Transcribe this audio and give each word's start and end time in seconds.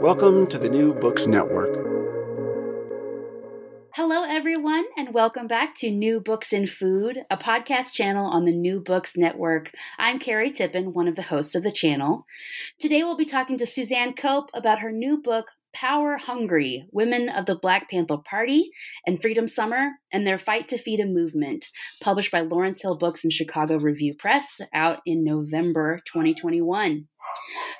Welcome 0.00 0.46
to 0.50 0.58
the 0.58 0.68
New 0.68 0.94
Books 0.94 1.26
Network. 1.26 1.70
Hello, 3.96 4.22
everyone, 4.22 4.84
and 4.96 5.12
welcome 5.12 5.48
back 5.48 5.74
to 5.78 5.90
New 5.90 6.20
Books 6.20 6.52
in 6.52 6.68
Food, 6.68 7.24
a 7.28 7.36
podcast 7.36 7.94
channel 7.94 8.26
on 8.26 8.44
the 8.44 8.54
New 8.54 8.78
Books 8.80 9.16
Network. 9.16 9.72
I'm 9.98 10.20
Carrie 10.20 10.52
Tippen, 10.52 10.92
one 10.92 11.08
of 11.08 11.16
the 11.16 11.22
hosts 11.22 11.56
of 11.56 11.64
the 11.64 11.72
channel. 11.72 12.26
Today, 12.78 13.02
we'll 13.02 13.16
be 13.16 13.24
talking 13.24 13.58
to 13.58 13.66
Suzanne 13.66 14.14
Cope 14.14 14.50
about 14.54 14.78
her 14.78 14.92
new 14.92 15.20
book, 15.20 15.46
Power 15.74 16.16
Hungry 16.16 16.86
Women 16.92 17.28
of 17.28 17.46
the 17.46 17.56
Black 17.56 17.90
Panther 17.90 18.18
Party 18.18 18.70
and 19.04 19.20
Freedom 19.20 19.48
Summer 19.48 19.90
and 20.12 20.24
Their 20.24 20.38
Fight 20.38 20.68
to 20.68 20.78
Feed 20.78 21.00
a 21.00 21.06
Movement, 21.06 21.66
published 22.00 22.30
by 22.30 22.40
Lawrence 22.40 22.82
Hill 22.82 22.96
Books 22.96 23.24
and 23.24 23.32
Chicago 23.32 23.78
Review 23.78 24.14
Press, 24.14 24.60
out 24.72 25.00
in 25.04 25.24
November 25.24 26.00
2021. 26.06 27.08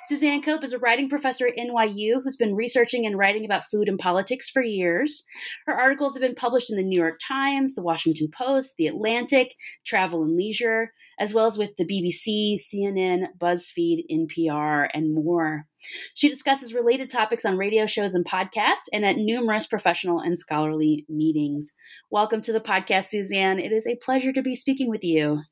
Suzanne 0.05 0.41
Cope 0.41 0.63
is 0.63 0.73
a 0.73 0.79
writing 0.79 1.09
professor 1.09 1.47
at 1.47 1.57
NYU 1.57 2.21
who's 2.23 2.35
been 2.35 2.55
researching 2.55 3.05
and 3.05 3.17
writing 3.17 3.45
about 3.45 3.65
food 3.65 3.87
and 3.87 3.99
politics 3.99 4.49
for 4.49 4.63
years. 4.63 5.23
Her 5.65 5.73
articles 5.73 6.13
have 6.13 6.21
been 6.21 6.35
published 6.35 6.71
in 6.71 6.77
the 6.77 6.83
New 6.83 6.99
York 6.99 7.19
Times, 7.25 7.75
the 7.75 7.83
Washington 7.83 8.29
Post, 8.35 8.75
the 8.77 8.87
Atlantic, 8.87 9.55
Travel 9.85 10.23
and 10.23 10.35
Leisure, 10.35 10.93
as 11.19 11.33
well 11.33 11.45
as 11.45 11.57
with 11.57 11.75
the 11.77 11.85
BBC, 11.85 12.57
CNN, 12.59 13.27
BuzzFeed, 13.37 14.03
NPR, 14.11 14.89
and 14.93 15.13
more. 15.13 15.65
She 16.13 16.29
discusses 16.29 16.73
related 16.73 17.09
topics 17.09 17.45
on 17.45 17.57
radio 17.57 17.85
shows 17.85 18.13
and 18.13 18.25
podcasts 18.25 18.89
and 18.91 19.05
at 19.05 19.17
numerous 19.17 19.65
professional 19.65 20.19
and 20.19 20.37
scholarly 20.37 21.05
meetings. 21.07 21.73
Welcome 22.09 22.41
to 22.41 22.53
the 22.53 22.59
podcast, 22.59 23.05
Suzanne. 23.05 23.59
It 23.59 23.71
is 23.71 23.87
a 23.87 23.95
pleasure 23.95 24.33
to 24.33 24.41
be 24.41 24.55
speaking 24.55 24.89
with 24.89 25.03
you. 25.03 25.43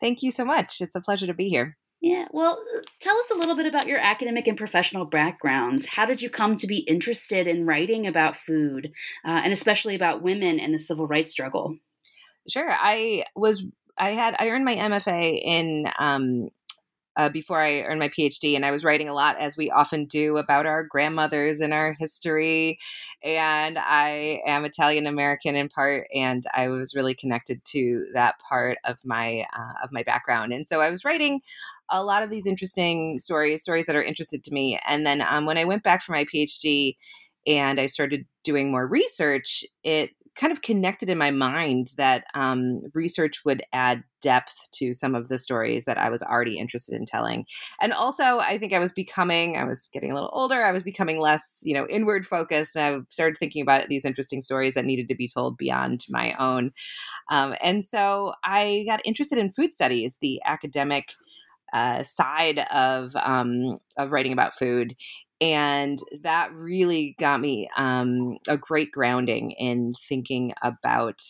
Thank 0.00 0.22
you 0.22 0.30
so 0.30 0.44
much. 0.44 0.80
It's 0.80 0.96
a 0.96 1.00
pleasure 1.00 1.26
to 1.26 1.34
be 1.34 1.48
here. 1.48 1.76
Yeah, 2.00 2.26
well, 2.32 2.58
tell 3.00 3.16
us 3.18 3.30
a 3.30 3.36
little 3.36 3.56
bit 3.56 3.66
about 3.66 3.86
your 3.86 3.98
academic 3.98 4.46
and 4.46 4.56
professional 4.56 5.04
backgrounds. 5.04 5.84
How 5.84 6.06
did 6.06 6.22
you 6.22 6.30
come 6.30 6.56
to 6.56 6.66
be 6.66 6.78
interested 6.78 7.46
in 7.46 7.66
writing 7.66 8.06
about 8.06 8.36
food, 8.36 8.92
uh, 9.24 9.42
and 9.44 9.52
especially 9.52 9.94
about 9.94 10.22
women 10.22 10.58
and 10.58 10.72
the 10.72 10.78
civil 10.78 11.06
rights 11.06 11.32
struggle? 11.32 11.76
Sure. 12.48 12.70
I 12.70 13.24
was, 13.36 13.66
I 13.98 14.10
had, 14.10 14.34
I 14.38 14.48
earned 14.48 14.64
my 14.64 14.76
MFA 14.76 15.42
in, 15.44 15.90
um, 15.98 16.48
uh, 17.16 17.28
before 17.28 17.60
I 17.60 17.82
earned 17.82 18.00
my 18.00 18.08
PhD, 18.08 18.54
and 18.54 18.64
I 18.64 18.70
was 18.70 18.84
writing 18.84 19.08
a 19.08 19.14
lot, 19.14 19.40
as 19.40 19.56
we 19.56 19.70
often 19.70 20.04
do, 20.06 20.36
about 20.36 20.66
our 20.66 20.84
grandmothers 20.84 21.60
and 21.60 21.72
our 21.72 21.92
history. 21.98 22.78
And 23.22 23.78
I 23.78 24.40
am 24.46 24.64
Italian 24.64 25.06
American 25.06 25.56
in 25.56 25.68
part, 25.68 26.06
and 26.14 26.44
I 26.54 26.68
was 26.68 26.94
really 26.94 27.14
connected 27.14 27.64
to 27.66 28.06
that 28.14 28.36
part 28.48 28.78
of 28.84 28.96
my 29.04 29.44
uh, 29.56 29.84
of 29.84 29.92
my 29.92 30.02
background. 30.02 30.52
And 30.52 30.66
so 30.66 30.80
I 30.80 30.90
was 30.90 31.04
writing 31.04 31.40
a 31.90 32.02
lot 32.02 32.22
of 32.22 32.30
these 32.30 32.46
interesting 32.46 33.18
stories, 33.18 33.62
stories 33.62 33.86
that 33.86 33.96
are 33.96 34.02
interested 34.02 34.44
to 34.44 34.54
me. 34.54 34.78
And 34.88 35.04
then 35.04 35.22
um, 35.22 35.46
when 35.46 35.58
I 35.58 35.64
went 35.64 35.82
back 35.82 36.02
for 36.02 36.12
my 36.12 36.24
PhD 36.24 36.96
and 37.46 37.80
I 37.80 37.86
started 37.86 38.26
doing 38.44 38.70
more 38.70 38.86
research, 38.86 39.64
it 39.82 40.10
kind 40.36 40.52
of 40.52 40.62
connected 40.62 41.10
in 41.10 41.18
my 41.18 41.30
mind 41.30 41.92
that 41.96 42.24
um, 42.34 42.82
research 42.94 43.44
would 43.44 43.62
add 43.72 44.02
depth 44.22 44.68
to 44.72 44.94
some 44.94 45.14
of 45.14 45.28
the 45.28 45.38
stories 45.38 45.84
that 45.84 45.98
I 45.98 46.08
was 46.08 46.22
already 46.22 46.58
interested 46.58 46.94
in 46.94 47.04
telling. 47.04 47.46
And 47.80 47.92
also, 47.92 48.38
I 48.38 48.58
think 48.58 48.72
I 48.72 48.78
was 48.78 48.92
becoming, 48.92 49.56
I 49.56 49.64
was 49.64 49.88
getting 49.92 50.10
a 50.10 50.14
little 50.14 50.30
older, 50.32 50.64
I 50.64 50.72
was 50.72 50.82
becoming 50.82 51.20
less, 51.20 51.62
you 51.64 51.74
know, 51.74 51.86
inward 51.88 52.26
focused. 52.26 52.76
And 52.76 52.96
I 52.96 52.98
started 53.08 53.38
thinking 53.38 53.62
about 53.62 53.88
these 53.88 54.04
interesting 54.04 54.40
stories 54.40 54.74
that 54.74 54.84
needed 54.84 55.08
to 55.08 55.14
be 55.14 55.28
told 55.28 55.56
beyond 55.56 56.04
my 56.08 56.34
own. 56.38 56.72
Um, 57.30 57.54
and 57.62 57.84
so 57.84 58.34
I 58.44 58.84
got 58.86 59.00
interested 59.04 59.38
in 59.38 59.52
food 59.52 59.72
studies, 59.72 60.16
the 60.20 60.40
academic. 60.44 61.12
Uh, 61.72 62.02
side 62.02 62.58
of 62.72 63.14
um, 63.14 63.78
of 63.96 64.10
writing 64.10 64.32
about 64.32 64.58
food, 64.58 64.92
and 65.40 65.98
that 66.22 66.52
really 66.52 67.16
got 67.18 67.40
me 67.40 67.68
um, 67.76 68.38
a 68.48 68.58
great 68.58 68.92
grounding 68.92 69.52
in 69.52 69.94
thinking 70.08 70.52
about 70.62 71.22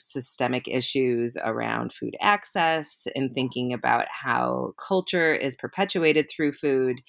systemic 0.00 0.68
issues 0.68 1.36
around 1.42 1.92
food 1.92 2.16
access 2.20 3.06
and 3.14 3.34
thinking 3.34 3.72
about 3.72 4.06
how 4.08 4.72
culture 4.78 5.32
is 5.32 5.56
perpetuated 5.56 6.30
through 6.30 6.52
food. 6.52 7.00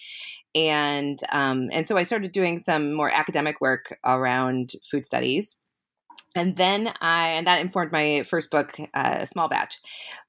And 0.55 1.19
um, 1.31 1.69
and 1.71 1.85
so 1.85 1.95
i 1.97 2.03
started 2.03 2.31
doing 2.31 2.57
some 2.57 2.93
more 2.93 3.11
academic 3.11 3.61
work 3.61 3.97
around 4.03 4.71
food 4.89 5.05
studies 5.05 5.57
and 6.35 6.55
then 6.55 6.93
I 7.01 7.29
and 7.29 7.47
that 7.47 7.61
informed 7.61 7.91
my 7.91 8.23
first 8.23 8.51
book, 8.51 8.77
uh, 8.93 9.25
Small 9.25 9.49
Batch. 9.49 9.79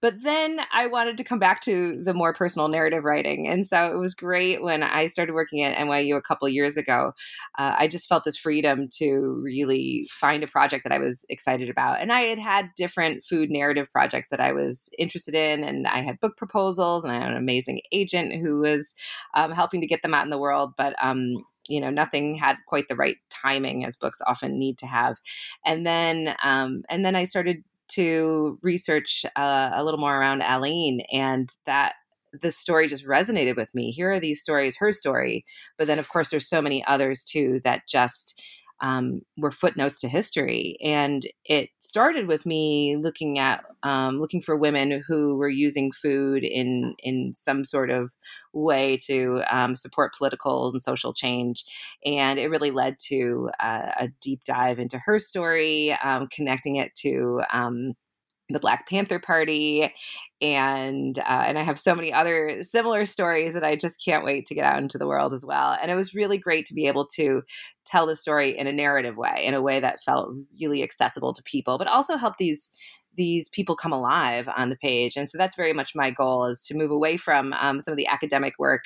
But 0.00 0.22
then 0.22 0.61
I 0.72 0.87
wanted 0.87 1.19
to 1.19 1.25
come 1.25 1.38
back 1.38 1.61
to 1.62 2.03
the 2.03 2.15
more 2.15 2.33
personal 2.33 2.69
narrative 2.69 3.05
writing, 3.05 3.47
and 3.49 3.66
so 3.66 3.93
it 3.93 3.99
was 3.99 4.15
great 4.15 4.62
when 4.62 4.83
I 4.83 5.09
started 5.09 5.34
working 5.34 5.62
at 5.62 5.77
NYU 5.77 6.16
a 6.16 6.22
couple 6.22 6.49
years 6.49 6.77
ago. 6.77 7.12
Uh, 7.59 7.75
I 7.78 7.87
just 7.87 8.09
felt 8.09 8.25
this 8.25 8.37
freedom 8.37 8.89
to 8.99 9.41
really 9.44 10.06
find 10.10 10.43
a 10.43 10.49
project 10.49 10.84
that 10.84 10.93
I 10.93 10.99
was 10.99 11.25
excited 11.28 11.69
about, 11.69 12.00
and 12.00 12.12
I 12.12 12.22
had 12.22 12.39
had 12.39 12.71
different 12.77 13.22
food 13.22 13.50
narrative 13.50 13.89
projects 13.93 14.31
that 14.31 14.41
I 14.41 14.53
was 14.53 14.89
interested 14.99 15.34
in, 15.34 15.62
and 15.65 15.87
I 15.87 15.99
had 15.99 16.21
book 16.21 16.37
proposals, 16.37 17.05
and 17.05 17.12
I 17.12 17.21
had 17.21 17.31
an 17.31 17.37
amazing 17.37 17.83
agent 17.93 18.41
who 18.41 18.60
was 18.60 18.94
um, 19.34 19.53
helping 19.53 19.81
to 19.83 19.87
get 19.87 20.03
them 20.03 20.15
out 20.15 20.25
in 20.25 20.31
the 20.31 20.39
world. 20.39 20.72
But 20.78 20.94
um, 21.03 21.37
you 21.69 21.81
know 21.81 21.91
nothing 21.91 22.36
had 22.36 22.57
quite 22.66 22.89
the 22.89 22.97
right 22.97 23.16
timing 23.30 23.84
as 23.84 23.97
books 23.97 24.21
often 24.27 24.59
need 24.59 24.78
to 24.78 24.86
have. 24.86 25.18
And 25.66 25.86
then 25.86 26.34
um, 26.42 26.83
and 26.89 27.04
then 27.04 27.16
i 27.16 27.24
started 27.24 27.62
to 27.89 28.59
research 28.62 29.24
uh, 29.36 29.71
a 29.74 29.84
little 29.84 29.98
more 30.01 30.16
around 30.18 30.42
aylene 30.42 31.01
and 31.12 31.51
that 31.66 31.95
the 32.42 32.53
story 32.53 32.86
just 32.89 33.04
resonated 33.04 33.57
with 33.57 33.74
me. 33.74 33.91
Here 33.91 34.12
are 34.12 34.21
these 34.21 34.41
stories 34.41 34.77
her 34.77 34.92
story 34.92 35.45
but 35.78 35.86
then 35.89 35.98
of 35.98 36.09
course 36.09 36.30
there's 36.30 36.48
so 36.48 36.62
many 36.62 36.84
others 36.86 37.24
too 37.24 37.60
that 37.65 37.83
just 37.89 38.41
um, 38.80 39.21
were 39.36 39.50
footnotes 39.50 40.00
to 40.00 40.09
history. 40.09 40.77
And 40.82 41.27
it 41.44 41.71
started 41.78 42.27
with 42.27 42.47
me 42.47 42.97
looking 42.97 43.38
at 43.38 43.65
um, 43.82 44.21
looking 44.21 44.41
for 44.41 44.56
women 44.56 45.03
who 45.06 45.36
were 45.36 45.48
using 45.48 45.92
food 45.92 46.44
in 46.44 46.94
in 46.98 47.32
some 47.34 47.65
sort 47.65 47.91
of 47.91 48.12
way 48.53 48.98
to 49.06 49.42
um, 49.50 49.74
support 49.77 50.15
political 50.16 50.71
and 50.71 50.82
social 50.82 51.12
change. 51.12 51.65
And 52.04 52.38
it 52.38 52.50
really 52.50 52.71
led 52.71 52.98
to 53.09 53.50
uh, 53.60 53.92
a 53.98 54.09
deep 54.21 54.44
dive 54.44 54.78
into 54.78 54.98
her 54.98 55.18
story, 55.18 55.92
um, 56.04 56.28
connecting 56.28 56.77
it 56.77 56.94
to 56.97 57.42
um, 57.53 57.94
the 58.53 58.61
Black 58.61 58.89
Panther 58.89 59.19
Party, 59.19 59.93
and 60.41 61.19
uh, 61.19 61.45
and 61.47 61.59
I 61.59 61.63
have 61.63 61.79
so 61.79 61.95
many 61.95 62.13
other 62.13 62.63
similar 62.63 63.05
stories 63.05 63.53
that 63.53 63.65
I 63.65 63.77
just 63.77 64.03
can't 64.05 64.25
wait 64.25 64.47
to 64.47 64.55
get 64.55 64.65
out 64.65 64.83
into 64.83 64.99
the 64.99 65.07
world 65.07 65.33
as 65.33 65.45
well. 65.45 65.77
And 65.81 65.91
it 65.91 65.97
was 65.97 66.15
really 66.15 66.39
great 66.39 66.67
to 66.67 66.75
be 66.75 66.87
able 66.87 67.07
to 67.17 67.43
tell 67.85 68.07
the 68.07 68.17
story 68.17 68.57
in 68.57 68.67
a 68.67 68.73
narrative 68.73 69.17
way, 69.17 69.43
in 69.45 69.55
a 69.55 69.63
way 69.63 69.81
that 69.81 70.03
felt 70.03 70.33
really 70.61 70.83
accessible 70.83 71.33
to 71.33 71.43
people, 71.43 71.79
but 71.79 71.89
also 71.89 72.17
help 72.17 72.37
these 72.39 72.71
these 73.17 73.49
people 73.49 73.75
come 73.75 73.93
alive 73.93 74.49
on 74.57 74.71
the 74.71 74.77
page. 74.77 75.17
And 75.17 75.29
so 75.29 75.37
that's 75.37 75.57
very 75.57 75.73
much 75.73 75.95
my 75.95 76.11
goal 76.11 76.47
is 76.47 76.63
to 76.65 76.77
move 76.77 76.91
away 76.91 77.17
from 77.17 77.53
um, 77.55 77.81
some 77.81 77.93
of 77.93 77.99
the 77.99 78.07
academic 78.07 78.55
work 78.59 78.85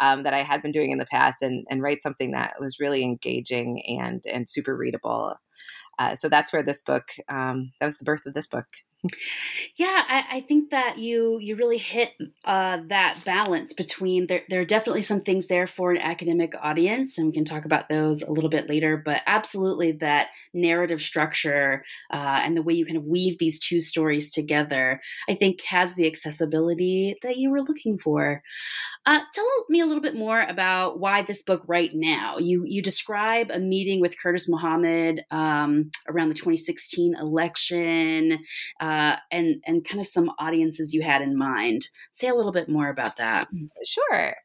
um, 0.00 0.22
that 0.22 0.32
I 0.32 0.42
had 0.42 0.62
been 0.62 0.70
doing 0.70 0.90
in 0.90 0.98
the 0.98 1.06
past 1.06 1.42
and, 1.42 1.66
and 1.68 1.82
write 1.82 2.00
something 2.00 2.30
that 2.30 2.54
was 2.60 2.80
really 2.80 3.02
engaging 3.02 3.82
and 4.00 4.24
and 4.26 4.48
super 4.48 4.76
readable. 4.76 5.34
Uh, 5.98 6.16
so 6.16 6.28
that's 6.28 6.52
where 6.52 6.62
this 6.62 6.82
book 6.82 7.08
um, 7.28 7.72
that 7.80 7.86
was 7.86 7.98
the 7.98 8.04
birth 8.04 8.26
of 8.26 8.34
this 8.34 8.46
book 8.46 8.66
yeah, 9.76 10.02
I, 10.08 10.24
I, 10.30 10.40
think 10.40 10.70
that 10.70 10.98
you 10.98 11.38
you 11.38 11.56
really 11.56 11.78
hit 11.78 12.12
uh, 12.44 12.78
that 12.88 13.18
balance 13.24 13.72
between 13.72 14.26
there. 14.26 14.42
There 14.48 14.60
are 14.60 14.64
definitely 14.64 15.02
some 15.02 15.20
things 15.20 15.46
there 15.46 15.66
for 15.66 15.90
an 15.90 15.98
academic 15.98 16.54
audience, 16.62 17.18
and 17.18 17.26
we 17.26 17.32
can 17.32 17.44
talk 17.44 17.64
about 17.64 17.88
those 17.88 18.22
a 18.22 18.30
little 18.30 18.50
bit 18.50 18.68
later. 18.68 18.96
But 18.96 19.22
absolutely, 19.26 19.92
that 19.92 20.28
narrative 20.52 21.02
structure 21.02 21.84
uh, 22.10 22.40
and 22.42 22.56
the 22.56 22.62
way 22.62 22.74
you 22.74 22.86
kind 22.86 22.96
of 22.96 23.04
weave 23.04 23.38
these 23.38 23.58
two 23.58 23.80
stories 23.80 24.30
together, 24.30 25.00
I 25.28 25.34
think, 25.34 25.62
has 25.64 25.94
the 25.94 26.06
accessibility 26.06 27.16
that 27.22 27.36
you 27.36 27.50
were 27.50 27.62
looking 27.62 27.98
for. 27.98 28.42
Uh, 29.06 29.20
tell 29.34 29.46
me 29.68 29.80
a 29.80 29.86
little 29.86 30.02
bit 30.02 30.16
more 30.16 30.40
about 30.40 30.98
why 30.98 31.22
this 31.22 31.42
book 31.42 31.62
right 31.66 31.90
now. 31.94 32.38
You 32.38 32.64
you 32.66 32.80
describe 32.80 33.50
a 33.50 33.58
meeting 33.58 34.00
with 34.00 34.16
Curtis 34.20 34.48
Muhammad 34.48 35.24
um, 35.30 35.90
around 36.08 36.28
the 36.28 36.34
2016 36.34 37.14
election. 37.16 38.38
Uh, 38.80 38.93
uh, 38.94 39.16
and 39.32 39.60
and 39.66 39.84
kind 39.84 40.00
of 40.00 40.06
some 40.06 40.30
audiences 40.38 40.94
you 40.94 41.02
had 41.02 41.20
in 41.20 41.36
mind. 41.36 41.88
Say 42.12 42.28
a 42.28 42.34
little 42.34 42.52
bit 42.52 42.68
more 42.68 42.88
about 42.88 43.16
that. 43.16 43.48
Sure. 43.84 44.36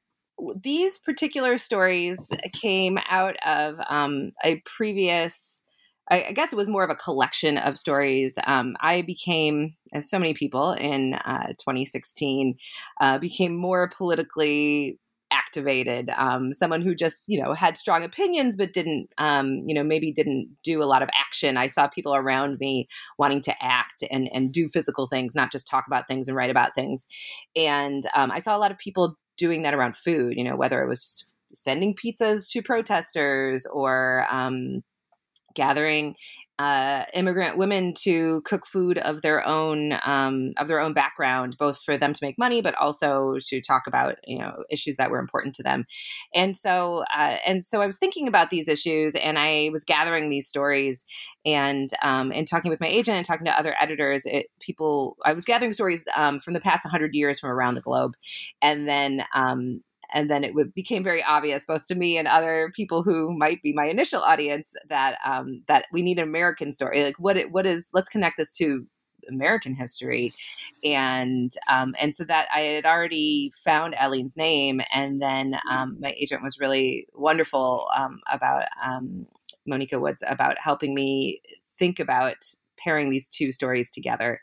These 0.64 0.98
particular 0.98 1.58
stories 1.60 2.32
came 2.54 2.98
out 3.10 3.36
of 3.46 3.76
um, 3.90 4.32
a 4.44 4.62
previous. 4.66 5.62
I, 6.12 6.32
guess 6.32 6.52
it 6.52 6.56
was 6.56 6.68
more 6.68 6.84
of 6.84 6.90
a 6.90 6.96
collection 6.96 7.60
of 7.60 7.78
stories. 7.78 8.40
Um, 8.48 8.76
I 8.82 9.04
became, 9.04 9.76
as 9.94 10.10
so 10.10 10.18
many 10.18 10.34
people 10.34 10.72
in 10.72 11.14
uh, 11.14 11.50
2016, 11.60 12.58
uh, 13.00 13.20
became 13.20 13.56
more 13.56 13.92
politically 13.96 14.98
activated 15.32 16.10
um, 16.18 16.54
someone 16.54 16.82
who 16.82 16.96
just 16.96 17.26
you 17.28 17.42
know 17.42 17.54
had 17.54 17.78
strong 17.78 18.04
opinions 18.04 18.56
but 18.56 18.74
didn't 18.74 19.12
um, 19.18 19.60
you 19.66 19.74
know 19.74 19.84
maybe 19.84 20.12
didn't 20.12 20.50
do 20.64 20.82
a 20.82 20.86
lot 20.86 21.04
of 21.04 21.10
action. 21.20 21.58
I 21.58 21.68
saw 21.68 21.88
people 21.88 22.16
around 22.16 22.58
me 22.60 22.88
wanting 23.18 23.42
to 23.42 23.64
act 23.64 24.04
and 24.12 24.30
and 24.34 24.52
do 24.52 24.68
physical 24.68 25.08
things 25.08 25.36
not 25.36 25.52
just 25.52 25.68
talk 25.68 25.86
about 25.88 26.08
things 26.08 26.28
and 26.28 26.36
write 26.36 26.52
about 26.52 26.76
things. 26.76 27.08
And 27.56 28.04
um, 28.16 28.32
i 28.32 28.40
saw 28.40 28.56
a 28.56 28.60
lot 28.60 28.72
of 28.72 28.78
people 28.78 29.18
doing 29.38 29.62
that 29.64 29.74
around 29.74 29.96
food 29.96 30.36
you 30.36 30.44
know 30.44 30.56
whether 30.56 30.84
it 30.84 30.88
was 30.88 31.26
sending 31.54 31.96
pizzas 31.96 32.50
to 32.50 32.62
protesters 32.62 33.66
or 33.68 34.28
um, 34.32 34.84
gathering 35.56 36.16
uh, 36.60 37.06
immigrant 37.14 37.56
women 37.56 37.94
to 37.94 38.42
cook 38.42 38.68
food 38.68 38.98
of 38.98 39.22
their 39.22 39.48
own 39.48 39.98
um, 40.06 40.52
of 40.58 40.68
their 40.68 40.82
own 40.82 40.92
background, 40.92 41.56
both 41.58 41.82
for 41.82 41.98
them 41.98 42.12
to 42.12 42.20
make 42.22 42.38
money, 42.38 42.62
but 42.62 42.76
also 42.76 43.38
to 43.42 43.62
talk 43.62 43.88
about 43.88 44.18
you 44.26 44.38
know 44.38 44.64
issues 44.70 44.98
that 44.98 45.10
were 45.10 45.20
important 45.20 45.56
to 45.56 45.64
them. 45.64 45.86
And 46.36 46.58
so 46.58 47.06
uh, 47.16 47.38
and 47.48 47.64
so 47.64 47.82
I 47.82 47.88
was 47.88 47.98
thinking 47.98 48.28
about 48.28 48.50
these 48.50 48.68
issues, 48.68 49.16
and 49.16 49.40
I 49.40 49.70
was 49.72 49.86
gathering 49.86 50.30
these 50.30 50.50
stories, 50.50 51.06
and 51.46 51.90
um, 52.02 52.34
and 52.36 52.46
talking 52.46 52.70
with 52.70 52.82
my 52.82 52.88
agent 52.88 53.16
and 53.16 53.26
talking 53.26 53.46
to 53.46 53.58
other 53.58 53.74
editors. 53.80 54.26
It, 54.26 54.48
people, 54.60 55.16
I 55.24 55.32
was 55.32 55.46
gathering 55.46 55.72
stories 55.72 56.10
um, 56.18 56.42
from 56.42 56.54
the 56.54 56.60
past 56.60 56.84
100 56.84 57.16
years 57.16 57.40
from 57.40 57.52
around 57.52 57.76
the 57.76 57.82
globe, 57.82 58.16
and 58.62 58.86
then 58.86 59.24
um, 59.34 59.82
and 60.14 60.30
then 60.30 60.44
it 60.44 60.54
would, 60.54 60.74
became 60.74 61.04
very 61.04 61.24
obvious 61.24 61.66
both 61.66 61.86
to 61.88 61.96
me 61.96 62.18
and 62.18 62.28
other 62.28 62.72
people 62.76 63.04
who 63.04 63.36
might 63.38 63.62
be 63.62 63.74
my 63.74 63.86
initial 63.86 64.22
audience 64.22 64.76
that 64.90 65.18
um, 65.26 65.64
that 65.68 65.86
we 65.92 66.02
need 66.02 66.18
an 66.20 66.28
American 66.28 66.72
story. 66.72 67.04
Like 67.04 67.20
what 67.20 67.38
it, 67.38 67.52
what 67.52 67.66
is? 67.66 67.90
Let's 67.94 68.10
connect 68.10 68.38
this 68.38 68.52
to 68.58 68.86
American 69.30 69.74
history, 69.74 70.34
and 70.84 71.54
um, 71.68 71.96
and 72.00 72.16
so 72.16 72.24
that 72.26 72.48
I 72.54 72.60
had 72.60 72.86
already 72.86 73.52
found 73.64 73.96
Aylene's 73.96 74.38
name, 74.38 74.82
and 74.94 75.22
then 75.22 75.56
um, 75.70 75.98
my 76.00 76.14
agent 76.18 76.44
was 76.44 76.60
really 76.60 77.08
wonderful 77.14 77.88
um, 77.96 78.20
about 78.32 78.66
um, 78.84 79.28
Monika 79.70 80.00
Woods 80.00 80.24
about 80.28 80.58
helping 80.60 80.96
me 80.96 81.42
think 81.78 82.00
about 82.00 82.38
pairing 82.78 83.10
these 83.10 83.30
two 83.30 83.52
stories 83.52 83.92
together, 83.92 84.42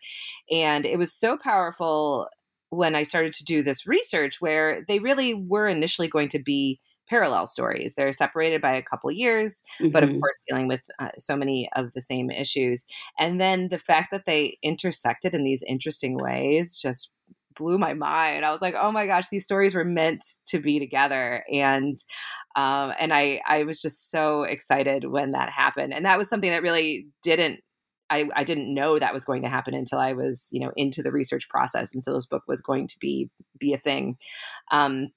and 0.50 0.86
it 0.86 0.98
was 0.98 1.12
so 1.12 1.36
powerful 1.36 2.28
when 2.76 2.94
I 2.94 3.02
started 3.02 3.32
to 3.34 3.44
do 3.44 3.62
this 3.62 3.86
research 3.86 4.40
where 4.40 4.84
they 4.86 4.98
really 4.98 5.34
were 5.34 5.66
initially 5.66 6.08
going 6.08 6.28
to 6.28 6.38
be 6.38 6.80
parallel 7.08 7.46
stories. 7.46 7.94
They're 7.94 8.12
separated 8.12 8.60
by 8.60 8.74
a 8.74 8.82
couple 8.82 9.10
years, 9.10 9.62
mm-hmm. 9.80 9.92
but 9.92 10.02
of 10.02 10.10
mm-hmm. 10.10 10.20
course 10.20 10.38
dealing 10.48 10.68
with 10.68 10.82
uh, 10.98 11.10
so 11.18 11.36
many 11.36 11.68
of 11.76 11.92
the 11.92 12.02
same 12.02 12.30
issues. 12.30 12.84
And 13.18 13.40
then 13.40 13.68
the 13.68 13.78
fact 13.78 14.10
that 14.10 14.26
they 14.26 14.58
intersected 14.62 15.34
in 15.34 15.42
these 15.42 15.62
interesting 15.66 16.16
ways 16.16 16.76
just 16.76 17.10
blew 17.56 17.78
my 17.78 17.94
mind. 17.94 18.44
I 18.44 18.50
was 18.50 18.60
like, 18.60 18.74
"Oh 18.78 18.92
my 18.92 19.06
gosh, 19.06 19.28
these 19.28 19.44
stories 19.44 19.74
were 19.74 19.84
meant 19.84 20.24
to 20.48 20.60
be 20.60 20.78
together." 20.78 21.42
And 21.50 21.96
um, 22.54 22.92
and 22.98 23.14
I 23.14 23.40
I 23.46 23.64
was 23.64 23.80
just 23.80 24.10
so 24.10 24.42
excited 24.42 25.06
when 25.06 25.30
that 25.32 25.50
happened. 25.50 25.94
And 25.94 26.04
that 26.04 26.18
was 26.18 26.28
something 26.28 26.50
that 26.50 26.62
really 26.62 27.06
didn't 27.22 27.60
I, 28.10 28.28
I 28.34 28.44
didn't 28.44 28.72
know 28.72 28.98
that 28.98 29.14
was 29.14 29.24
going 29.24 29.42
to 29.42 29.48
happen 29.48 29.74
until 29.74 29.98
I 29.98 30.12
was, 30.12 30.48
you 30.52 30.60
know, 30.60 30.72
into 30.76 31.02
the 31.02 31.12
research 31.12 31.48
process, 31.48 31.94
until 31.94 32.14
this 32.14 32.26
book 32.26 32.42
was 32.46 32.60
going 32.60 32.88
to 32.88 32.96
be 33.00 33.30
be 33.58 33.72
a 33.72 33.78
thing. 33.78 34.16
Um, 34.70 35.08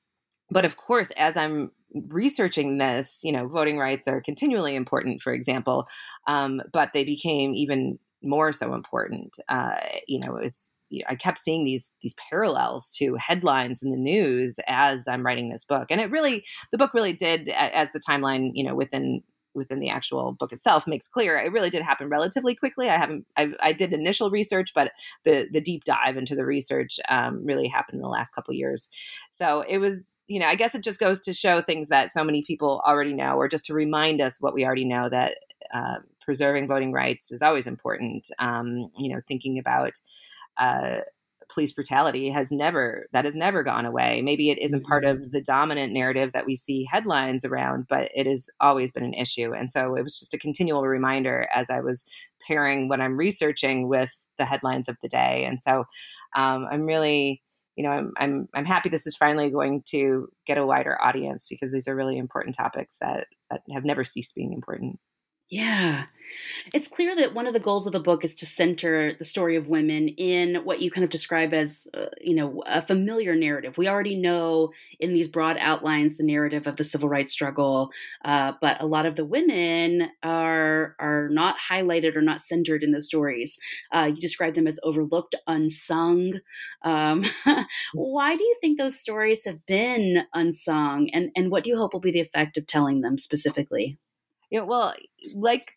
but 0.50 0.65
of 0.65 0.77
course, 0.77 1.12
as 1.12 1.38
I'm 1.38 1.71
researching 2.07 2.77
this, 2.77 3.19
you 3.24 3.31
know, 3.31 3.47
voting 3.47 3.77
rights 3.77 4.07
are 4.07 4.21
continually 4.21 4.75
important, 4.75 5.21
for 5.21 5.33
example, 5.33 5.88
um, 6.27 6.62
but 6.71 6.94
they 6.94 7.03
became 7.03 7.53
even 7.53 8.00
more 8.21 8.51
so 8.51 8.74
important. 8.74 9.39
Uh, 9.47 9.75
you 10.07 10.19
know, 10.19 10.36
it 10.36 10.44
was 10.44 10.74
you 10.89 11.00
know, 11.00 11.06
I 11.09 11.15
kept 11.15 11.38
seeing 11.38 11.63
these 11.63 11.94
these 12.01 12.15
parallels 12.30 12.89
to 12.97 13.15
headlines 13.15 13.81
in 13.83 13.91
the 13.91 13.97
news 13.97 14.59
as 14.68 15.07
I'm 15.07 15.25
writing 15.25 15.50
this 15.50 15.63
book, 15.63 15.88
and 15.89 16.01
it 16.01 16.12
really 16.12 16.44
the 16.71 16.77
book 16.77 16.94
really 16.94 17.13
did 17.13 17.50
as 17.50 17.91
the 17.91 18.00
timeline, 18.00 18.51
you 18.53 18.63
know, 18.63 18.75
within 18.75 19.21
within 19.60 19.80
the 19.80 19.90
actual 19.90 20.32
book 20.32 20.52
itself 20.52 20.88
makes 20.88 21.08
clear 21.08 21.38
it 21.38 21.52
really 21.52 21.70
did 21.70 21.84
happen 21.84 22.10
relatively 22.10 22.56
quickly. 22.56 22.90
I 22.90 22.98
haven't 22.98 23.26
i, 23.38 23.52
I 23.62 23.74
did 23.74 23.94
initial 23.94 24.32
research 24.32 24.74
but 24.74 24.92
the 25.24 25.48
the 25.52 25.62
deep 25.62 25.84
dive 25.84 26.18
into 26.18 26.36
the 26.36 26.46
research 26.46 27.00
um, 27.10 27.46
really 27.46 27.68
happened 27.68 27.98
in 27.98 28.02
the 28.02 28.08
last 28.08 28.34
couple 28.34 28.54
years. 28.56 28.90
So 29.30 29.62
it 29.62 29.78
was 29.78 30.18
you 30.28 30.40
know 30.40 30.48
i 30.48 30.56
guess 30.56 30.74
it 30.74 30.84
just 30.84 31.00
goes 31.00 31.20
to 31.22 31.34
show 31.34 31.62
things 31.62 31.90
that 31.90 32.12
so 32.12 32.24
many 32.24 32.42
people 32.42 32.82
already 32.88 33.14
know 33.14 33.36
or 33.36 33.48
just 33.48 33.66
to 33.66 33.74
remind 33.74 34.22
us 34.22 34.42
what 34.42 34.54
we 34.56 34.66
already 34.66 34.86
know 34.86 35.10
that 35.10 35.36
uh, 35.74 35.98
preserving 36.22 36.68
voting 36.68 36.92
rights 36.92 37.32
is 37.32 37.42
always 37.42 37.68
important. 37.68 38.30
Um, 38.39 38.89
you 38.98 39.13
know 39.13 39.22
thinking 39.28 39.60
about 39.60 39.94
uh, 40.58 41.00
police 41.50 41.72
brutality 41.72 42.29
has 42.29 42.51
never 42.51 43.08
that 43.12 43.25
has 43.25 43.36
never 43.36 43.63
gone 43.63 43.86
away. 43.86 44.22
Maybe 44.22 44.50
it 44.50 44.60
isn't 44.60 44.86
part 44.86 45.03
mm-hmm. 45.03 45.24
of 45.24 45.32
the 45.32 45.41
dominant 45.41 45.94
narrative 45.94 46.32
that 46.34 46.46
we 46.46 46.56
see 46.56 46.86
headlines 46.86 47.44
around, 47.44 47.88
but 47.89 48.10
it 48.15 48.27
has 48.27 48.50
always 48.60 48.91
been 48.91 49.03
an 49.03 49.13
issue. 49.13 49.53
And 49.53 49.70
so 49.70 49.96
it 49.96 50.03
was 50.03 50.20
just 50.20 50.34
a 50.34 50.39
continual 50.39 50.84
reminder 50.84 51.48
as 51.53 51.70
I 51.70 51.79
was 51.82 52.06
pairing 52.48 52.88
what 52.88 53.01
I'm 53.01 53.18
researching 53.18 53.88
with 53.88 54.12
the 54.38 54.46
headlines 54.46 54.88
of 54.88 54.98
the 55.01 55.10
day. 55.10 55.44
And 55.46 55.62
so 55.62 55.86
um, 56.36 56.68
I'm 56.72 56.86
really 56.86 57.41
you 57.75 57.84
know, 57.84 57.91
I'm, 57.91 58.12
I'm, 58.18 58.50
I'm 58.53 58.65
happy 58.65 58.89
this 58.89 59.08
is 59.08 59.15
finally 59.15 59.50
going 59.50 59.84
to 59.84 60.27
get 60.46 60.58
a 60.58 60.65
wider 60.65 61.01
audience 61.01 61.48
because 61.50 61.72
these 61.72 61.88
are 61.88 61.96
really 61.96 62.18
important 62.18 62.53
topics 62.53 62.94
that, 63.00 63.27
that 63.50 63.62
have 63.72 63.86
never 63.86 64.03
ceased 64.03 64.36
being 64.36 64.51
important. 64.51 65.00
Yeah. 65.50 66.06
It's 66.74 66.88
clear 66.88 67.15
that 67.15 67.34
one 67.36 67.48
of 67.48 67.53
the 67.53 67.60
goals 67.60 67.88
of 67.88 67.94
the 67.94 68.00
book 68.00 68.25
is 68.25 68.36
to 68.36 68.46
center 68.48 69.13
the 69.13 69.25
story 69.25 69.56
of 69.56 69.68
women 69.70 70.10
in 70.10 70.56
what 70.65 70.82
you 70.82 70.91
kind 70.91 71.03
of 71.06 71.10
describe 71.12 71.53
as, 71.53 71.88
uh, 71.94 72.08
you 72.22 72.36
know, 72.36 72.63
a 72.68 72.82
familiar 72.82 73.36
narrative. 73.36 73.77
We 73.77 73.88
already 73.88 74.15
know 74.15 74.72
in 75.00 75.13
these 75.13 75.27
broad 75.29 75.58
outlines 75.60 76.18
the 76.18 76.24
narrative 76.24 76.68
of 76.68 76.77
the 76.77 76.84
civil 76.86 77.10
rights 77.10 77.34
struggle, 77.34 77.91
uh, 78.25 78.53
but 78.62 78.82
a 78.82 78.88
lot 78.88 79.06
of 79.08 79.15
the 79.15 79.25
women 79.25 80.10
are 80.24 80.96
are 81.00 81.29
not 81.32 81.58
highlighted 81.70 82.15
or 82.15 82.22
not 82.24 82.41
centered 82.41 82.84
in 82.84 82.91
the 82.91 83.01
stories. 83.01 83.58
Uh, 83.91 84.12
you 84.15 84.22
describe 84.22 84.56
them 84.56 84.68
as 84.68 84.79
overlooked, 84.84 85.36
unsung. 85.48 86.34
Um, 86.84 87.25
why 87.94 88.36
do 88.38 88.44
you 88.44 88.58
think 88.62 88.77
those 88.79 89.00
stories 89.00 89.46
have 89.46 89.65
been 89.68 90.25
unsung, 90.34 91.10
and 91.12 91.32
and 91.36 91.51
what 91.51 91.63
do 91.65 91.72
you 91.72 91.77
hope 91.77 91.94
will 91.94 92.01
be 92.01 92.12
the 92.12 92.22
effect 92.22 92.58
of 92.58 92.68
telling 92.68 93.01
them 93.01 93.18
specifically? 93.18 93.98
You 94.50 94.60
know, 94.60 94.65
well, 94.65 94.94
like 95.36 95.74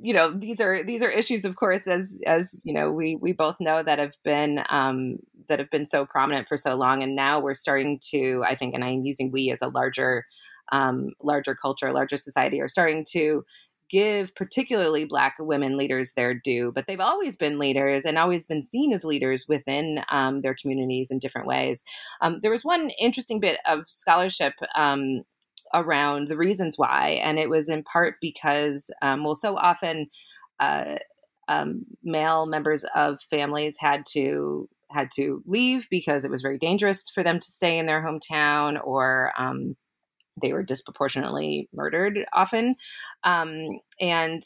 you 0.00 0.14
know 0.14 0.32
these 0.32 0.60
are 0.60 0.84
these 0.84 1.02
are 1.02 1.10
issues 1.10 1.44
of 1.44 1.56
course 1.56 1.88
as 1.88 2.20
as 2.24 2.58
you 2.62 2.72
know 2.72 2.92
we 2.92 3.16
we 3.16 3.32
both 3.32 3.56
know 3.58 3.82
that 3.82 3.98
have 3.98 4.14
been 4.22 4.62
um 4.68 5.16
that 5.48 5.58
have 5.58 5.70
been 5.70 5.86
so 5.86 6.06
prominent 6.06 6.46
for 6.46 6.56
so 6.56 6.76
long 6.76 7.02
and 7.02 7.16
now 7.16 7.40
we're 7.40 7.52
starting 7.52 7.98
to 8.00 8.44
i 8.46 8.54
think 8.54 8.74
and 8.74 8.84
i'm 8.84 9.02
using 9.02 9.32
we 9.32 9.50
as 9.50 9.60
a 9.60 9.66
larger 9.66 10.24
um 10.70 11.10
larger 11.20 11.56
culture 11.56 11.92
larger 11.92 12.16
society 12.16 12.60
are 12.60 12.68
starting 12.68 13.04
to 13.04 13.44
give 13.92 14.34
particularly 14.34 15.04
Black 15.04 15.34
women 15.38 15.76
leaders 15.76 16.14
their 16.14 16.32
due, 16.32 16.72
but 16.74 16.86
they've 16.86 16.98
always 16.98 17.36
been 17.36 17.58
leaders 17.58 18.06
and 18.06 18.16
always 18.16 18.46
been 18.46 18.62
seen 18.62 18.90
as 18.92 19.04
leaders 19.04 19.44
within 19.46 20.02
um, 20.10 20.40
their 20.40 20.54
communities 20.54 21.10
in 21.10 21.18
different 21.18 21.46
ways. 21.46 21.84
Um, 22.22 22.40
there 22.40 22.50
was 22.50 22.64
one 22.64 22.90
interesting 22.98 23.38
bit 23.38 23.58
of 23.68 23.86
scholarship 23.86 24.54
um, 24.74 25.22
around 25.74 26.28
the 26.28 26.36
reasons 26.36 26.78
why, 26.78 27.20
and 27.22 27.38
it 27.38 27.50
was 27.50 27.68
in 27.68 27.82
part 27.82 28.16
because, 28.20 28.90
um, 29.02 29.24
well, 29.24 29.34
so 29.34 29.56
often. 29.56 30.08
Uh, 30.60 30.98
um, 31.48 31.84
male 32.04 32.46
members 32.46 32.84
of 32.94 33.20
families 33.22 33.76
had 33.78 34.06
to 34.06 34.68
had 34.92 35.10
to 35.10 35.42
leave 35.46 35.88
because 35.90 36.24
it 36.24 36.30
was 36.30 36.42
very 36.42 36.58
dangerous 36.58 37.08
for 37.08 37.22
them 37.22 37.38
to 37.40 37.50
stay 37.50 37.78
in 37.78 37.86
their 37.86 38.02
hometown 38.02 38.78
or 38.84 39.32
um, 39.36 39.76
they 40.40 40.52
were 40.52 40.62
disproportionately 40.62 41.68
murdered 41.72 42.26
often 42.32 42.74
um, 43.24 43.80
and 44.00 44.42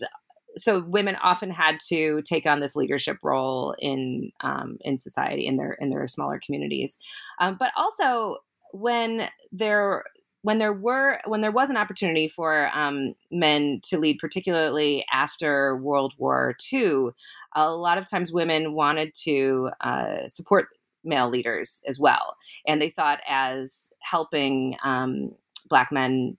so 0.56 0.80
women 0.80 1.16
often 1.22 1.50
had 1.50 1.78
to 1.88 2.22
take 2.22 2.46
on 2.46 2.60
this 2.60 2.74
leadership 2.74 3.18
role 3.22 3.74
in 3.78 4.30
um, 4.42 4.78
in 4.80 4.96
society 4.96 5.46
in 5.46 5.56
their 5.56 5.72
in 5.72 5.90
their 5.90 6.06
smaller 6.06 6.40
communities 6.44 6.98
um, 7.40 7.56
but 7.58 7.72
also 7.76 8.36
when 8.72 9.28
there 9.52 10.04
when 10.46 10.58
there 10.58 10.72
were 10.72 11.18
when 11.24 11.40
there 11.40 11.50
was 11.50 11.70
an 11.70 11.76
opportunity 11.76 12.28
for 12.28 12.70
um, 12.72 13.14
men 13.32 13.80
to 13.82 13.98
lead, 13.98 14.18
particularly 14.20 15.04
after 15.12 15.76
World 15.76 16.14
War 16.18 16.54
II, 16.72 17.08
a 17.56 17.72
lot 17.72 17.98
of 17.98 18.08
times 18.08 18.30
women 18.30 18.72
wanted 18.72 19.12
to 19.24 19.70
uh, 19.80 20.28
support 20.28 20.68
male 21.02 21.28
leaders 21.28 21.82
as 21.88 21.98
well, 21.98 22.36
and 22.64 22.80
they 22.80 22.88
saw 22.88 23.14
it 23.14 23.20
as 23.26 23.90
helping 23.98 24.76
um, 24.84 25.32
Black 25.68 25.90
men 25.90 26.38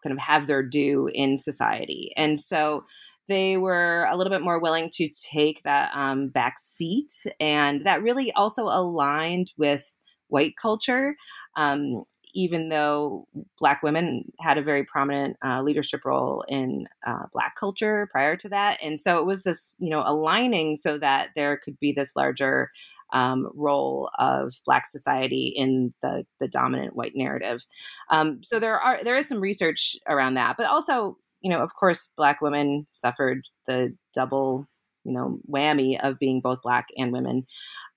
kind 0.00 0.12
of 0.12 0.20
have 0.20 0.46
their 0.46 0.62
due 0.62 1.10
in 1.12 1.36
society, 1.36 2.12
and 2.16 2.38
so 2.38 2.84
they 3.26 3.56
were 3.56 4.06
a 4.12 4.16
little 4.16 4.30
bit 4.30 4.42
more 4.42 4.60
willing 4.60 4.90
to 4.90 5.08
take 5.08 5.64
that 5.64 5.90
um, 5.92 6.28
back 6.28 6.60
seat, 6.60 7.12
and 7.40 7.84
that 7.84 8.00
really 8.00 8.30
also 8.30 8.66
aligned 8.66 9.52
with 9.58 9.96
white 10.28 10.54
culture. 10.56 11.16
Um, 11.56 12.04
even 12.34 12.68
though 12.68 13.26
Black 13.58 13.82
women 13.82 14.24
had 14.40 14.58
a 14.58 14.62
very 14.62 14.84
prominent 14.84 15.36
uh, 15.44 15.62
leadership 15.62 16.04
role 16.04 16.44
in 16.48 16.86
uh, 17.06 17.26
Black 17.32 17.54
culture 17.56 18.08
prior 18.10 18.36
to 18.36 18.48
that. 18.48 18.78
And 18.82 18.98
so 18.98 19.18
it 19.18 19.26
was 19.26 19.42
this, 19.42 19.74
you 19.78 19.90
know, 19.90 20.02
aligning 20.04 20.76
so 20.76 20.98
that 20.98 21.30
there 21.34 21.56
could 21.56 21.78
be 21.78 21.92
this 21.92 22.14
larger 22.16 22.70
um, 23.12 23.50
role 23.54 24.10
of 24.18 24.54
Black 24.64 24.86
society 24.86 25.52
in 25.56 25.92
the 26.02 26.24
the 26.38 26.48
dominant 26.48 26.94
white 26.94 27.12
narrative. 27.14 27.66
Um, 28.10 28.42
so 28.42 28.60
there 28.60 28.78
are 28.78 29.02
there 29.02 29.16
is 29.16 29.28
some 29.28 29.40
research 29.40 29.96
around 30.08 30.34
that, 30.34 30.56
but 30.56 30.66
also, 30.66 31.16
you 31.40 31.50
know, 31.50 31.60
of 31.60 31.74
course, 31.74 32.08
Black 32.16 32.40
women 32.40 32.86
suffered 32.88 33.42
the 33.66 33.96
double, 34.14 34.68
you 35.04 35.12
know, 35.12 35.38
whammy 35.50 35.98
of 36.00 36.18
being 36.18 36.40
both 36.40 36.62
Black 36.62 36.86
and 36.96 37.12
women. 37.12 37.46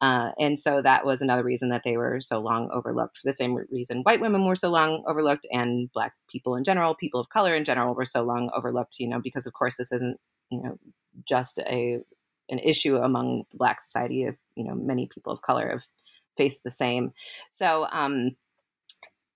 Uh, 0.04 0.32
and 0.38 0.60
so 0.60 0.82
that 0.82 1.06
was 1.06 1.22
another 1.22 1.44
reason 1.44 1.70
that 1.70 1.84
they 1.86 1.96
were 1.96 2.20
so 2.20 2.38
long 2.42 2.70
overlooked. 2.74 3.20
For 3.20 3.26
the 3.26 3.32
same 3.32 3.56
reason, 3.72 4.02
white 4.02 4.20
women 4.20 4.46
were 4.46 4.58
so 4.58 4.70
long 4.70 5.02
overlooked, 5.08 5.48
and 5.50 5.90
black 5.94 6.12
people 6.30 6.58
in 6.58 6.66
general, 6.66 6.94
people 6.94 7.22
of 7.22 7.30
color 7.30 7.56
in 7.56 7.64
general, 7.64 7.96
were 7.96 8.04
so 8.04 8.22
long 8.22 8.52
overlooked. 8.54 9.00
You 9.00 9.08
know, 9.08 9.22
because 9.22 9.48
of 9.48 9.54
course 9.54 9.78
this 9.78 9.94
isn't 9.94 10.18
you 10.50 10.62
know 10.62 10.78
just 11.26 11.60
a 11.60 12.00
an 12.50 12.60
issue 12.60 12.98
among 12.98 13.46
black 13.54 13.80
society. 13.80 14.26
Of 14.26 14.36
you 14.56 14.66
know, 14.66 14.76
many 14.76 15.08
people 15.08 15.32
of 15.32 15.42
color 15.42 15.70
have 15.70 15.84
faced 16.36 16.66
the 16.66 16.72
same. 16.72 17.14
So. 17.50 17.88
Um, 17.90 18.36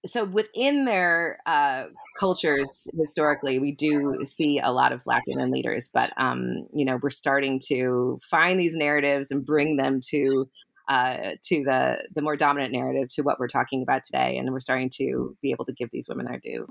so 0.08 0.26
within 0.26 0.86
their 0.86 1.40
uh, 1.46 1.86
cultures 2.20 2.88
historically 2.98 3.60
we 3.60 3.72
do 3.72 4.18
see 4.24 4.60
a 4.60 4.72
lot 4.72 4.92
of 4.92 5.04
black 5.04 5.24
women 5.28 5.52
leaders 5.52 5.90
but 5.94 6.12
um, 6.18 6.68
you 6.74 6.86
know 6.86 7.00
we're 7.02 7.10
starting 7.10 7.60
to 7.68 8.20
find 8.30 8.60
these 8.60 8.76
narratives 8.76 9.32
and 9.32 9.46
bring 9.46 9.78
them 9.78 10.00
to 10.02 10.50
uh, 10.90 11.32
to 11.44 11.64
the 11.64 12.08
the 12.16 12.22
more 12.22 12.36
dominant 12.36 12.72
narrative 12.72 13.10
to 13.10 13.22
what 13.22 13.40
we're 13.40 13.48
talking 13.48 13.82
about 13.82 14.04
today 14.04 14.38
and 14.38 14.52
we're 14.52 14.60
starting 14.60 14.90
to 14.90 15.36
be 15.42 15.52
able 15.52 15.66
to 15.66 15.74
give 15.74 15.90
these 15.92 16.08
women 16.08 16.26
their 16.26 16.40
due 16.40 16.66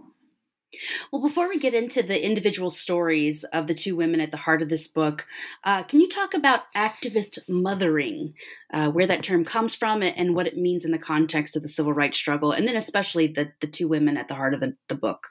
well, 1.12 1.22
before 1.22 1.48
we 1.48 1.58
get 1.58 1.74
into 1.74 2.02
the 2.02 2.24
individual 2.24 2.70
stories 2.70 3.44
of 3.44 3.66
the 3.66 3.74
two 3.74 3.96
women 3.96 4.20
at 4.20 4.30
the 4.30 4.36
heart 4.36 4.62
of 4.62 4.68
this 4.68 4.88
book, 4.88 5.26
uh, 5.64 5.82
can 5.82 6.00
you 6.00 6.08
talk 6.08 6.34
about 6.34 6.72
activist 6.74 7.38
mothering, 7.48 8.34
uh, 8.72 8.90
where 8.90 9.06
that 9.06 9.22
term 9.22 9.44
comes 9.44 9.74
from, 9.74 10.02
and 10.02 10.34
what 10.34 10.46
it 10.46 10.56
means 10.56 10.84
in 10.84 10.90
the 10.90 10.98
context 10.98 11.56
of 11.56 11.62
the 11.62 11.68
civil 11.68 11.92
rights 11.92 12.18
struggle, 12.18 12.52
and 12.52 12.66
then 12.66 12.76
especially 12.76 13.26
the, 13.26 13.52
the 13.60 13.66
two 13.66 13.88
women 13.88 14.16
at 14.16 14.28
the 14.28 14.34
heart 14.34 14.54
of 14.54 14.60
the, 14.60 14.76
the 14.88 14.94
book? 14.94 15.28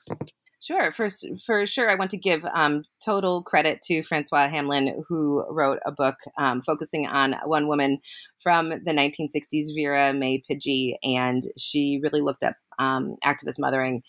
Sure, 0.65 0.92
for 0.92 1.10
for 1.46 1.68
sure. 1.68 1.92
I 1.92 1.96
want 1.96 2.10
to 2.10 2.18
give 2.18 2.44
um, 2.46 2.86
total 3.04 3.44
credit 3.44 3.82
to 3.84 4.01
Françoise 4.01 4.50
Hamlin, 4.50 5.04
who 5.08 5.46
wrote 5.48 5.77
a 5.86 5.92
book 5.92 6.15
um, 6.39 6.63
focusing 6.63 7.06
on 7.06 7.36
one 7.46 7.68
woman 7.68 8.00
from 8.39 8.70
the 8.70 8.92
1960s, 8.92 9.75
Vera 9.75 10.12
Mae 10.12 10.42
Pigee, 10.50 10.98
and 11.04 11.44
she 11.56 12.00
really 12.01 12.20
looked 12.20 12.42
up 12.42 12.56
um, 12.79 13.15
activist 13.24 13.60
mothering 13.60 14.03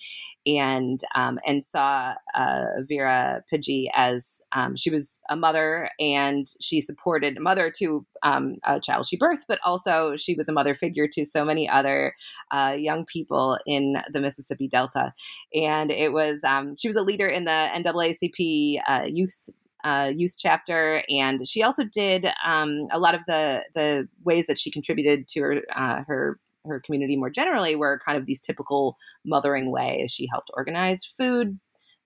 and 0.46 1.00
um, 1.14 1.38
and 1.46 1.62
saw 1.62 2.14
uh, 2.34 2.64
Vera 2.88 3.42
Pigee 3.50 3.90
as 3.94 4.40
um, 4.52 4.76
she 4.76 4.90
was 4.90 5.18
a 5.28 5.36
mother 5.36 5.90
and 5.98 6.46
she 6.60 6.80
supported 6.80 7.36
a 7.36 7.40
mother 7.40 7.72
to 7.78 8.06
um, 8.22 8.56
a 8.64 8.78
child 8.80 9.06
she 9.06 9.18
birthed, 9.18 9.44
but 9.48 9.58
also 9.64 10.16
she 10.16 10.34
was 10.34 10.48
a 10.48 10.52
mother 10.52 10.74
figure 10.74 11.08
to 11.08 11.24
so 11.24 11.44
many 11.44 11.68
other 11.68 12.14
uh, 12.50 12.74
young 12.78 13.04
people 13.04 13.58
in 13.66 13.96
the 14.12 14.20
Mississippi 14.20 14.68
Delta. 14.68 15.12
And 15.54 15.90
it 15.90 16.12
was 16.12 16.44
um, 16.44 16.76
she 16.76 16.88
was 16.88 16.96
a 16.96 17.02
leader 17.02 17.28
in 17.28 17.44
the 17.44 17.68
NAACP 17.74 18.80
uh, 18.88 19.06
youth 19.06 19.48
uh, 19.84 20.10
youth 20.14 20.34
chapter, 20.36 21.04
and 21.08 21.46
she 21.46 21.62
also 21.62 21.84
did 21.84 22.26
um, 22.44 22.88
a 22.90 22.98
lot 22.98 23.14
of 23.14 23.20
the 23.26 23.62
the 23.74 24.08
ways 24.24 24.46
that 24.46 24.58
she 24.58 24.70
contributed 24.70 25.28
to 25.28 25.40
her 25.40 25.62
uh, 25.74 26.02
her 26.06 26.38
her 26.66 26.80
community 26.80 27.16
more 27.16 27.30
generally 27.30 27.76
were 27.76 28.00
kind 28.04 28.18
of 28.18 28.26
these 28.26 28.40
typical 28.40 28.96
mothering 29.24 29.70
ways. 29.70 30.12
She 30.12 30.28
helped 30.30 30.50
organize 30.54 31.04
food 31.04 31.58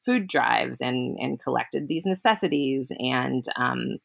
food 0.04 0.26
drives 0.26 0.80
and 0.80 1.16
and 1.20 1.40
collected 1.40 1.88
these 1.88 2.06
necessities 2.06 2.90
and 2.98 3.44
um, 3.56 3.98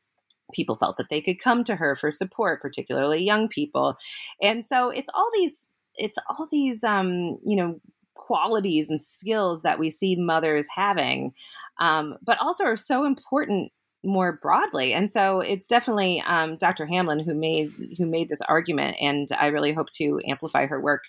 people 0.53 0.75
felt 0.75 0.97
that 0.97 1.09
they 1.09 1.21
could 1.21 1.39
come 1.39 1.63
to 1.63 1.75
her 1.75 1.95
for 1.95 2.11
support 2.11 2.61
particularly 2.61 3.23
young 3.23 3.47
people 3.47 3.95
and 4.41 4.65
so 4.65 4.89
it's 4.89 5.09
all 5.13 5.29
these 5.33 5.67
it's 5.95 6.17
all 6.29 6.47
these 6.51 6.83
um, 6.83 7.37
you 7.45 7.55
know 7.55 7.79
qualities 8.13 8.89
and 8.89 8.99
skills 8.99 9.61
that 9.61 9.79
we 9.79 9.89
see 9.89 10.15
mothers 10.15 10.67
having 10.75 11.31
um, 11.79 12.15
but 12.23 12.39
also 12.39 12.63
are 12.63 12.77
so 12.77 13.05
important 13.05 13.71
more 14.05 14.39
broadly. 14.41 14.93
And 14.93 15.11
so 15.11 15.39
it's 15.39 15.67
definitely 15.67 16.21
um, 16.21 16.57
Dr. 16.57 16.85
Hamlin 16.85 17.19
who 17.19 17.33
made 17.33 17.71
who 17.97 18.05
made 18.05 18.29
this 18.29 18.41
argument, 18.41 18.97
and 19.01 19.27
I 19.39 19.47
really 19.47 19.73
hope 19.73 19.89
to 19.95 20.19
amplify 20.27 20.67
her 20.67 20.81
work 20.81 21.03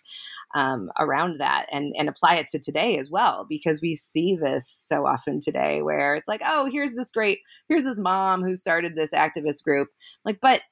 um, 0.55 0.91
around 0.99 1.41
that 1.41 1.67
and 1.71 1.95
and 1.99 2.09
apply 2.09 2.37
it 2.37 2.49
to 2.49 2.59
today 2.59 2.99
as 2.99 3.11
well, 3.11 3.47
because 3.49 3.81
we 3.81 3.95
see 3.95 4.37
this 4.37 4.69
so 4.69 5.07
often 5.07 5.41
today, 5.41 5.83
where 5.83 6.15
it's 6.15 6.29
like, 6.29 6.43
oh, 6.45 6.69
here's 6.71 6.95
this 6.95 7.11
great, 7.11 7.41
here's 7.69 7.85
this 7.85 7.99
mom 7.99 8.43
who 8.43 8.57
started 8.57 8.97
this 8.97 9.13
activist 9.13 9.63
group, 9.63 9.89
like, 10.25 10.39
but 10.41 10.63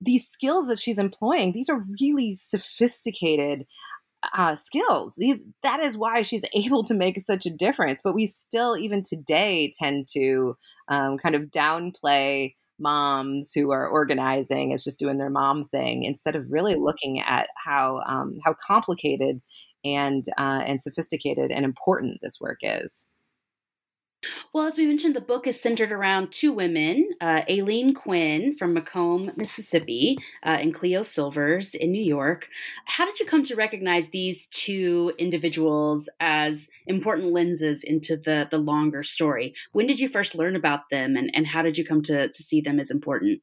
these 0.00 0.26
skills 0.26 0.66
that 0.68 0.78
she's 0.78 0.98
employing, 0.98 1.52
these 1.52 1.68
are 1.68 1.84
really 2.00 2.34
sophisticated 2.34 3.66
uh, 4.36 4.56
skills. 4.56 5.14
These 5.16 5.40
that 5.62 5.80
is 5.80 5.96
why 5.96 6.22
she's 6.22 6.44
able 6.54 6.84
to 6.84 6.94
make 6.94 7.20
such 7.20 7.46
a 7.46 7.50
difference. 7.50 8.00
But 8.02 8.14
we 8.14 8.26
still, 8.26 8.76
even 8.76 9.02
today, 9.02 9.72
tend 9.78 10.08
to 10.12 10.56
um, 10.90 11.18
kind 11.18 11.34
of 11.34 11.50
downplay 11.50 12.54
moms 12.78 13.52
who 13.52 13.70
are 13.70 13.86
organizing 13.86 14.72
as 14.72 14.82
just 14.82 14.98
doing 14.98 15.18
their 15.18 15.30
mom 15.30 15.64
thing 15.66 16.04
instead 16.04 16.34
of 16.34 16.50
really 16.50 16.74
looking 16.74 17.20
at 17.20 17.48
how 17.56 18.00
um, 18.06 18.38
how 18.44 18.54
complicated 18.66 19.40
and 19.84 20.24
uh, 20.38 20.62
and 20.66 20.80
sophisticated 20.80 21.50
and 21.52 21.64
important 21.64 22.18
this 22.22 22.40
work 22.40 22.58
is. 22.62 23.06
Well, 24.52 24.66
as 24.66 24.76
we 24.76 24.86
mentioned, 24.86 25.16
the 25.16 25.20
book 25.20 25.46
is 25.46 25.60
centered 25.60 25.92
around 25.92 26.30
two 26.30 26.52
women 26.52 27.10
uh, 27.20 27.42
Aylene 27.48 27.94
Quin 27.94 28.54
from 28.56 28.76
McComb, 28.76 29.34
Mississippi, 29.36 30.18
uh, 30.42 30.58
and 30.60 30.74
Cleo 30.74 31.02
Silvers 31.02 31.74
in 31.74 31.90
New 31.90 32.02
York. 32.02 32.48
How 32.84 33.06
did 33.06 33.18
you 33.18 33.26
come 33.26 33.42
to 33.44 33.56
recognize 33.56 34.10
these 34.10 34.46
two 34.48 35.12
individuals 35.18 36.08
as 36.20 36.68
important 36.86 37.32
lenses 37.32 37.82
into 37.82 38.16
the, 38.16 38.46
the 38.50 38.58
longer 38.58 39.02
story? 39.02 39.54
When 39.72 39.86
did 39.86 40.00
you 40.00 40.08
first 40.08 40.34
learn 40.34 40.54
about 40.54 40.90
them, 40.90 41.16
and, 41.16 41.30
and 41.34 41.46
how 41.46 41.62
did 41.62 41.78
you 41.78 41.84
come 41.84 42.02
to, 42.02 42.28
to 42.28 42.42
see 42.42 42.60
them 42.60 42.78
as 42.78 42.90
important? 42.90 43.40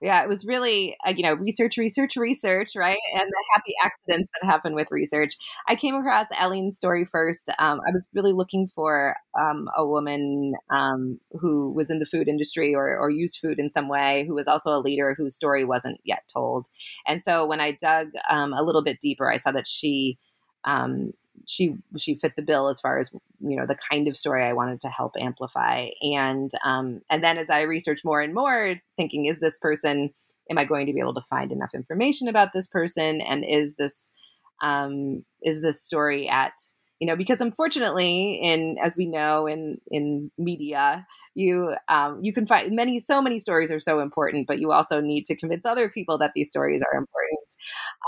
Yeah, 0.00 0.22
it 0.22 0.28
was 0.28 0.44
really, 0.46 0.96
uh, 1.06 1.12
you 1.16 1.24
know, 1.24 1.34
research, 1.34 1.76
research, 1.76 2.16
research, 2.16 2.76
right? 2.76 2.98
And 3.14 3.28
the 3.28 3.44
happy 3.54 3.72
accidents 3.84 4.28
that 4.40 4.46
happen 4.46 4.74
with 4.74 4.88
research. 4.92 5.34
I 5.68 5.74
came 5.74 5.96
across 5.96 6.26
Aylene's 6.38 6.78
story 6.78 7.04
first. 7.04 7.48
Um, 7.58 7.80
I 7.86 7.90
was 7.92 8.08
really 8.14 8.32
looking 8.32 8.68
for 8.68 9.16
um, 9.38 9.68
a 9.76 9.84
woman 9.84 10.52
um, 10.70 11.18
who 11.40 11.72
was 11.72 11.90
in 11.90 11.98
the 11.98 12.06
food 12.06 12.28
industry 12.28 12.74
or, 12.76 12.96
or 12.96 13.10
used 13.10 13.38
food 13.40 13.58
in 13.58 13.70
some 13.70 13.88
way, 13.88 14.24
who 14.28 14.34
was 14.36 14.46
also 14.46 14.76
a 14.76 14.80
leader 14.80 15.14
whose 15.18 15.34
story 15.34 15.64
wasn't 15.64 16.00
yet 16.04 16.22
told. 16.32 16.68
And 17.06 17.20
so 17.20 17.44
when 17.44 17.60
I 17.60 17.72
dug 17.72 18.08
um, 18.30 18.52
a 18.52 18.62
little 18.62 18.82
bit 18.82 19.00
deeper, 19.00 19.30
I 19.30 19.36
saw 19.36 19.50
that 19.50 19.66
she 19.66 20.16
um, 20.64 21.12
she 21.48 21.74
she 21.96 22.14
fit 22.14 22.36
the 22.36 22.42
bill 22.42 22.68
as 22.68 22.78
far 22.78 22.98
as 22.98 23.10
you 23.40 23.56
know 23.56 23.66
the 23.66 23.78
kind 23.90 24.06
of 24.06 24.16
story 24.16 24.44
I 24.44 24.52
wanted 24.52 24.80
to 24.80 24.88
help 24.88 25.14
amplify. 25.18 25.88
And 26.02 26.50
um, 26.62 27.00
and 27.10 27.24
then 27.24 27.38
as 27.38 27.48
I 27.48 27.62
researched 27.62 28.04
more 28.04 28.20
and 28.20 28.34
more, 28.34 28.74
thinking, 28.96 29.24
is 29.24 29.40
this 29.40 29.56
person? 29.58 30.10
Am 30.50 30.58
I 30.58 30.64
going 30.64 30.86
to 30.86 30.92
be 30.92 31.00
able 31.00 31.14
to 31.14 31.22
find 31.22 31.50
enough 31.50 31.74
information 31.74 32.28
about 32.28 32.52
this 32.52 32.66
person? 32.66 33.20
And 33.20 33.44
is 33.44 33.74
this 33.74 34.12
um, 34.62 35.24
is 35.42 35.62
this 35.62 35.82
story 35.82 36.28
at 36.28 36.52
you 37.00 37.06
know 37.06 37.16
because 37.16 37.40
unfortunately 37.40 38.38
in 38.42 38.76
as 38.82 38.96
we 38.96 39.06
know 39.06 39.46
in 39.46 39.80
in 39.90 40.30
media 40.36 41.06
you 41.38 41.74
um, 41.88 42.18
you 42.22 42.32
can 42.32 42.46
find 42.46 42.74
many 42.74 42.98
so 42.98 43.22
many 43.22 43.38
stories 43.38 43.70
are 43.70 43.80
so 43.80 44.00
important 44.00 44.46
but 44.46 44.58
you 44.58 44.72
also 44.72 45.00
need 45.00 45.24
to 45.24 45.36
convince 45.36 45.64
other 45.64 45.88
people 45.88 46.18
that 46.18 46.32
these 46.34 46.50
stories 46.50 46.82
are 46.82 46.98
important 46.98 47.38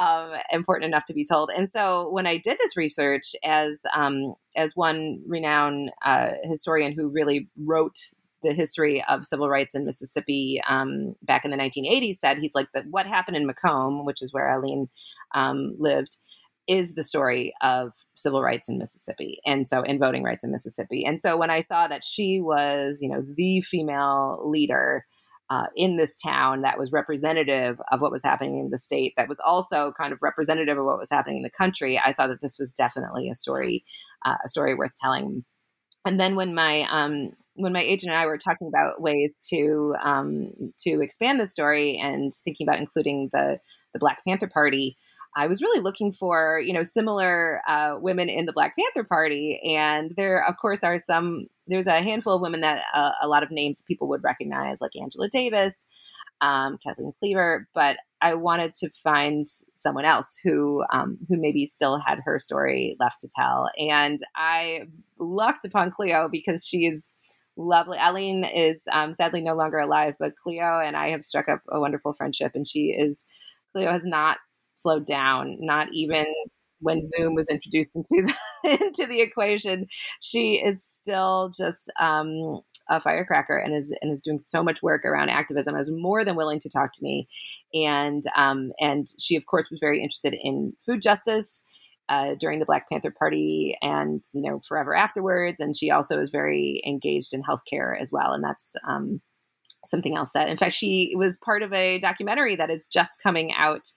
um, 0.00 0.32
important 0.50 0.88
enough 0.88 1.04
to 1.06 1.14
be 1.14 1.24
told. 1.24 1.50
And 1.54 1.68
so 1.68 2.08
when 2.10 2.26
i 2.26 2.36
did 2.36 2.58
this 2.58 2.76
research 2.76 3.34
as 3.44 3.82
um, 3.94 4.34
as 4.56 4.74
one 4.74 5.20
renowned 5.26 5.90
uh, 6.04 6.30
historian 6.44 6.92
who 6.92 7.08
really 7.08 7.48
wrote 7.56 7.98
the 8.42 8.52
history 8.54 9.04
of 9.08 9.26
civil 9.26 9.48
rights 9.48 9.74
in 9.74 9.84
Mississippi 9.84 10.60
um, 10.68 11.14
back 11.22 11.44
in 11.44 11.50
the 11.50 11.56
1980s 11.56 12.16
said 12.16 12.38
he's 12.38 12.54
like 12.54 12.68
that 12.74 12.86
what 12.88 13.06
happened 13.06 13.36
in 13.36 13.46
McComb, 13.46 14.04
which 14.04 14.22
is 14.22 14.32
where 14.32 14.48
Aylene 14.48 14.88
um, 15.34 15.76
lived, 15.78 16.16
is 16.70 16.94
the 16.94 17.02
story 17.02 17.52
of 17.62 17.92
civil 18.14 18.40
rights 18.40 18.68
in 18.68 18.78
Mississippi 18.78 19.40
and 19.44 19.66
so 19.66 19.82
in 19.82 19.98
voting 19.98 20.22
rights 20.22 20.44
in 20.44 20.52
Mississippi. 20.52 21.04
And 21.04 21.18
so 21.18 21.36
when 21.36 21.50
I 21.50 21.62
saw 21.62 21.88
that 21.88 22.04
she 22.04 22.40
was, 22.40 23.00
you 23.02 23.08
know, 23.08 23.24
the 23.34 23.60
female 23.60 24.40
leader 24.48 25.04
uh, 25.50 25.66
in 25.74 25.96
this 25.96 26.14
town 26.14 26.62
that 26.62 26.78
was 26.78 26.92
representative 26.92 27.80
of 27.90 28.00
what 28.00 28.12
was 28.12 28.22
happening 28.22 28.60
in 28.60 28.70
the 28.70 28.78
state, 28.78 29.14
that 29.16 29.28
was 29.28 29.40
also 29.40 29.92
kind 30.00 30.12
of 30.12 30.22
representative 30.22 30.78
of 30.78 30.84
what 30.84 30.98
was 30.98 31.10
happening 31.10 31.38
in 31.38 31.42
the 31.42 31.50
country, 31.50 31.98
I 31.98 32.12
saw 32.12 32.28
that 32.28 32.40
this 32.40 32.56
was 32.56 32.70
definitely 32.70 33.28
a 33.28 33.34
story, 33.34 33.84
uh, 34.24 34.36
a 34.44 34.48
story 34.48 34.76
worth 34.76 34.94
telling. 34.96 35.44
And 36.04 36.20
then 36.20 36.36
when 36.36 36.54
my 36.54 36.86
um, 36.88 37.32
when 37.54 37.72
my 37.72 37.82
agent 37.82 38.12
and 38.12 38.20
I 38.20 38.26
were 38.26 38.38
talking 38.38 38.68
about 38.68 39.02
ways 39.02 39.44
to 39.50 39.96
um, 40.00 40.52
to 40.84 41.02
expand 41.02 41.40
the 41.40 41.48
story 41.48 41.98
and 41.98 42.32
thinking 42.32 42.64
about 42.64 42.78
including 42.78 43.30
the 43.32 43.58
the 43.92 43.98
Black 43.98 44.18
Panther 44.24 44.46
Party, 44.46 44.96
I 45.36 45.46
was 45.46 45.62
really 45.62 45.80
looking 45.80 46.12
for, 46.12 46.60
you 46.64 46.72
know, 46.72 46.82
similar 46.82 47.60
uh, 47.68 47.96
women 48.00 48.28
in 48.28 48.46
the 48.46 48.52
Black 48.52 48.76
Panther 48.76 49.06
Party. 49.06 49.60
And 49.64 50.12
there, 50.16 50.44
of 50.44 50.56
course, 50.56 50.82
are 50.82 50.98
some, 50.98 51.46
there's 51.68 51.86
a 51.86 52.02
handful 52.02 52.34
of 52.34 52.40
women 52.40 52.62
that 52.62 52.82
uh, 52.92 53.12
a 53.22 53.28
lot 53.28 53.44
of 53.44 53.50
names 53.50 53.82
people 53.86 54.08
would 54.08 54.24
recognize, 54.24 54.80
like 54.80 54.96
Angela 55.00 55.28
Davis, 55.28 55.86
um, 56.40 56.78
Kathleen 56.78 57.12
Cleaver. 57.20 57.68
But 57.74 57.98
I 58.20 58.34
wanted 58.34 58.74
to 58.74 58.90
find 58.90 59.46
someone 59.74 60.04
else 60.04 60.36
who, 60.42 60.84
um, 60.92 61.16
who 61.28 61.36
maybe 61.36 61.64
still 61.64 61.98
had 61.98 62.18
her 62.24 62.40
story 62.40 62.96
left 62.98 63.20
to 63.20 63.28
tell. 63.28 63.70
And 63.78 64.18
I 64.34 64.88
lucked 65.18 65.64
upon 65.64 65.92
Cleo 65.92 66.28
because 66.28 66.66
she 66.66 66.86
is 66.86 67.08
lovely. 67.56 67.98
Aylene 67.98 68.44
is 68.44 68.82
um, 68.90 69.14
sadly 69.14 69.42
no 69.42 69.54
longer 69.54 69.78
alive, 69.78 70.16
but 70.18 70.36
Cleo 70.42 70.80
and 70.80 70.96
I 70.96 71.10
have 71.10 71.24
struck 71.24 71.48
up 71.48 71.60
a 71.70 71.78
wonderful 71.78 72.14
friendship. 72.14 72.52
And 72.54 72.66
she 72.66 72.86
is, 72.86 73.24
Cleo 73.72 73.92
has 73.92 74.04
not 74.04 74.38
slowed 74.74 75.06
down, 75.06 75.56
not 75.60 75.88
even 75.92 76.26
when 76.80 77.04
Zoom 77.04 77.34
was 77.34 77.48
introduced 77.48 77.96
into 77.96 78.26
the, 78.26 78.34
into 78.82 79.06
the 79.06 79.20
equation. 79.20 79.86
She 80.20 80.54
is 80.54 80.84
still 80.84 81.52
just 81.56 81.90
um, 82.00 82.60
a 82.88 83.00
firecracker 83.00 83.56
and 83.56 83.74
is 83.74 83.96
and 84.00 84.12
is 84.12 84.22
doing 84.22 84.38
so 84.38 84.62
much 84.62 84.82
work 84.82 85.04
around 85.04 85.30
activism. 85.30 85.76
is 85.76 85.90
more 85.92 86.24
than 86.24 86.36
willing 86.36 86.60
to 86.60 86.68
talk 86.70 86.92
to 86.94 87.02
me, 87.02 87.28
and 87.72 88.24
um, 88.36 88.72
and 88.80 89.06
she 89.18 89.36
of 89.36 89.46
course 89.46 89.70
was 89.70 89.80
very 89.80 90.02
interested 90.02 90.34
in 90.34 90.72
food 90.84 91.02
justice. 91.02 91.62
Uh, 92.08 92.34
during 92.40 92.58
the 92.58 92.66
Black 92.66 92.88
Panther 92.88 93.14
Party 93.16 93.78
and 93.82 94.24
you 94.34 94.42
know 94.42 94.60
forever 94.66 94.96
afterwards, 94.96 95.60
and 95.60 95.76
she 95.76 95.92
also 95.92 96.18
is 96.20 96.28
very 96.28 96.82
engaged 96.84 97.32
in 97.32 97.40
healthcare 97.40 97.96
as 97.96 98.10
well, 98.10 98.32
and 98.32 98.42
that's 98.42 98.74
um, 98.84 99.20
something 99.84 100.16
else 100.16 100.32
that 100.32 100.48
in 100.48 100.56
fact 100.56 100.74
she 100.74 101.12
was 101.16 101.36
part 101.38 101.62
of 101.62 101.72
a 101.72 101.98
documentary 101.98 102.56
that 102.56 102.70
is 102.70 102.86
just 102.86 103.22
coming 103.22 103.52
out 103.56 103.92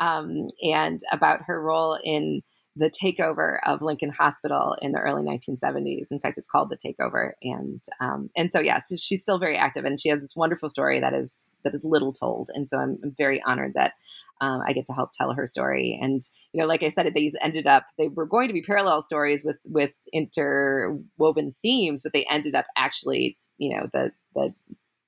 um, 0.00 0.48
and 0.62 1.00
about 1.12 1.42
her 1.42 1.60
role 1.60 1.98
in 2.02 2.42
the 2.76 2.90
takeover 2.90 3.56
of 3.66 3.80
Lincoln 3.80 4.10
Hospital 4.10 4.76
in 4.82 4.92
the 4.92 4.98
early 4.98 5.22
1970s. 5.22 6.08
In 6.10 6.20
fact, 6.20 6.36
it's 6.36 6.46
called 6.46 6.70
the 6.70 6.76
Takeover, 6.76 7.30
and 7.42 7.80
um, 8.00 8.28
and 8.36 8.52
so 8.52 8.60
yeah, 8.60 8.78
so 8.78 8.96
she's 8.96 9.22
still 9.22 9.38
very 9.38 9.56
active, 9.56 9.86
and 9.86 9.98
she 9.98 10.10
has 10.10 10.20
this 10.20 10.36
wonderful 10.36 10.68
story 10.68 11.00
that 11.00 11.14
is 11.14 11.50
that 11.64 11.74
is 11.74 11.84
little 11.84 12.12
told, 12.12 12.50
and 12.52 12.68
so 12.68 12.78
I'm, 12.78 12.98
I'm 13.02 13.14
very 13.16 13.42
honored 13.44 13.72
that 13.74 13.94
um, 14.42 14.62
I 14.66 14.74
get 14.74 14.86
to 14.86 14.92
help 14.92 15.12
tell 15.12 15.32
her 15.32 15.46
story. 15.46 15.98
And 16.00 16.22
you 16.52 16.60
know, 16.60 16.66
like 16.66 16.82
I 16.82 16.90
said, 16.90 17.10
these 17.14 17.34
ended 17.40 17.66
up 17.66 17.86
they 17.98 18.08
were 18.08 18.26
going 18.26 18.48
to 18.48 18.54
be 18.54 18.62
parallel 18.62 19.00
stories 19.00 19.42
with 19.42 19.56
with 19.64 19.92
interwoven 20.12 21.54
themes, 21.62 22.02
but 22.02 22.12
they 22.12 22.26
ended 22.30 22.54
up 22.54 22.66
actually, 22.76 23.38
you 23.56 23.74
know, 23.74 23.88
the 23.92 24.12
the 24.34 24.54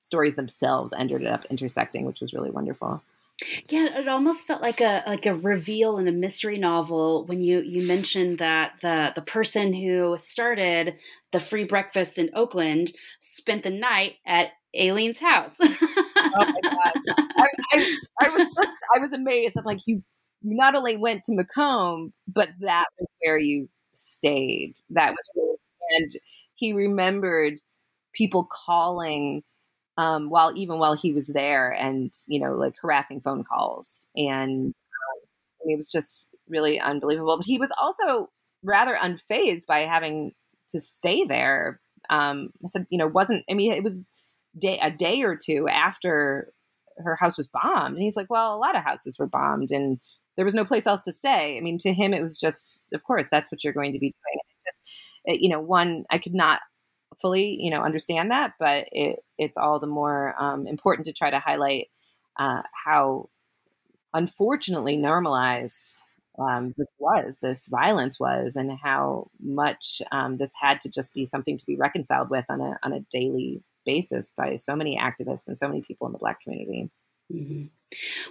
stories 0.09 0.33
themselves 0.33 0.91
ended 0.91 1.27
up 1.27 1.45
intersecting, 1.51 2.03
which 2.03 2.19
was 2.19 2.33
really 2.33 2.49
wonderful. 2.49 3.03
Yeah, 3.69 3.99
it 3.99 4.07
almost 4.07 4.47
felt 4.47 4.61
like 4.61 4.81
a 4.81 5.03
like 5.05 5.27
a 5.27 5.35
reveal 5.35 5.99
in 5.99 6.07
a 6.07 6.11
mystery 6.11 6.57
novel 6.57 7.25
when 7.25 7.43
you 7.43 7.61
you 7.61 7.87
mentioned 7.87 8.39
that 8.39 8.73
the 8.81 9.13
the 9.13 9.21
person 9.21 9.71
who 9.71 10.17
started 10.17 10.95
the 11.31 11.39
free 11.39 11.63
breakfast 11.63 12.17
in 12.17 12.31
Oakland 12.33 12.91
spent 13.19 13.61
the 13.61 13.69
night 13.69 14.15
at 14.25 14.49
Aylene's 14.75 15.19
house. 15.19 15.53
oh 15.61 15.75
my 16.17 16.61
god! 16.63 16.93
I, 17.37 17.47
I, 17.73 17.97
I 18.21 18.29
was 18.29 18.47
just, 18.57 18.71
I 18.95 18.99
was 18.99 19.13
amazed. 19.13 19.55
I'm 19.57 19.63
like 19.63 19.85
you 19.85 20.03
you 20.41 20.55
not 20.57 20.75
only 20.75 20.97
went 20.97 21.23
to 21.25 21.33
McComb, 21.33 22.11
but 22.27 22.49
that 22.61 22.85
was 22.99 23.07
where 23.21 23.37
you 23.37 23.69
stayed. 23.93 24.73
That 24.89 25.11
was 25.11 25.29
where, 25.35 25.55
and 25.97 26.11
he 26.55 26.73
remembered 26.73 27.59
people 28.13 28.49
calling 28.65 29.43
um, 29.99 30.29
while 30.29 30.53
even 30.55 30.79
while 30.79 30.95
he 30.95 31.11
was 31.11 31.27
there 31.27 31.71
and 31.71 32.13
you 32.25 32.39
know 32.39 32.53
like 32.53 32.75
harassing 32.81 33.19
phone 33.19 33.43
calls. 33.43 34.07
And 34.15 34.67
um, 34.67 35.19
it 35.65 35.75
was 35.77 35.91
just 35.91 36.29
really 36.47 36.79
unbelievable. 36.79 37.35
But 37.37 37.45
he 37.45 37.59
was 37.59 37.71
also 37.79 38.29
rather 38.63 38.95
unfazed 38.95 39.67
by 39.67 39.79
having 39.79 40.31
to 40.69 40.79
stay 40.79 41.25
there. 41.25 41.81
Um, 42.09 42.51
i 42.63 42.67
said 42.67 42.87
you 42.89 42.97
know 42.97 43.07
wasn't 43.07 43.43
i 43.51 43.53
mean 43.53 43.73
it 43.73 43.83
was 43.83 43.97
day 44.57 44.79
a 44.81 44.89
day 44.89 45.21
or 45.21 45.35
two 45.35 45.67
after 45.67 46.51
her 46.97 47.15
house 47.17 47.37
was 47.37 47.49
bombed. 47.49 47.95
And 47.95 48.03
he's 48.03 48.15
like 48.15 48.29
well 48.29 48.55
a 48.55 48.57
lot 48.57 48.77
of 48.77 48.83
houses 48.83 49.17
were 49.19 49.27
bombed 49.27 49.69
and 49.71 49.99
there 50.37 50.45
was 50.45 50.55
no 50.55 50.63
place 50.63 50.87
else 50.87 51.01
to 51.03 51.13
stay. 51.13 51.57
I 51.57 51.61
mean 51.61 51.77
to 51.79 51.93
him 51.93 52.13
it 52.13 52.21
was 52.23 52.37
just 52.39 52.83
of 52.93 53.03
course 53.03 53.27
that's 53.29 53.51
what 53.51 53.65
you're 53.65 53.73
going 53.73 53.91
to 53.91 53.99
be 53.99 54.13
doing. 54.13 54.39
Just, 54.65 55.41
you 55.41 55.49
know 55.49 55.59
one 55.59 56.05
i 56.09 56.17
could 56.17 56.33
not 56.33 56.61
fully, 57.19 57.61
you 57.61 57.69
know, 57.69 57.81
understand 57.81 58.31
that, 58.31 58.53
but 58.59 58.87
it, 58.91 59.23
it's 59.37 59.57
all 59.57 59.79
the 59.79 59.87
more 59.87 60.35
um, 60.39 60.67
important 60.67 61.05
to 61.05 61.13
try 61.13 61.29
to 61.29 61.39
highlight 61.39 61.87
uh, 62.37 62.61
how 62.85 63.29
unfortunately 64.13 64.97
normalized 64.97 65.95
um, 66.39 66.73
this 66.77 66.89
was, 66.97 67.37
this 67.41 67.67
violence 67.67 68.19
was, 68.19 68.55
and 68.55 68.71
how 68.81 69.29
much 69.41 70.01
um, 70.11 70.37
this 70.37 70.53
had 70.59 70.79
to 70.81 70.89
just 70.89 71.13
be 71.13 71.25
something 71.25 71.57
to 71.57 71.65
be 71.65 71.75
reconciled 71.75 72.29
with 72.29 72.45
on 72.49 72.61
a 72.61 72.77
on 72.81 72.93
a 72.93 73.01
daily 73.11 73.61
basis 73.85 74.31
by 74.35 74.55
so 74.55 74.75
many 74.75 74.97
activists 74.97 75.47
and 75.47 75.57
so 75.57 75.67
many 75.67 75.81
people 75.81 76.07
in 76.07 76.13
the 76.13 76.19
Black 76.19 76.41
community. 76.41 76.89
Mm-hmm. 77.33 77.65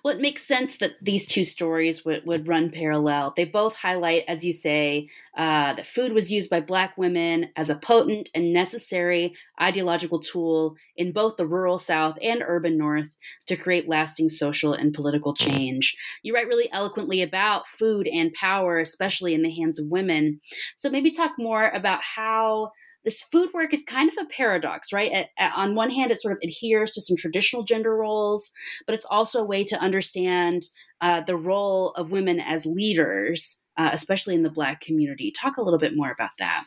Well, 0.03 0.15
it 0.15 0.21
makes 0.21 0.47
sense 0.47 0.79
that 0.79 0.93
these 1.03 1.27
two 1.27 1.45
stories 1.45 2.05
would, 2.05 2.25
would 2.27 2.49
run 2.49 2.71
parallel. 2.71 3.33
They 3.37 3.45
both 3.45 3.75
highlight, 3.75 4.25
as 4.29 4.45
you 4.45 4.53
say, 4.53 5.09
uh, 5.37 5.75
that 5.75 5.87
food 5.87 6.13
was 6.13 6.31
used 6.31 6.51
by 6.51 6.61
Black 6.61 6.97
women 6.97 7.51
as 7.57 7.71
a 7.71 7.77
potent 7.77 8.29
and 8.35 8.53
necessary 8.53 9.35
ideological 9.61 10.21
tool 10.21 10.77
in 10.97 11.13
both 11.13 11.37
the 11.37 11.47
rural 11.47 11.79
South 11.79 12.19
and 12.23 12.43
urban 12.47 12.77
North 12.77 13.17
to 13.47 13.57
create 13.57 13.89
lasting 13.89 14.29
social 14.29 14.73
and 14.73 14.93
political 14.95 15.35
change. 15.35 15.97
You 16.23 16.35
write 16.35 16.49
really 16.49 16.71
eloquently 16.73 17.23
about 17.23 17.67
food 17.67 18.09
and 18.09 18.33
power, 18.35 18.79
especially 18.79 19.35
in 19.35 19.43
the 19.43 19.55
hands 19.55 19.79
of 19.79 19.87
women. 19.91 20.41
So 20.77 20.91
maybe 20.91 21.11
talk 21.11 21.33
more 21.39 21.69
about 21.69 22.01
how 22.03 22.71
this 23.05 23.23
food 23.23 23.51
work 23.55 23.73
is 23.73 23.83
kind 23.85 24.11
of 24.11 24.17
a 24.21 24.29
paradox, 24.29 24.93
right? 24.93 25.13
At, 25.13 25.29
at, 25.39 25.53
on 25.57 25.75
one 25.75 25.91
hand, 25.91 26.11
it 26.11 26.21
sort 26.21 26.33
of 26.33 26.41
adheres 26.43 26.93
to 26.93 27.01
some 27.01 27.17
traditional 27.17 27.63
gender 27.63 27.97
roles, 27.97 28.51
but 28.87 28.95
it's 28.95 29.07
also 29.09 29.41
a 29.41 29.47
way 29.47 29.65
to 29.65 29.79
understand 29.81 30.65
uh, 31.01 31.21
the 31.21 31.37
role 31.37 31.91
of 31.93 32.11
women 32.11 32.41
as 32.41 32.67
leaders, 32.67 33.61
uh, 33.77 33.91
especially 33.93 34.35
in 34.35 34.43
the 34.43 34.51
Black 34.51 34.81
community. 34.81 35.33
Talk 35.33 35.57
a 35.57 35.63
little 35.63 35.79
bit 35.79 35.97
more 35.97 36.11
about 36.11 36.31
that. 36.39 36.65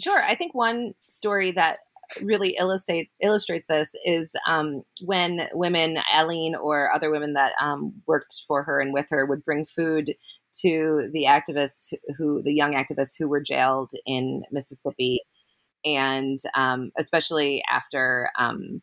Sure. 0.00 0.22
I 0.22 0.34
think 0.34 0.54
one 0.54 0.94
story 1.08 1.50
that 1.52 1.78
really 2.22 2.56
illustrate, 2.58 3.10
illustrates 3.20 3.66
this 3.68 3.90
is 4.04 4.34
um, 4.46 4.82
when 5.04 5.48
women, 5.52 5.98
Aylene 6.14 6.54
or 6.54 6.92
other 6.92 7.10
women 7.10 7.34
that 7.34 7.52
um, 7.60 7.92
worked 8.06 8.42
for 8.46 8.62
her 8.62 8.80
and 8.80 8.92
with 8.92 9.06
her, 9.10 9.26
would 9.26 9.44
bring 9.44 9.64
food 9.64 10.14
to 10.60 11.10
the 11.12 11.24
activists 11.24 11.92
who, 12.16 12.42
the 12.42 12.54
young 12.54 12.72
activists 12.72 13.12
who 13.18 13.28
were 13.28 13.40
jailed 13.40 13.90
in 14.06 14.42
Mississippi 14.50 15.20
and 15.96 16.38
um, 16.54 16.92
especially 16.96 17.62
after 17.70 18.30
um, 18.38 18.82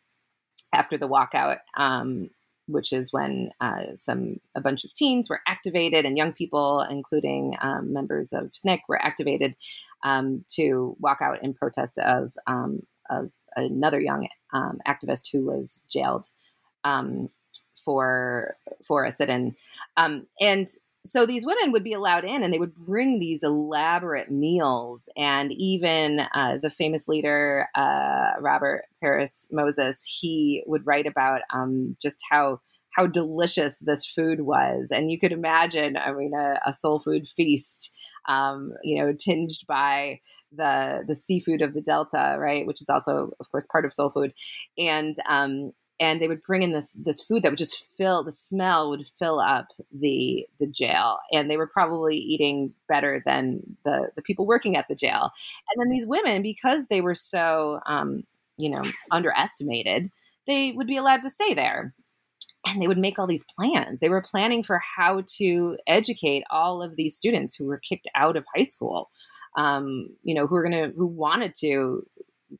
after 0.72 0.98
the 0.98 1.08
walkout. 1.08 1.58
Um, 1.76 2.30
which 2.68 2.92
is 2.92 3.12
when 3.12 3.50
uh, 3.60 3.94
some 3.94 4.40
a 4.56 4.60
bunch 4.60 4.84
of 4.84 4.92
teens 4.92 5.30
were 5.30 5.40
activated 5.46 6.04
and 6.04 6.16
young 6.16 6.32
people, 6.32 6.80
including 6.80 7.54
um, 7.60 7.92
members 7.92 8.32
of 8.32 8.50
SNCC, 8.50 8.80
were 8.88 9.00
activated 9.00 9.54
um, 10.02 10.44
to 10.48 10.96
walk 10.98 11.22
out 11.22 11.40
in 11.44 11.54
protest 11.54 11.96
of 11.98 12.32
um, 12.48 12.84
of 13.08 13.30
another 13.54 14.00
young 14.00 14.26
activist 14.84 15.30
who 15.30 15.44
was 15.44 15.84
jailed 15.88 16.30
for 17.74 18.56
for 18.84 19.04
a 19.04 19.12
sit-in, 19.12 19.54
and 19.96 20.68
so 21.06 21.26
these 21.26 21.44
women 21.46 21.72
would 21.72 21.84
be 21.84 21.92
allowed 21.92 22.24
in 22.24 22.42
and 22.42 22.52
they 22.52 22.58
would 22.58 22.74
bring 22.74 23.18
these 23.18 23.42
elaborate 23.42 24.30
meals 24.30 25.08
and 25.16 25.52
even 25.52 26.20
uh, 26.34 26.58
the 26.62 26.70
famous 26.70 27.08
leader 27.08 27.68
uh, 27.74 28.32
robert 28.40 28.82
parris 29.00 29.48
moses 29.52 30.04
he 30.04 30.62
would 30.66 30.86
write 30.86 31.06
about 31.06 31.40
um, 31.52 31.96
just 32.00 32.20
how 32.30 32.60
how 32.96 33.06
delicious 33.06 33.78
this 33.80 34.06
food 34.06 34.40
was. 34.40 34.88
And 34.90 35.10
you 35.10 35.18
could 35.18 35.32
imagine 35.32 35.96
i 35.96 36.12
mean 36.12 36.32
a, 36.34 36.58
a 36.66 36.74
soul 36.74 36.98
food 36.98 37.28
feast 37.28 37.92
um, 38.28 38.72
you 38.82 39.00
know 39.00 39.12
tinged 39.12 39.64
by 39.68 40.20
the 40.52 41.04
the 41.06 41.14
seafood 41.14 41.62
of 41.62 41.74
the 41.74 41.80
delta 41.80 42.36
right 42.38 42.66
which 42.66 42.80
is 42.80 42.88
also 42.88 43.30
of 43.40 43.50
course 43.50 43.66
part 43.70 43.84
of 43.84 43.92
soul 43.92 44.10
food. 44.10 44.32
And 44.78 45.14
um, 45.28 45.72
and 46.00 46.20
they 46.20 46.28
would 46.28 46.42
bring 46.42 46.62
in 46.62 46.72
this 46.72 46.92
this 46.92 47.22
food 47.22 47.42
that 47.42 47.50
would 47.50 47.58
just 47.58 47.86
fill 47.96 48.22
the 48.22 48.32
smell 48.32 48.90
would 48.90 49.06
fill 49.18 49.40
up 49.40 49.68
the 49.92 50.46
the 50.60 50.66
jail 50.66 51.18
and 51.32 51.50
they 51.50 51.56
were 51.56 51.66
probably 51.66 52.16
eating 52.16 52.72
better 52.88 53.22
than 53.24 53.60
the 53.84 54.10
the 54.16 54.22
people 54.22 54.46
working 54.46 54.76
at 54.76 54.88
the 54.88 54.94
jail. 54.94 55.30
And 55.70 55.80
then 55.80 55.90
these 55.90 56.06
women 56.06 56.42
because 56.42 56.86
they 56.86 57.00
were 57.00 57.14
so 57.14 57.80
um, 57.86 58.24
you 58.56 58.70
know 58.70 58.82
underestimated 59.10 60.10
they 60.46 60.72
would 60.72 60.86
be 60.86 60.96
allowed 60.96 61.22
to 61.22 61.30
stay 61.30 61.54
there. 61.54 61.94
And 62.68 62.82
they 62.82 62.88
would 62.88 62.98
make 62.98 63.16
all 63.16 63.28
these 63.28 63.44
plans. 63.56 64.00
They 64.00 64.08
were 64.08 64.20
planning 64.20 64.64
for 64.64 64.80
how 64.96 65.22
to 65.36 65.76
educate 65.86 66.42
all 66.50 66.82
of 66.82 66.96
these 66.96 67.14
students 67.14 67.54
who 67.54 67.64
were 67.64 67.78
kicked 67.78 68.08
out 68.16 68.36
of 68.36 68.44
high 68.56 68.64
school 68.64 69.08
um, 69.56 70.10
you 70.22 70.34
know 70.34 70.46
who 70.46 70.54
were 70.54 70.68
to 70.68 70.92
who 70.96 71.06
wanted 71.06 71.54
to 71.60 72.06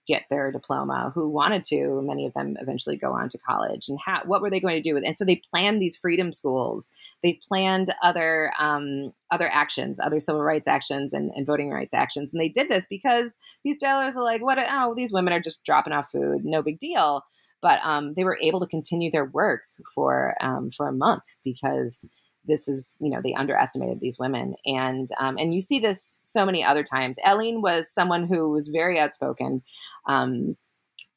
get 0.07 0.25
their 0.31 0.51
diploma 0.51 1.13
who 1.15 1.29
wanted 1.29 1.63
to 1.63 2.03
many 2.03 2.27
of 2.27 2.33
them 2.35 2.57
eventually 2.61 2.97
go 2.97 3.13
on 3.13 3.29
to 3.29 3.39
college 3.39 3.89
and 3.89 3.99
how, 4.05 4.21
what 4.25 4.43
were 4.43 4.51
they 4.51 4.61
going 4.61 4.75
to 4.75 4.81
do 4.81 4.95
with 4.95 5.05
it? 5.05 5.07
And 5.07 5.17
so 5.17 5.25
they 5.25 5.43
planned 5.51 5.81
these 5.81 5.97
freedom 5.97 6.33
schools. 6.33 6.91
They 7.23 7.39
planned 7.49 7.93
other 8.03 8.53
um, 8.59 9.13
other 9.31 9.49
actions 9.51 9.99
other 10.03 10.21
civil 10.21 10.43
rights 10.43 10.69
actions 10.69 11.13
and, 11.13 11.31
and, 11.35 11.47
voting 11.47 11.71
rights 11.71 11.95
actions. 11.95 12.33
And 12.33 12.41
they 12.41 12.49
did 12.49 12.69
this 12.69 12.87
because 12.89 13.37
these 13.65 13.79
jailers 13.79 14.17
are 14.17 14.25
like 14.25 14.43
what 14.43 14.59
oh 14.59 14.95
these 14.97 15.13
women 15.13 15.33
are 15.33 15.41
just 15.41 15.63
dropping 15.65 15.93
off 15.93 16.11
food. 16.11 16.45
No 16.45 16.63
big 16.63 16.79
deal. 16.79 17.23
But 17.63 17.81
um, 17.83 18.15
they 18.15 18.25
were 18.25 18.39
able 18.43 18.61
to 18.61 18.67
continue 18.67 19.11
their 19.11 19.25
work 19.25 19.63
for 19.95 20.35
um, 20.41 20.71
for 20.71 20.89
a 20.89 20.93
month 20.93 21.25
because 21.45 22.05
this 22.47 22.69
is 22.69 22.97
you 23.01 23.11
know 23.11 23.21
they 23.23 23.35
underestimated 23.35 24.01
these 24.01 24.19
women. 24.19 24.55
And 24.65 25.09
um, 25.19 25.37
and 25.39 25.55
you 25.55 25.61
see 25.61 25.79
this 25.79 26.19
so 26.23 26.45
many 26.45 26.65
other 26.65 26.83
times. 26.83 27.19
Aylene 27.27 27.63
was 27.63 27.91
someone 27.91 28.27
who 28.27 28.51
was 28.51 28.69
very 28.69 28.99
outspoken. 28.99 29.63
Um, 30.07 30.57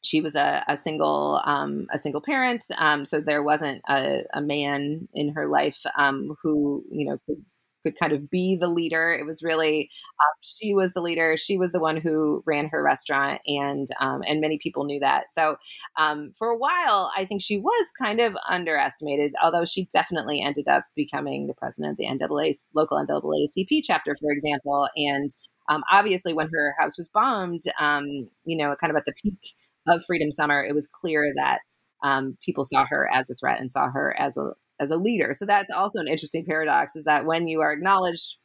she 0.02 0.22
was 0.22 0.36
a, 0.36 0.63
a 0.68 0.78
single 0.78 1.42
um, 1.46 1.88
a 1.92 1.98
single 1.98 2.22
parent. 2.22 2.65
Um, 2.78 3.06
so 3.06 3.20
there 3.20 3.44
wasn't 3.44 3.82
a, 3.89 4.24
a, 4.34 4.42
man 4.42 5.08
in 5.13 5.34
her 5.34 5.48
life 5.48 5.82
um, 5.98 6.38
who 6.42 6.84
you 6.92 7.06
know 7.06 7.20
could 7.26 7.44
could 7.84 7.98
kind 7.98 8.13
of 8.13 8.30
be 8.30 8.58
the 8.60 8.68
leader. 8.68 9.13
It 9.13 9.26
was 9.26 9.44
really 9.44 9.89
um, 10.20 10.34
she 10.42 10.74
was 10.74 10.94
the 10.94 11.02
leader. 11.02 11.38
She 11.38 11.58
was 11.58 11.72
the 11.72 11.80
one 11.80 11.98
who 11.98 12.44
ran 12.46 12.68
her 12.70 12.84
restaurant, 12.84 13.42
and 13.46 13.88
um, 14.00 14.22
and 14.28 14.42
many 14.42 14.60
people 14.62 14.84
knew 14.86 15.00
that. 15.00 15.26
So 15.32 15.58
um, 15.98 16.32
for 16.38 16.50
a 16.50 16.58
while, 16.58 17.12
I 17.18 17.26
think 17.26 17.42
she 17.42 17.58
was 17.58 17.92
kind 17.98 18.20
of 18.20 18.36
underestimated. 18.48 19.34
Although 19.44 19.65
she 19.65 19.86
definitely 19.86 20.42
ended 20.42 20.68
up 20.68 20.84
becoming 20.96 21.48
the 21.48 21.54
president 21.54 21.92
of 21.92 21.98
the 21.98 22.08
NAA 22.10 22.54
local 22.74 22.98
NAACP 22.98 23.82
chapter, 23.84 24.15
for 24.20 24.32
example, 24.32 24.88
and 24.96 25.32
um, 25.70 25.84
obviously 25.92 26.34
when 26.34 26.50
her 26.52 26.76
house 26.80 26.98
was 26.98 27.10
bombed, 27.10 27.62
um, 27.80 28.28
you 28.44 28.58
know, 28.58 28.76
kind 28.80 28.92
of 28.92 28.98
at 28.98 29.06
the 29.06 29.13
peak 29.22 29.54
of 29.88 30.04
Freedom 30.06 30.32
Summer, 30.32 30.63
it 30.63 30.74
was 30.74 30.88
clear 30.88 31.32
that 31.36 31.60
um, 32.04 32.38
people 32.44 32.63
saw 32.63 32.86
her 32.86 33.10
as 33.13 33.30
a 33.30 33.36
threat 33.36 33.60
and 33.60 33.72
saw 33.72 33.89
her 33.92 34.15
as 34.20 34.38
a 34.38 34.52
as 34.80 34.92
a 34.92 34.98
leader. 34.98 35.34
So 35.34 35.46
that's 35.46 35.72
also 35.72 36.00
an 36.00 36.08
interesting 36.08 36.46
paradox 36.46 36.96
is 36.96 37.06
that 37.06 37.26
when 37.26 37.48
you 37.48 37.62
are 37.62 37.72
acknowledged 37.72 38.36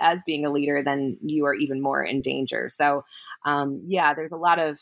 as 0.00 0.22
being 0.24 0.44
a 0.44 0.50
leader, 0.50 0.82
then 0.82 1.18
you 1.22 1.44
are 1.46 1.54
even 1.54 1.80
more 1.80 2.02
in 2.02 2.20
danger. 2.20 2.68
So 2.68 3.04
um, 3.44 3.82
yeah, 3.86 4.14
there's 4.14 4.32
a 4.32 4.36
lot 4.36 4.58
of 4.58 4.80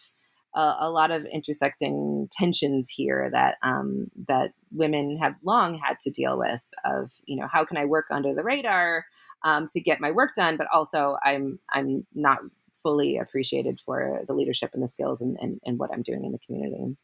uh, 0.52 0.76
a 0.80 0.90
lot 0.90 1.12
of 1.12 1.24
intersecting 1.26 2.28
tensions 2.32 2.88
here 2.88 3.30
that 3.32 3.56
um, 3.62 4.10
that 4.26 4.52
women 4.72 5.16
have 5.18 5.36
long 5.44 5.74
had 5.74 6.00
to 6.00 6.10
deal 6.10 6.36
with. 6.38 6.62
Of 6.84 7.12
you 7.24 7.36
know, 7.36 7.46
how 7.50 7.64
can 7.64 7.76
I 7.76 7.84
work 7.84 8.06
under 8.10 8.34
the 8.34 8.42
radar 8.42 9.04
um, 9.44 9.66
to 9.68 9.80
get 9.80 10.00
my 10.00 10.10
work 10.10 10.30
done, 10.34 10.56
but 10.56 10.66
also 10.72 11.16
I'm 11.24 11.58
I'm 11.72 12.06
not 12.14 12.38
fully 12.82 13.18
appreciated 13.18 13.80
for 13.84 14.22
the 14.26 14.32
leadership 14.32 14.70
and 14.72 14.82
the 14.82 14.88
skills 14.88 15.20
and, 15.20 15.36
and, 15.40 15.60
and 15.64 15.78
what 15.78 15.90
I'm 15.92 16.02
doing 16.02 16.24
in 16.24 16.32
the 16.32 16.38
community. 16.38 16.96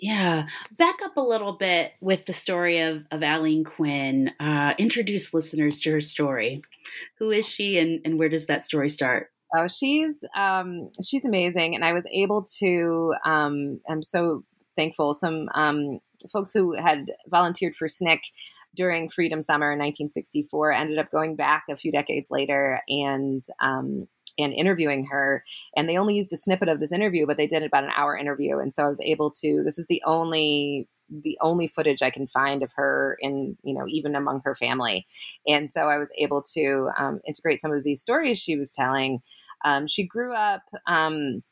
Yeah. 0.00 0.46
Back 0.76 0.96
up 1.04 1.16
a 1.16 1.22
little 1.22 1.52
bit 1.52 1.92
with 2.00 2.24
the 2.26 2.32
story 2.32 2.80
of, 2.80 3.04
of 3.10 3.20
Aylene 3.20 3.64
Quin. 3.64 4.32
Uh, 4.40 4.74
introduce 4.78 5.34
listeners 5.34 5.80
to 5.80 5.92
her 5.92 6.00
story. 6.00 6.62
Who 7.18 7.30
is 7.30 7.46
she 7.46 7.78
and, 7.78 8.00
and 8.04 8.18
where 8.18 8.30
does 8.30 8.46
that 8.46 8.64
story 8.64 8.88
start? 8.88 9.30
Oh, 9.54 9.68
she's 9.68 10.24
um, 10.36 10.90
she's 11.04 11.24
amazing, 11.24 11.74
and 11.74 11.84
I 11.84 11.92
was 11.92 12.06
able 12.12 12.44
to. 12.60 13.14
Um, 13.24 13.80
I'm 13.88 14.02
so 14.02 14.44
thankful. 14.76 15.12
Some 15.12 15.48
um, 15.54 15.98
folks 16.32 16.52
who 16.52 16.76
had 16.76 17.12
volunteered 17.28 17.74
for 17.74 17.88
SNCC 17.88 18.20
during 18.76 19.08
Freedom 19.08 19.42
Summer 19.42 19.72
in 19.72 19.78
1964 19.78 20.72
ended 20.72 20.98
up 20.98 21.10
going 21.10 21.34
back 21.34 21.64
a 21.68 21.76
few 21.76 21.90
decades 21.90 22.30
later 22.30 22.80
and 22.88 23.44
um, 23.60 24.06
and 24.42 24.52
interviewing 24.52 25.06
her. 25.06 25.44
And 25.76 25.88
they 25.88 25.96
only 25.96 26.16
used 26.16 26.32
a 26.32 26.36
snippet 26.36 26.68
of 26.68 26.80
this 26.80 26.92
interview, 26.92 27.26
but 27.26 27.36
they 27.36 27.46
did 27.46 27.62
about 27.62 27.84
an 27.84 27.90
hour 27.96 28.16
interview. 28.16 28.58
And 28.58 28.72
so 28.72 28.84
I 28.84 28.88
was 28.88 29.00
able 29.00 29.30
to, 29.42 29.62
this 29.64 29.78
is 29.78 29.86
the 29.86 30.02
only 30.06 30.88
the 31.10 31.36
only 31.40 31.66
footage 31.66 32.02
I 32.02 32.10
can 32.10 32.28
find 32.28 32.62
of 32.62 32.70
her 32.76 33.18
in, 33.20 33.56
you 33.64 33.74
know, 33.74 33.84
even 33.88 34.14
among 34.14 34.42
her 34.44 34.54
family. 34.54 35.08
And 35.44 35.68
so 35.68 35.88
I 35.88 35.98
was 35.98 36.12
able 36.16 36.40
to 36.54 36.90
um, 36.96 37.20
integrate 37.26 37.60
some 37.60 37.72
of 37.72 37.82
these 37.82 38.00
stories 38.00 38.38
she 38.38 38.56
was 38.56 38.70
telling. 38.70 39.20
Um, 39.64 39.88
she 39.88 40.06
grew 40.06 40.32
up, 40.32 40.62
um, 40.86 41.42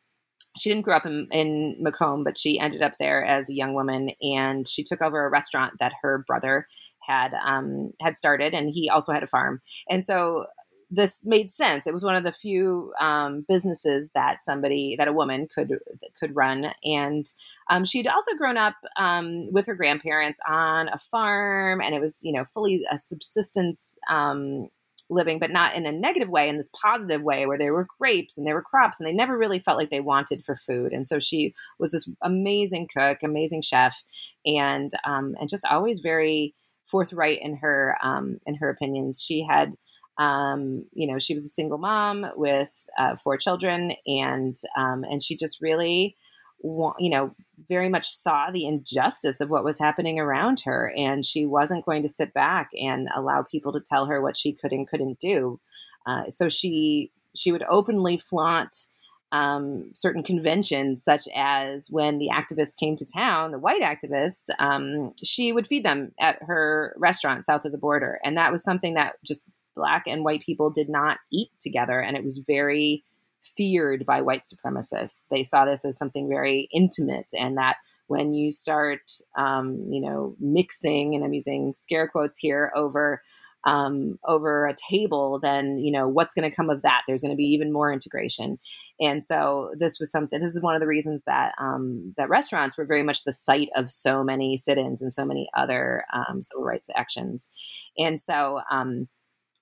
she 0.57 0.71
didn't 0.71 0.85
grow 0.85 0.97
up 0.97 1.07
in, 1.07 1.27
in 1.31 1.85
McComb, 1.85 2.23
but 2.25 2.39
she 2.39 2.59
ended 2.59 2.83
up 2.83 2.95
there 2.99 3.25
as 3.25 3.51
a 3.51 3.55
young 3.55 3.75
woman 3.75 4.11
and 4.23 4.67
she 4.67 4.83
took 4.83 5.03
over 5.03 5.25
a 5.25 5.31
restaurant 5.31 5.75
that 5.81 5.93
her 6.03 6.25
brother 6.27 6.69
had 7.09 7.33
um, 7.35 7.93
had 8.01 8.17
started, 8.17 8.55
and 8.55 8.71
he 8.71 8.89
also 8.89 9.13
had 9.13 9.23
a 9.23 9.27
farm. 9.27 9.61
And 9.89 10.05
so 10.05 10.47
this 10.91 11.25
made 11.25 11.53
sense. 11.53 11.87
It 11.87 11.93
was 11.93 12.05
one 12.05 12.17
of 12.17 12.25
the 12.25 12.33
few 12.33 12.93
um, 13.01 13.45
businesses 13.47 14.11
that 14.15 14.43
somebody 14.43 14.97
that 14.97 15.09
a 15.09 15.13
woman 15.13 15.47
could 15.53 15.79
could 16.19 16.35
run, 16.35 16.73
and 16.83 17.31
um, 17.69 17.85
she'd 17.85 18.07
also 18.07 18.35
grown 18.37 18.57
up 18.57 18.75
um, 18.97 19.53
with 19.53 19.67
her 19.67 19.75
grandparents 19.75 20.41
on 20.49 20.89
a 20.89 20.99
farm, 20.99 21.81
and 21.81 21.95
it 21.95 22.01
was 22.01 22.21
you 22.23 22.33
know 22.33 22.45
fully 22.47 22.85
a 22.91 22.99
subsistence 22.99 23.97
um, 24.11 24.69
living, 25.11 25.39
but 25.39 25.51
not 25.51 25.75
in 25.75 25.87
a 25.87 25.93
negative 25.93 26.29
way, 26.29 26.49
in 26.49 26.57
this 26.57 26.71
positive 26.81 27.23
way 27.23 27.47
where 27.47 27.59
there 27.59 27.75
were 27.75 27.87
grapes 27.99 28.39
and 28.39 28.47
there 28.47 28.55
were 28.55 28.63
crops, 28.63 28.99
and 28.99 29.07
they 29.07 29.13
never 29.13 29.37
really 29.37 29.59
felt 29.59 29.79
like 29.79 29.91
they 29.91 30.01
wanted 30.01 30.45
for 30.45 30.57
food. 30.57 30.93
And 30.93 31.07
so 31.07 31.19
she 31.19 31.55
was 31.79 31.93
this 31.93 32.09
amazing 32.23 32.89
cook, 32.97 33.19
amazing 33.23 33.61
chef, 33.61 34.03
and 34.47 34.91
um, 35.05 35.37
and 35.39 35.51
just 35.51 35.67
always 35.67 36.01
very 36.01 36.55
forthright 36.87 37.41
in 37.43 37.57
her 37.57 37.97
um, 38.03 38.39
in 38.47 38.55
her 38.55 38.71
opinions. 38.71 39.23
She 39.23 39.45
had 39.47 39.75
um, 40.19 40.85
you 40.93 41.07
know, 41.07 41.19
she 41.19 41.35
was 41.35 41.45
a 41.45 41.49
single 41.49 41.79
mom 41.79 42.27
with 42.37 42.87
uh, 42.99 43.17
four 43.17 43.37
children, 43.37 43.93
and 44.07 44.57
um, 44.77 45.05
and 45.05 45.23
she 45.23 45.37
just 45.37 45.61
really, 45.61 46.17
you 46.63 47.11
know, 47.11 47.35
very 47.69 47.89
much 47.89 48.09
saw 48.09 48.51
the 48.51 48.67
injustice 48.67 49.41
of 49.41 49.49
what 49.49 49.65
was 49.65 49.79
happening 49.79 50.19
around 50.19 50.63
her, 50.65 50.93
and 50.97 51.25
she 51.25 51.47
wasn't 51.47 51.85
going 51.85 52.03
to 52.03 52.09
sit 52.09 52.35
back 52.35 52.71
and 52.75 53.09
allow 53.15 53.43
people 53.43 53.73
to 53.73 53.81
tell 53.81 54.07
her 54.07 54.21
what 54.21 54.37
she 54.37 54.53
could 54.53 54.73
and 54.73 54.89
couldn't 54.89 55.21
do. 55.21 55.61
Uh, 56.07 56.29
so 56.29 56.49
she 56.49 57.13
she 57.37 57.53
would 57.53 57.65
openly 57.71 58.19
flaunt 58.19 58.87
um, 59.31 59.91
certain 59.95 60.23
conventions, 60.23 61.05
such 61.05 61.29
as 61.35 61.89
when 61.91 62.19
the 62.19 62.31
activists 62.33 62.77
came 62.77 62.97
to 62.97 63.05
town, 63.05 63.53
the 63.53 63.59
white 63.59 63.83
activists, 63.83 64.49
um, 64.59 65.13
she 65.23 65.53
would 65.53 65.67
feed 65.67 65.85
them 65.85 66.13
at 66.19 66.43
her 66.43 66.95
restaurant 66.97 67.45
south 67.45 67.65
of 67.65 67.73
the 67.73 67.79
border. 67.79 68.19
And 68.25 68.37
that 68.37 68.51
was 68.51 68.65
something 68.65 68.95
that 68.95 69.17
just 69.25 69.45
black 69.79 70.05
and 70.07 70.25
white 70.25 70.43
people 70.43 70.71
did 70.71 70.89
not 70.89 71.19
eat 71.33 71.51
together. 71.61 72.01
And 72.01 72.17
it 72.17 72.25
was 72.25 72.39
very 72.47 73.05
feared 73.57 74.05
by 74.05 74.21
white 74.21 74.43
supremacists. 74.45 75.27
They 75.31 75.43
saw 75.43 75.65
this 75.65 75.85
as 75.85 75.97
something 75.97 76.29
very 76.29 76.69
intimate 76.73 77.29
and 77.39 77.57
that 77.57 77.77
when 78.09 78.33
you 78.33 78.51
start, 78.51 79.13
um, 79.37 79.87
you 79.91 80.01
know, 80.01 80.35
mixing, 80.41 81.15
and 81.15 81.25
I'm 81.25 81.35
using 81.35 81.75
scare 81.77 82.09
quotes 82.09 82.39
here 82.39 82.73
over 82.75 83.23
um, 83.65 84.19
over 84.25 84.67
a 84.67 84.75
table, 84.91 85.39
then 85.41 85.79
you 85.79 85.93
know 85.93 86.09
what's 86.09 86.33
going 86.33 86.49
to 86.49 86.55
come 86.55 86.71
of 86.71 86.83
that. 86.83 87.03
There's 87.07 87.23
going 87.23 87.33
to 87.33 87.37
be 87.37 87.53
even 87.53 87.73
more 87.73 87.93
integration, 87.93 88.59
and 89.01 89.23
so 89.23 89.73
this 89.79 89.99
was 89.99 90.11
something. 90.11 90.41
This 90.41 90.55
is 90.55 90.63
one 90.63 90.75
of 90.75 90.81
the 90.81 90.87
reasons 90.87 91.23
that 91.27 91.53
um, 91.61 92.15
that 92.17 92.31
restaurants 92.31 92.79
were 92.79 92.87
very 92.87 93.03
much 93.03 93.25
the 93.25 93.33
site 93.33 93.69
of 93.77 93.91
so 93.91 94.25
many 94.25 94.57
sit-ins 94.57 95.03
and 95.03 95.13
so 95.13 95.25
many 95.25 95.49
other 95.55 96.05
um, 96.13 96.41
civil 96.41 96.65
rights 96.65 96.89
actions, 96.95 97.51
and 97.99 98.21
so. 98.21 98.61
Um, 98.71 99.09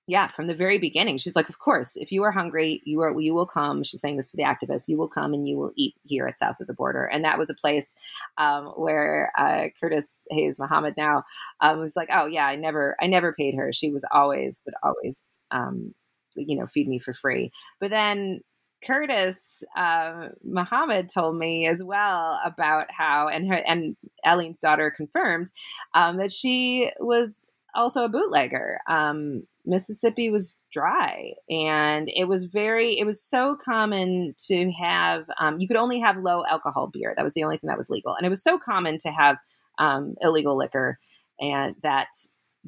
yeah, 0.09 0.27
from 0.27 0.47
the 0.47 0.55
very 0.55 0.79
beginning, 0.79 1.17
she's 1.17 1.35
like, 1.35 1.49
"Of 1.49 1.59
course, 1.59 1.97
if 1.97 2.13
you 2.13 2.23
are 2.23 2.31
hungry, 2.31 2.81
you 2.85 3.01
are 3.01 3.19
you 3.19 3.33
will 3.33 3.45
come." 3.45 3.83
She's 3.83 3.99
saying 3.99 4.15
this 4.15 4.31
to 4.31 4.37
the 4.37 4.43
activists: 4.43 4.87
"You 4.87 4.97
will 4.97 5.09
come 5.09 5.33
and 5.33 5.47
you 5.47 5.57
will 5.57 5.73
eat 5.75 5.95
here 6.05 6.25
at 6.27 6.39
south 6.39 6.61
of 6.61 6.67
the 6.67 6.73
border." 6.73 7.05
And 7.05 7.25
that 7.25 7.37
was 7.37 7.49
a 7.49 7.53
place 7.53 7.93
um, 8.37 8.67
where 8.77 9.33
uh, 9.37 9.65
Curtis 9.79 10.25
Hayes 10.31 10.59
Muhammad 10.59 10.93
now 10.95 11.23
um, 11.59 11.79
was 11.79 11.97
like, 11.97 12.07
"Oh 12.11 12.25
yeah, 12.25 12.47
I 12.47 12.55
never, 12.55 12.95
I 13.01 13.07
never 13.07 13.33
paid 13.33 13.55
her. 13.55 13.73
She 13.73 13.91
was 13.91 14.05
always, 14.11 14.61
would 14.65 14.75
always, 14.81 15.39
um, 15.51 15.93
you 16.37 16.55
know, 16.57 16.67
feed 16.67 16.87
me 16.87 16.99
for 16.99 17.13
free." 17.13 17.51
But 17.81 17.89
then 17.89 18.39
Curtis 18.85 19.63
uh, 19.75 20.29
Muhammad 20.43 21.09
told 21.09 21.37
me 21.37 21.67
as 21.67 21.83
well 21.83 22.39
about 22.45 22.87
how, 22.91 23.27
and 23.27 23.47
her 23.49 23.61
and 23.67 23.97
Aylene's 24.25 24.61
daughter 24.61 24.89
confirmed 24.89 25.51
um, 25.93 26.15
that 26.17 26.31
she 26.31 26.91
was 26.99 27.47
also 27.75 28.03
a 28.03 28.09
bootlegger. 28.09 28.79
Um, 28.87 29.43
Mississippi 29.65 30.29
was 30.29 30.55
dry, 30.71 31.33
and 31.49 32.09
it 32.13 32.27
was 32.27 32.45
very. 32.45 32.97
It 32.97 33.05
was 33.05 33.21
so 33.21 33.55
common 33.55 34.33
to 34.47 34.71
have. 34.71 35.25
Um, 35.39 35.59
you 35.59 35.67
could 35.67 35.77
only 35.77 35.99
have 35.99 36.17
low 36.17 36.43
alcohol 36.49 36.89
beer. 36.91 37.13
That 37.15 37.23
was 37.23 37.33
the 37.33 37.43
only 37.43 37.57
thing 37.57 37.67
that 37.67 37.77
was 37.77 37.89
legal, 37.89 38.15
and 38.15 38.25
it 38.25 38.29
was 38.29 38.43
so 38.43 38.57
common 38.57 38.97
to 38.99 39.11
have 39.11 39.37
um, 39.77 40.15
illegal 40.21 40.57
liquor, 40.57 40.99
and 41.39 41.75
that 41.83 42.07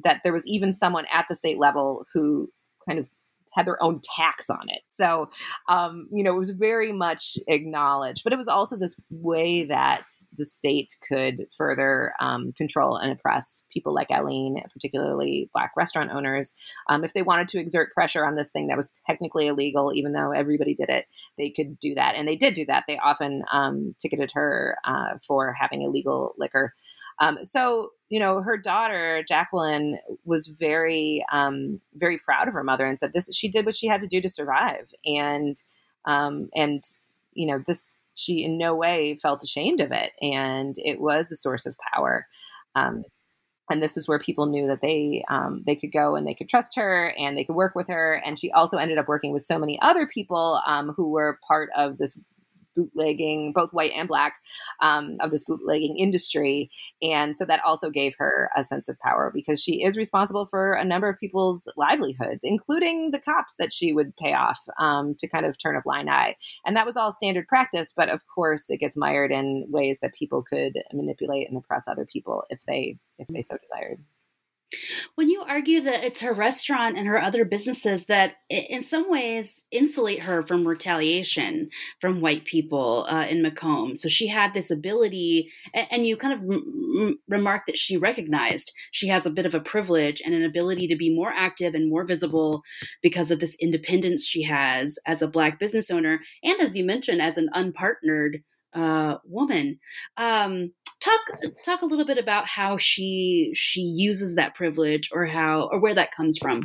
that 0.04 0.20
there 0.24 0.32
was 0.32 0.46
even 0.46 0.72
someone 0.72 1.06
at 1.12 1.26
the 1.28 1.34
state 1.34 1.58
level 1.58 2.06
who 2.12 2.50
kind 2.86 2.98
of 2.98 3.08
had 3.52 3.66
their 3.66 3.82
own 3.82 4.00
tax 4.16 4.48
on 4.48 4.68
it. 4.68 4.82
So, 4.88 5.30
um, 5.68 6.08
you 6.12 6.22
know, 6.22 6.34
it 6.34 6.38
was 6.38 6.50
very 6.50 6.92
much 6.92 7.38
acknowledged, 7.48 8.22
but 8.24 8.32
it 8.32 8.36
was 8.36 8.48
also 8.48 8.76
this 8.76 8.96
way 9.10 9.64
that 9.64 10.06
the 10.36 10.46
state 10.46 10.96
could 11.06 11.46
further 11.56 12.12
um, 12.20 12.52
control 12.52 12.96
and 12.96 13.12
oppress 13.12 13.64
people 13.72 13.94
like 13.94 14.10
Aylene, 14.10 14.62
particularly 14.72 15.50
Black 15.52 15.72
restaurant 15.76 16.10
owners. 16.12 16.54
Um, 16.88 17.04
if 17.04 17.12
they 17.12 17.22
wanted 17.22 17.48
to 17.48 17.60
exert 17.60 17.92
pressure 17.92 18.24
on 18.24 18.36
this 18.36 18.50
thing 18.50 18.68
that 18.68 18.76
was 18.76 18.90
technically 19.06 19.48
illegal, 19.48 19.92
even 19.94 20.12
though 20.12 20.32
everybody 20.32 20.74
did 20.74 20.88
it, 20.88 21.06
they 21.36 21.50
could 21.50 21.78
do 21.80 21.94
that. 21.94 22.14
And 22.14 22.26
they 22.28 22.36
did 22.36 22.54
do 22.54 22.66
that. 22.66 22.84
They 22.86 22.98
often 22.98 23.42
um, 23.52 23.94
ticketed 23.98 24.30
her 24.34 24.76
uh, 24.84 25.18
for 25.26 25.52
having 25.52 25.82
illegal 25.82 26.34
liquor. 26.38 26.74
Um, 27.20 27.44
so 27.44 27.90
you 28.10 28.18
know, 28.18 28.42
her 28.42 28.58
daughter 28.58 29.24
Jacqueline 29.26 29.98
was 30.24 30.48
very, 30.48 31.24
um, 31.32 31.80
very 31.94 32.18
proud 32.18 32.48
of 32.48 32.54
her 32.54 32.64
mother 32.64 32.84
and 32.84 32.98
said 32.98 33.12
this. 33.12 33.32
She 33.32 33.48
did 33.48 33.64
what 33.64 33.76
she 33.76 33.86
had 33.86 34.00
to 34.00 34.08
do 34.08 34.20
to 34.20 34.28
survive, 34.28 34.92
and 35.04 35.56
um, 36.06 36.50
and 36.56 36.82
you 37.34 37.46
know, 37.46 37.62
this 37.66 37.94
she 38.14 38.44
in 38.44 38.58
no 38.58 38.74
way 38.74 39.16
felt 39.22 39.44
ashamed 39.44 39.80
of 39.80 39.92
it, 39.92 40.10
and 40.20 40.74
it 40.78 41.00
was 41.00 41.30
a 41.30 41.36
source 41.36 41.66
of 41.66 41.76
power. 41.94 42.26
Um, 42.74 43.04
and 43.70 43.80
this 43.80 43.96
is 43.96 44.08
where 44.08 44.18
people 44.18 44.46
knew 44.46 44.66
that 44.66 44.80
they 44.82 45.24
um, 45.30 45.62
they 45.64 45.76
could 45.76 45.92
go 45.92 46.16
and 46.16 46.26
they 46.26 46.34
could 46.34 46.48
trust 46.48 46.74
her 46.74 47.14
and 47.16 47.38
they 47.38 47.44
could 47.44 47.54
work 47.54 47.76
with 47.76 47.86
her. 47.86 48.20
And 48.26 48.36
she 48.36 48.50
also 48.50 48.76
ended 48.76 48.98
up 48.98 49.06
working 49.06 49.32
with 49.32 49.42
so 49.42 49.58
many 49.58 49.80
other 49.80 50.06
people 50.06 50.60
um, 50.66 50.92
who 50.96 51.10
were 51.10 51.38
part 51.46 51.70
of 51.76 51.98
this 51.98 52.20
bootlegging, 52.80 53.52
both 53.52 53.72
white 53.72 53.92
and 53.94 54.08
black, 54.08 54.34
um, 54.80 55.16
of 55.20 55.30
this 55.30 55.44
bootlegging 55.44 55.98
industry. 55.98 56.70
And 57.02 57.36
so 57.36 57.44
that 57.44 57.62
also 57.64 57.90
gave 57.90 58.14
her 58.18 58.50
a 58.56 58.64
sense 58.64 58.88
of 58.88 58.98
power 58.98 59.30
because 59.34 59.62
she 59.62 59.82
is 59.82 59.96
responsible 59.96 60.46
for 60.46 60.72
a 60.72 60.84
number 60.84 61.08
of 61.08 61.18
people's 61.18 61.68
livelihoods, 61.76 62.40
including 62.42 63.10
the 63.10 63.20
cops 63.20 63.54
that 63.58 63.72
she 63.72 63.92
would 63.92 64.16
pay 64.16 64.34
off 64.34 64.60
um, 64.78 65.14
to 65.16 65.28
kind 65.28 65.46
of 65.46 65.58
turn 65.58 65.76
a 65.76 65.82
blind 65.82 66.10
eye. 66.10 66.36
And 66.64 66.76
that 66.76 66.86
was 66.86 66.96
all 66.96 67.12
standard 67.12 67.48
practice, 67.48 67.92
but 67.94 68.08
of 68.08 68.22
course, 68.26 68.70
it 68.70 68.78
gets 68.78 68.96
mired 68.96 69.32
in 69.32 69.66
ways 69.68 69.98
that 70.00 70.14
people 70.14 70.42
could 70.42 70.78
manipulate 70.92 71.48
and 71.48 71.58
oppress 71.58 71.88
other 71.88 72.06
people 72.06 72.44
if 72.50 72.62
they 72.64 72.98
if 73.18 73.28
they 73.28 73.42
so 73.42 73.56
desired. 73.56 73.98
When 75.14 75.28
you 75.28 75.42
argue 75.42 75.80
that 75.80 76.04
it's 76.04 76.20
her 76.20 76.32
restaurant 76.32 76.96
and 76.96 77.06
her 77.06 77.20
other 77.20 77.44
businesses 77.44 78.06
that, 78.06 78.36
in 78.48 78.82
some 78.82 79.10
ways, 79.10 79.64
insulate 79.70 80.20
her 80.20 80.42
from 80.42 80.66
retaliation 80.66 81.70
from 82.00 82.20
white 82.20 82.44
people 82.44 83.06
uh, 83.08 83.26
in 83.26 83.42
McComb, 83.42 83.98
so 83.98 84.08
she 84.08 84.28
had 84.28 84.54
this 84.54 84.70
ability, 84.70 85.50
and 85.74 86.06
you 86.06 86.16
kind 86.16 86.34
of 86.34 87.18
remark 87.28 87.66
that 87.66 87.78
she 87.78 87.96
recognized 87.96 88.72
she 88.90 89.08
has 89.08 89.26
a 89.26 89.30
bit 89.30 89.46
of 89.46 89.54
a 89.54 89.60
privilege 89.60 90.22
and 90.24 90.34
an 90.34 90.44
ability 90.44 90.86
to 90.86 90.96
be 90.96 91.14
more 91.14 91.32
active 91.32 91.74
and 91.74 91.90
more 91.90 92.04
visible 92.04 92.62
because 93.02 93.30
of 93.30 93.40
this 93.40 93.56
independence 93.60 94.24
she 94.24 94.42
has 94.42 94.98
as 95.06 95.22
a 95.22 95.28
black 95.28 95.58
business 95.58 95.90
owner, 95.90 96.20
and 96.42 96.60
as 96.60 96.76
you 96.76 96.84
mentioned, 96.84 97.20
as 97.20 97.36
an 97.36 97.48
unpartnered 97.54 98.42
uh, 98.74 99.18
woman. 99.24 99.78
Um, 100.16 100.72
talk 101.00 101.20
talk 101.64 101.82
a 101.82 101.86
little 101.86 102.04
bit 102.04 102.18
about 102.18 102.46
how 102.46 102.76
she 102.76 103.52
she 103.54 103.80
uses 103.80 104.34
that 104.34 104.54
privilege 104.54 105.08
or 105.12 105.26
how 105.26 105.68
or 105.72 105.80
where 105.80 105.94
that 105.94 106.14
comes 106.14 106.36
from 106.38 106.62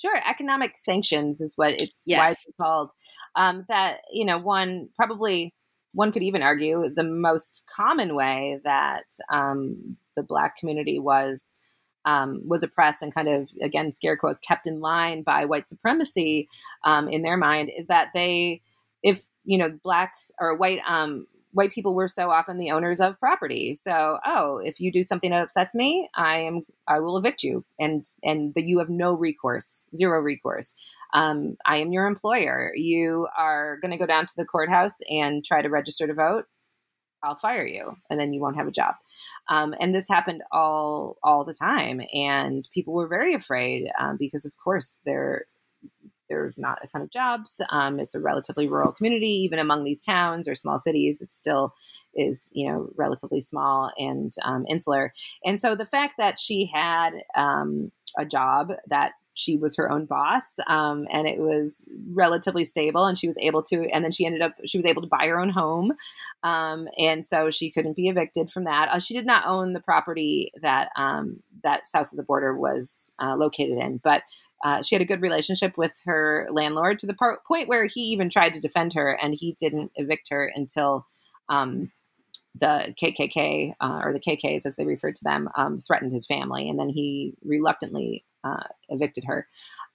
Sure, 0.00 0.16
economic 0.26 0.78
sanctions 0.78 1.42
is 1.42 1.52
what 1.56 1.72
it's 1.72 2.04
yes. 2.06 2.18
widely 2.18 2.54
called. 2.58 2.90
Um, 3.36 3.66
that 3.68 3.98
you 4.10 4.24
know, 4.24 4.38
one 4.38 4.88
probably 4.96 5.54
one 5.92 6.10
could 6.10 6.22
even 6.22 6.42
argue 6.42 6.88
the 6.88 7.04
most 7.04 7.64
common 7.74 8.14
way 8.14 8.60
that 8.64 9.04
um, 9.30 9.98
the 10.16 10.22
Black 10.22 10.56
community 10.56 10.98
was 10.98 11.60
um, 12.06 12.40
was 12.48 12.62
oppressed 12.62 13.02
and 13.02 13.14
kind 13.14 13.28
of 13.28 13.48
again 13.60 13.92
scare 13.92 14.16
quotes 14.16 14.40
kept 14.40 14.66
in 14.66 14.80
line 14.80 15.22
by 15.22 15.44
white 15.44 15.68
supremacy 15.68 16.48
um, 16.84 17.06
in 17.06 17.20
their 17.20 17.36
mind 17.36 17.70
is 17.76 17.86
that 17.88 18.08
they, 18.14 18.62
if 19.02 19.22
you 19.44 19.58
know, 19.58 19.70
black 19.82 20.14
or 20.38 20.56
white 20.56 20.80
um, 20.88 21.26
white 21.52 21.72
people 21.72 21.94
were 21.94 22.08
so 22.08 22.30
often 22.30 22.58
the 22.58 22.70
owners 22.70 23.00
of 23.00 23.18
property. 23.18 23.74
So, 23.74 24.18
oh, 24.24 24.58
if 24.58 24.80
you 24.80 24.92
do 24.92 25.02
something 25.02 25.30
that 25.30 25.42
upsets 25.42 25.74
me, 25.74 26.08
I 26.14 26.38
am 26.38 26.64
I 26.86 27.00
will 27.00 27.16
evict 27.16 27.42
you, 27.42 27.64
and 27.78 28.04
and 28.22 28.54
that 28.54 28.66
you 28.66 28.78
have 28.78 28.88
no 28.88 29.12
recourse, 29.12 29.86
zero 29.96 30.20
recourse. 30.20 30.74
Um, 31.12 31.56
I 31.66 31.78
am 31.78 31.90
your 31.90 32.06
employer. 32.06 32.72
You 32.74 33.26
are 33.36 33.78
going 33.82 33.90
to 33.90 33.98
go 33.98 34.06
down 34.06 34.26
to 34.26 34.36
the 34.36 34.44
courthouse 34.44 34.98
and 35.10 35.44
try 35.44 35.62
to 35.62 35.68
register 35.68 36.06
to 36.06 36.14
vote. 36.14 36.44
I'll 37.22 37.36
fire 37.36 37.66
you, 37.66 37.96
and 38.08 38.18
then 38.18 38.32
you 38.32 38.40
won't 38.40 38.56
have 38.56 38.68
a 38.68 38.72
job. 38.72 38.94
Um, 39.48 39.74
and 39.78 39.94
this 39.94 40.08
happened 40.08 40.42
all 40.52 41.18
all 41.22 41.44
the 41.44 41.54
time, 41.54 42.00
and 42.14 42.66
people 42.72 42.94
were 42.94 43.08
very 43.08 43.34
afraid 43.34 43.90
um, 43.98 44.16
because, 44.18 44.44
of 44.44 44.52
course, 44.62 45.00
they're 45.04 45.46
there's 46.30 46.56
not 46.56 46.78
a 46.82 46.86
ton 46.86 47.02
of 47.02 47.10
jobs. 47.10 47.60
Um, 47.68 48.00
it's 48.00 48.14
a 48.14 48.20
relatively 48.20 48.68
rural 48.68 48.92
community, 48.92 49.30
even 49.30 49.58
among 49.58 49.84
these 49.84 50.00
towns 50.00 50.48
or 50.48 50.54
small 50.54 50.78
cities. 50.78 51.20
It 51.20 51.30
still 51.30 51.74
is, 52.14 52.48
you 52.52 52.68
know, 52.68 52.88
relatively 52.96 53.40
small 53.40 53.92
and 53.98 54.32
um, 54.42 54.64
insular. 54.68 55.12
And 55.44 55.60
so 55.60 55.74
the 55.74 55.86
fact 55.86 56.14
that 56.16 56.38
she 56.38 56.70
had 56.72 57.10
um, 57.34 57.92
a 58.16 58.24
job 58.24 58.72
that 58.88 59.12
she 59.34 59.56
was 59.56 59.76
her 59.76 59.90
own 59.90 60.06
boss 60.06 60.58
um, 60.66 61.06
and 61.10 61.26
it 61.26 61.38
was 61.38 61.88
relatively 62.12 62.64
stable 62.64 63.06
and 63.06 63.18
she 63.18 63.26
was 63.26 63.38
able 63.38 63.62
to 63.62 63.88
and 63.90 64.04
then 64.04 64.12
she 64.12 64.26
ended 64.26 64.42
up 64.42 64.54
she 64.66 64.76
was 64.76 64.84
able 64.84 65.02
to 65.02 65.08
buy 65.08 65.26
her 65.26 65.38
own 65.38 65.48
home 65.48 65.92
um, 66.42 66.88
and 66.98 67.24
so 67.24 67.50
she 67.50 67.70
couldn't 67.70 67.96
be 67.96 68.08
evicted 68.08 68.50
from 68.50 68.64
that 68.64 68.88
uh, 68.90 68.98
she 68.98 69.14
did 69.14 69.26
not 69.26 69.46
own 69.46 69.72
the 69.72 69.80
property 69.80 70.52
that 70.60 70.90
um, 70.96 71.40
that 71.62 71.88
south 71.88 72.10
of 72.12 72.16
the 72.16 72.22
border 72.22 72.56
was 72.56 73.12
uh, 73.22 73.36
located 73.36 73.78
in 73.78 73.98
but 73.98 74.22
uh, 74.62 74.82
she 74.82 74.94
had 74.94 75.02
a 75.02 75.06
good 75.06 75.22
relationship 75.22 75.76
with 75.76 76.00
her 76.04 76.48
landlord 76.50 76.98
to 76.98 77.06
the 77.06 77.14
part, 77.14 77.44
point 77.44 77.68
where 77.68 77.86
he 77.86 78.00
even 78.00 78.28
tried 78.28 78.54
to 78.54 78.60
defend 78.60 78.92
her 78.94 79.18
and 79.22 79.34
he 79.34 79.52
didn't 79.58 79.90
evict 79.96 80.28
her 80.30 80.50
until 80.54 81.06
um, 81.48 81.90
the 82.54 82.94
KKK 83.00 83.74
uh, 83.80 84.00
or 84.04 84.12
the 84.12 84.20
KKs, 84.20 84.66
as 84.66 84.76
they 84.76 84.84
referred 84.84 85.14
to 85.16 85.24
them, 85.24 85.48
um, 85.56 85.80
threatened 85.80 86.12
his 86.12 86.26
family, 86.26 86.68
and 86.68 86.78
then 86.78 86.88
he 86.88 87.34
reluctantly 87.42 88.24
uh, 88.44 88.64
evicted 88.88 89.24
her. 89.24 89.46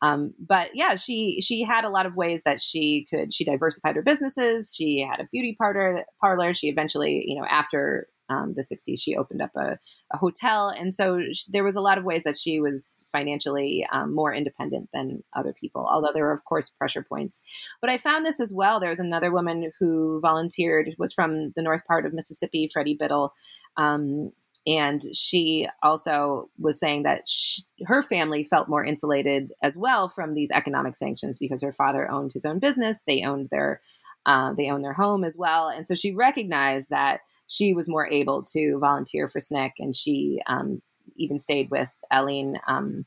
Um, 0.02 0.34
but 0.40 0.70
yeah, 0.74 0.96
she 0.96 1.42
she 1.42 1.64
had 1.64 1.84
a 1.84 1.90
lot 1.90 2.06
of 2.06 2.16
ways 2.16 2.44
that 2.44 2.62
she 2.62 3.06
could. 3.10 3.34
She 3.34 3.44
diversified 3.44 3.96
her 3.96 4.02
businesses. 4.02 4.74
She 4.76 5.02
had 5.02 5.20
a 5.20 5.28
beauty 5.32 5.56
parlor. 5.58 6.06
Parlor. 6.22 6.54
She 6.54 6.68
eventually, 6.68 7.24
you 7.28 7.40
know, 7.40 7.46
after 7.46 8.08
um, 8.30 8.54
the 8.56 8.62
60s 8.62 9.00
she 9.00 9.16
opened 9.16 9.42
up 9.42 9.52
a, 9.56 9.78
a 10.12 10.18
hotel. 10.18 10.70
And 10.70 10.94
so 10.94 11.22
there 11.50 11.64
was 11.64 11.76
a 11.76 11.82
lot 11.82 11.98
of 11.98 12.04
ways 12.04 12.24
that 12.24 12.38
she 12.38 12.60
was 12.60 13.04
financially 13.12 13.86
um, 13.92 14.14
more 14.14 14.34
independent 14.34 14.90
than 14.94 15.24
other 15.34 15.54
people 15.54 15.88
although 15.90 16.12
there 16.14 16.26
were 16.26 16.32
of 16.32 16.46
course 16.46 16.70
pressure 16.70 17.04
points. 17.04 17.42
But 17.82 17.90
i 17.90 17.98
found 17.98 18.26
this 18.26 18.40
as 18.40 18.54
well. 18.54 18.80
There 18.80 18.90
was 18.90 19.00
another 19.00 19.32
woman 19.32 19.72
who 19.80 20.20
volunteered 20.22 20.96
was 20.98 21.14
from 21.14 21.52
the 21.56 21.62
north 21.62 21.86
part 21.86 22.06
of 22.06 22.14
mississippi 22.14 22.70
freddie 22.72 22.98
biddle 23.00 23.34
um, 23.78 24.32
and 24.68 25.04
she 25.14 25.68
also 25.84 26.50
was 26.58 26.80
saying 26.80 27.04
that 27.04 27.24
she, 27.28 27.64
her 27.86 28.02
family 28.02 28.44
felt 28.44 28.68
more 28.68 28.84
insulated 28.84 29.54
as 29.62 29.78
well 29.78 30.10
from 30.10 30.34
these 30.34 30.50
economic 30.52 30.96
sanctions 30.96 31.38
because 31.38 31.62
her 31.62 31.72
father 31.72 32.10
owned 32.10 32.34
his 32.34 32.46
own 32.46 32.60
business. 32.60 33.04
They 33.06 33.24
owned 33.24 33.50
their 33.52 33.82
uh, 34.26 34.54
they 34.54 34.72
owned 34.72 34.84
their 34.84 34.94
home 34.94 35.24
as 35.24 35.38
well. 35.38 35.68
And 35.68 35.86
so 35.86 35.94
she 35.94 36.12
recognized 36.12 36.90
that 36.90 37.20
she 37.48 37.74
was 37.74 37.90
more 37.90 38.08
able 38.08 38.44
to 38.44 38.78
volunteer 38.80 39.30
for 39.30 39.40
SNCC, 39.40 39.72
and 39.80 39.96
she 39.96 40.42
um, 40.48 40.82
even 41.16 41.38
stayed 41.38 41.70
with 41.70 41.92
Aylene 42.12 42.60
um, 42.68 43.06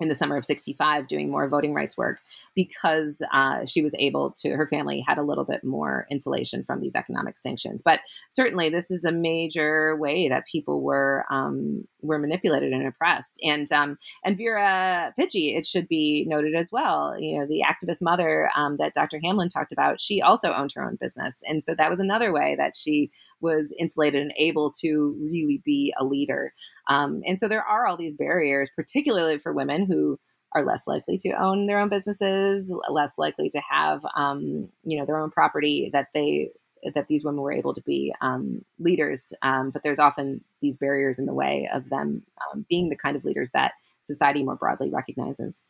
in 0.00 0.08
the 0.08 0.14
summer 0.14 0.36
of 0.36 0.44
65 0.44 1.08
doing 1.08 1.30
more 1.30 1.48
voting 1.48 1.74
rights 1.74 1.96
work 1.96 2.20
because 2.54 3.22
uh, 3.32 3.66
she 3.66 3.82
was 3.82 3.94
able 3.98 4.32
to 4.38 4.50
her 4.50 4.66
family 4.66 5.00
had 5.06 5.18
a 5.18 5.22
little 5.22 5.44
bit 5.44 5.64
more 5.64 6.06
insulation 6.10 6.62
from 6.62 6.80
these 6.80 6.94
economic 6.94 7.36
sanctions. 7.36 7.82
But 7.82 8.00
certainly 8.30 8.68
this 8.68 8.90
is 8.90 9.04
a 9.04 9.12
major 9.12 9.96
way 9.96 10.28
that 10.28 10.46
people 10.46 10.82
were 10.82 11.24
um, 11.30 11.84
were 12.02 12.18
manipulated 12.18 12.72
and 12.72 12.86
oppressed. 12.86 13.40
And 13.42 13.70
um, 13.72 13.98
and 14.24 14.36
vera 14.36 15.12
pigee 15.18 15.56
it 15.56 15.66
should 15.66 15.88
be 15.88 16.24
noted 16.28 16.54
as 16.54 16.70
well 16.70 17.18
you 17.18 17.38
know 17.38 17.46
the 17.46 17.64
activist 17.66 18.02
mother 18.02 18.50
um, 18.56 18.76
that 18.76 18.94
dr 18.94 19.18
hamlin 19.22 19.48
talked 19.48 19.72
about 19.72 20.00
she 20.00 20.20
also 20.20 20.52
owned 20.52 20.72
her 20.74 20.84
own 20.84 20.96
business. 21.00 21.42
And 21.48 21.62
so 21.62 21.74
that 21.74 21.90
was 21.90 22.00
another 22.00 22.32
way 22.32 22.54
that 22.56 22.76
she 22.76 23.10
was 23.40 23.74
insulated 23.78 24.22
and 24.22 24.32
able 24.36 24.72
to 24.80 25.16
really 25.20 25.62
be 25.64 25.92
a 25.98 26.04
leader. 26.04 26.52
Um, 26.88 27.22
and 27.26 27.38
so 27.38 27.48
there 27.48 27.64
are 27.64 27.86
all 27.86 27.96
these 27.96 28.14
barriers, 28.14 28.70
particularly 28.74 29.38
for 29.38 29.52
women 29.52 29.86
who 29.86 30.18
are 30.54 30.64
less 30.64 30.86
likely 30.86 31.18
to 31.18 31.32
own 31.32 31.66
their 31.66 31.78
own 31.78 31.88
businesses, 31.88 32.72
less 32.88 33.12
likely 33.18 33.50
to 33.50 33.60
have, 33.70 34.04
um, 34.16 34.68
you 34.82 34.98
know, 34.98 35.04
their 35.04 35.18
own 35.18 35.30
property 35.30 35.90
that 35.92 36.08
they 36.14 36.50
that 36.94 37.08
these 37.08 37.24
women 37.24 37.40
were 37.40 37.52
able 37.52 37.74
to 37.74 37.82
be 37.82 38.14
um, 38.20 38.64
leaders. 38.78 39.32
Um, 39.42 39.70
but 39.70 39.82
there's 39.82 39.98
often 39.98 40.44
these 40.62 40.76
barriers 40.76 41.18
in 41.18 41.26
the 41.26 41.34
way 41.34 41.68
of 41.72 41.88
them 41.90 42.22
um, 42.52 42.64
being 42.68 42.88
the 42.88 42.96
kind 42.96 43.16
of 43.16 43.24
leaders 43.24 43.50
that 43.50 43.72
society 44.00 44.44
more 44.44 44.54
broadly 44.56 44.88
recognizes. 44.88 45.62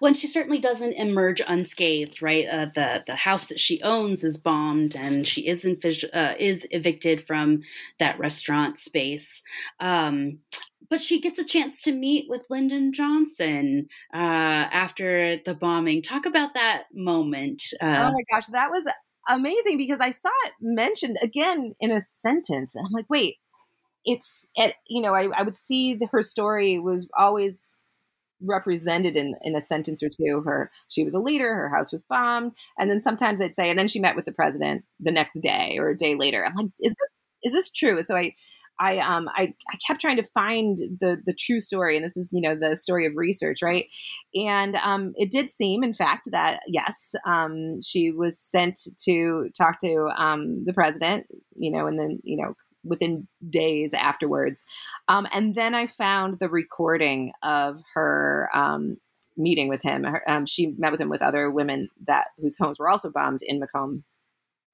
Well, 0.00 0.14
she 0.14 0.26
certainly 0.28 0.58
doesn't 0.58 0.92
emerge 0.92 1.42
unscathed, 1.46 2.22
right? 2.22 2.46
Uh, 2.50 2.66
the 2.66 3.02
the 3.06 3.16
house 3.16 3.46
that 3.46 3.58
she 3.58 3.82
owns 3.82 4.22
is 4.22 4.36
bombed, 4.36 4.94
and 4.94 5.26
she 5.26 5.46
is 5.46 5.64
uh, 6.12 6.34
is 6.38 6.66
evicted 6.70 7.26
from 7.26 7.62
that 7.98 8.18
restaurant 8.18 8.78
space. 8.78 9.42
Um, 9.80 10.38
but 10.88 11.00
she 11.00 11.20
gets 11.20 11.38
a 11.38 11.44
chance 11.44 11.82
to 11.82 11.92
meet 11.92 12.28
with 12.28 12.46
Lyndon 12.48 12.92
Johnson 12.92 13.88
uh, 14.14 14.16
after 14.16 15.38
the 15.38 15.54
bombing. 15.54 16.00
Talk 16.02 16.26
about 16.26 16.54
that 16.54 16.84
moment. 16.94 17.64
Uh, 17.80 18.08
oh 18.08 18.12
my 18.12 18.22
gosh, 18.30 18.46
that 18.52 18.70
was 18.70 18.88
amazing 19.28 19.78
because 19.78 20.00
I 20.00 20.12
saw 20.12 20.30
it 20.44 20.52
mentioned 20.60 21.16
again 21.22 21.74
in 21.80 21.90
a 21.90 22.00
sentence, 22.00 22.76
and 22.76 22.86
I'm 22.86 22.92
like, 22.92 23.10
wait, 23.10 23.36
it's 24.04 24.46
it. 24.54 24.74
You 24.88 25.02
know, 25.02 25.14
I, 25.14 25.28
I 25.36 25.42
would 25.42 25.56
see 25.56 25.94
the, 25.94 26.06
her 26.12 26.22
story 26.22 26.78
was 26.78 27.08
always 27.18 27.78
represented 28.42 29.16
in, 29.16 29.34
in 29.42 29.56
a 29.56 29.60
sentence 29.60 30.02
or 30.02 30.08
two 30.08 30.42
her 30.44 30.70
she 30.88 31.04
was 31.04 31.14
a 31.14 31.18
leader 31.18 31.54
her 31.54 31.70
house 31.74 31.92
was 31.92 32.02
bombed 32.08 32.52
and 32.78 32.90
then 32.90 33.00
sometimes 33.00 33.38
they'd 33.38 33.54
say 33.54 33.70
and 33.70 33.78
then 33.78 33.88
she 33.88 34.00
met 34.00 34.16
with 34.16 34.24
the 34.24 34.32
president 34.32 34.84
the 35.00 35.10
next 35.12 35.40
day 35.40 35.76
or 35.78 35.90
a 35.90 35.96
day 35.96 36.14
later 36.14 36.44
i'm 36.44 36.54
like 36.54 36.66
is 36.80 36.94
this 36.98 37.16
is 37.44 37.52
this 37.52 37.70
true 37.70 38.02
so 38.02 38.16
i 38.16 38.34
I 38.78 38.98
um 38.98 39.28
I, 39.34 39.54
I 39.70 39.76
kept 39.86 40.00
trying 40.00 40.16
to 40.16 40.22
find 40.34 40.76
the 41.00 41.20
the 41.24 41.34
true 41.34 41.60
story, 41.60 41.96
and 41.96 42.04
this 42.04 42.16
is 42.16 42.28
you 42.32 42.40
know 42.40 42.54
the 42.54 42.76
story 42.76 43.06
of 43.06 43.12
research, 43.16 43.58
right? 43.62 43.86
And 44.34 44.76
um, 44.76 45.12
it 45.16 45.30
did 45.30 45.52
seem, 45.52 45.82
in 45.82 45.94
fact, 45.94 46.28
that 46.32 46.60
yes, 46.66 47.14
um, 47.26 47.80
she 47.82 48.10
was 48.10 48.38
sent 48.38 48.80
to 49.04 49.48
talk 49.56 49.78
to 49.80 50.10
um, 50.16 50.64
the 50.64 50.74
president, 50.74 51.26
you 51.54 51.70
know, 51.70 51.86
and 51.86 51.98
then 51.98 52.20
you 52.22 52.36
know 52.36 52.54
within 52.86 53.28
days 53.48 53.94
afterwards. 53.94 54.64
Um, 55.08 55.26
and 55.32 55.54
then 55.54 55.74
I 55.74 55.86
found 55.86 56.38
the 56.38 56.48
recording 56.48 57.32
of 57.42 57.82
her 57.94 58.48
um, 58.54 58.96
meeting 59.36 59.68
with 59.68 59.82
him. 59.82 60.04
Her, 60.04 60.22
um, 60.28 60.46
she 60.46 60.74
met 60.78 60.92
with 60.92 61.00
him 61.00 61.08
with 61.08 61.22
other 61.22 61.50
women 61.50 61.88
that 62.06 62.28
whose 62.38 62.58
homes 62.58 62.78
were 62.78 62.88
also 62.88 63.10
bombed 63.10 63.40
in 63.42 63.60
McComb. 63.60 64.02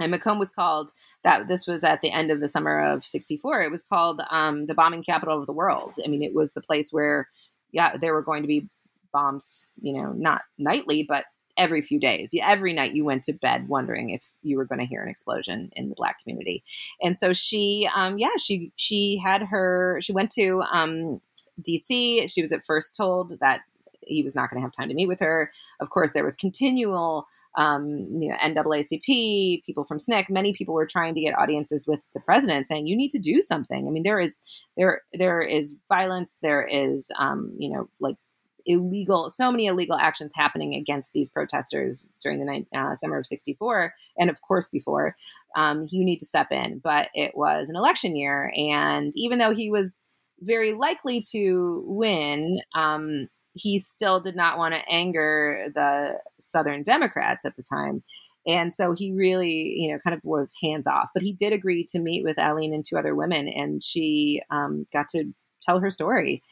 And 0.01 0.13
McComb 0.13 0.39
was 0.39 0.51
called 0.51 0.91
that. 1.23 1.49
This 1.49 1.67
was 1.67 1.85
at 1.85 2.01
the 2.01 2.11
end 2.11 2.31
of 2.31 2.41
the 2.41 2.49
summer 2.49 2.81
of 2.81 3.05
'64. 3.05 3.63
It 3.63 3.71
was 3.71 3.85
called 3.85 4.23
um, 4.31 4.67
the 4.67 4.75
bombing 4.75 5.03
capital 5.03 5.39
of 5.39 5.47
the 5.47 5.53
world. 5.53 5.95
I 6.05 6.09
mean, 6.09 6.23
it 6.23 6.35
was 6.35 6.55
the 6.55 6.63
place 6.63 6.93
where, 6.93 7.29
yeah, 7.73 7.97
there 7.97 8.13
were 8.13 8.23
going 8.23 8.43
to 8.43 8.49
be 8.49 8.69
bombs. 9.13 9.69
You 9.81 9.93
know, 9.95 10.13
not 10.13 10.43
nightly, 10.59 11.05
but 11.05 11.27
every 11.57 11.83
few 11.83 12.01
days. 12.01 12.35
Every 12.41 12.73
night 12.73 12.95
you 12.95 13.05
went 13.05 13.25
to 13.25 13.33
bed 13.33 13.69
wondering 13.69 14.11
if 14.11 14.31
you 14.43 14.57
were 14.57 14.65
going 14.65 14.79
to 14.79 14.87
hear 14.87 15.03
an 15.03 15.09
explosion 15.09 15.71
in 15.75 15.89
the 15.89 15.95
black 15.95 16.21
community. 16.23 16.65
And 17.03 17.17
so 17.17 17.33
she, 17.33 17.89
um, 17.95 18.19
yeah, 18.19 18.37
she 18.43 18.73
she 18.77 19.19
had 19.23 19.43
her. 19.43 19.99
She 20.01 20.13
went 20.13 20.31
to 20.33 20.63
um, 20.73 21.21
D.C. 21.61 22.29
She 22.29 22.43
was 22.43 22.53
at 22.53 22.65
first 22.65 22.97
told 22.97 23.39
that 23.41 23.61
he 24.01 24.23
was 24.23 24.35
not 24.35 24.51
going 24.51 24.61
to 24.61 24.65
have 24.65 24.73
time 24.73 24.89
to 24.89 24.95
meet 24.95 25.09
with 25.09 25.21
her. 25.21 25.53
Of 25.81 25.91
course, 25.91 26.13
there 26.13 26.25
was 26.25 26.37
continual. 26.37 27.27
Um, 27.55 28.09
you 28.13 28.31
know, 28.31 28.37
NAACP, 28.43 29.63
people 29.65 29.85
from 29.85 29.99
SNCC, 29.99 30.31
many 30.31 30.55
people 30.55 30.73
were 30.73 30.87
trying 30.87 31.15
to 31.15 31.21
get 31.21 31.39
audiences 31.39 31.87
with 31.87 32.09
the 32.15 32.21
president, 32.21 32.67
saying 32.67 32.87
you 32.87 32.97
need 32.97 33.11
to 33.11 33.19
do 33.19 33.43
something. 33.43 33.87
I 33.87 33.91
mean, 33.91 34.05
there 34.05 34.19
is 34.19 34.39
there 34.79 35.03
there 35.13 35.43
is 35.43 35.77
violence, 35.87 36.39
there 36.41 36.67
is 36.67 37.11
um, 37.19 37.53
you 37.59 37.69
know 37.69 37.91
like 38.01 38.17
illegal, 38.67 39.31
so 39.31 39.51
many 39.51 39.67
illegal 39.67 39.97
actions 39.97 40.33
happening 40.35 40.75
against 40.75 41.13
these 41.13 41.29
protesters 41.29 42.07
during 42.23 42.39
the 42.39 42.45
night, 42.45 42.67
uh, 42.75 42.95
summer 42.95 43.19
of 43.19 43.27
64, 43.27 43.95
and 44.19 44.31
of 44.31 44.41
course 44.43 44.69
before. 44.69 45.17
Um, 45.57 45.87
you 45.91 46.05
need 46.05 46.19
to 46.19 46.27
step 46.27 46.49
in. 46.51 46.79
But 46.79 47.09
it 47.15 47.37
was 47.37 47.69
an 47.69 47.77
election 47.77 48.17
year. 48.17 48.53
And 48.57 49.13
even 49.17 49.39
though 49.39 49.55
he 49.55 49.71
was 49.71 49.99
very 50.41 50.73
likely 50.73 51.23
to 51.33 51.85
win, 51.87 52.61
um, 52.75 53.29
he 53.55 53.79
still 53.79 54.21
did 54.21 54.35
not 54.35 54.59
want 54.59 54.75
to 54.75 54.89
anger 54.91 55.67
the 55.75 56.19
Southern 56.39 56.83
Democrats 56.83 57.45
at 57.45 57.57
the 57.57 57.63
time. 57.63 58.03
And 58.47 58.73
so 58.73 58.95
he 58.97 59.13
really, 59.13 59.75
you 59.79 59.93
know, 59.93 59.99
kind 60.01 60.15
of 60.15 60.21
was 60.25 60.55
hands 60.63 60.87
off. 60.87 61.11
But 61.15 61.23
he 61.23 61.33
did 61.33 61.53
agree 61.53 61.85
to 61.91 62.01
meet 62.01 62.25
with 62.25 62.39
Aylene 62.39 62.75
and 62.75 62.85
two 62.85 62.99
other 62.99 63.15
women, 63.15 63.47
and 63.49 63.83
she 63.83 64.43
um, 64.51 64.87
got 64.93 65.09
to 65.11 65.33
tell 65.63 65.79
her 65.79 65.91
story. 65.91 66.43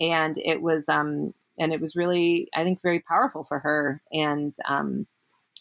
And 0.00 0.38
it 0.38 0.62
was 0.62 0.88
um, 0.88 1.34
and 1.60 1.72
it 1.72 1.80
was 1.80 1.94
really, 1.94 2.48
I 2.54 2.64
think, 2.64 2.82
very 2.82 3.00
powerful 3.00 3.44
for 3.44 3.60
her. 3.60 4.02
And 4.12 4.54
um, 4.66 5.06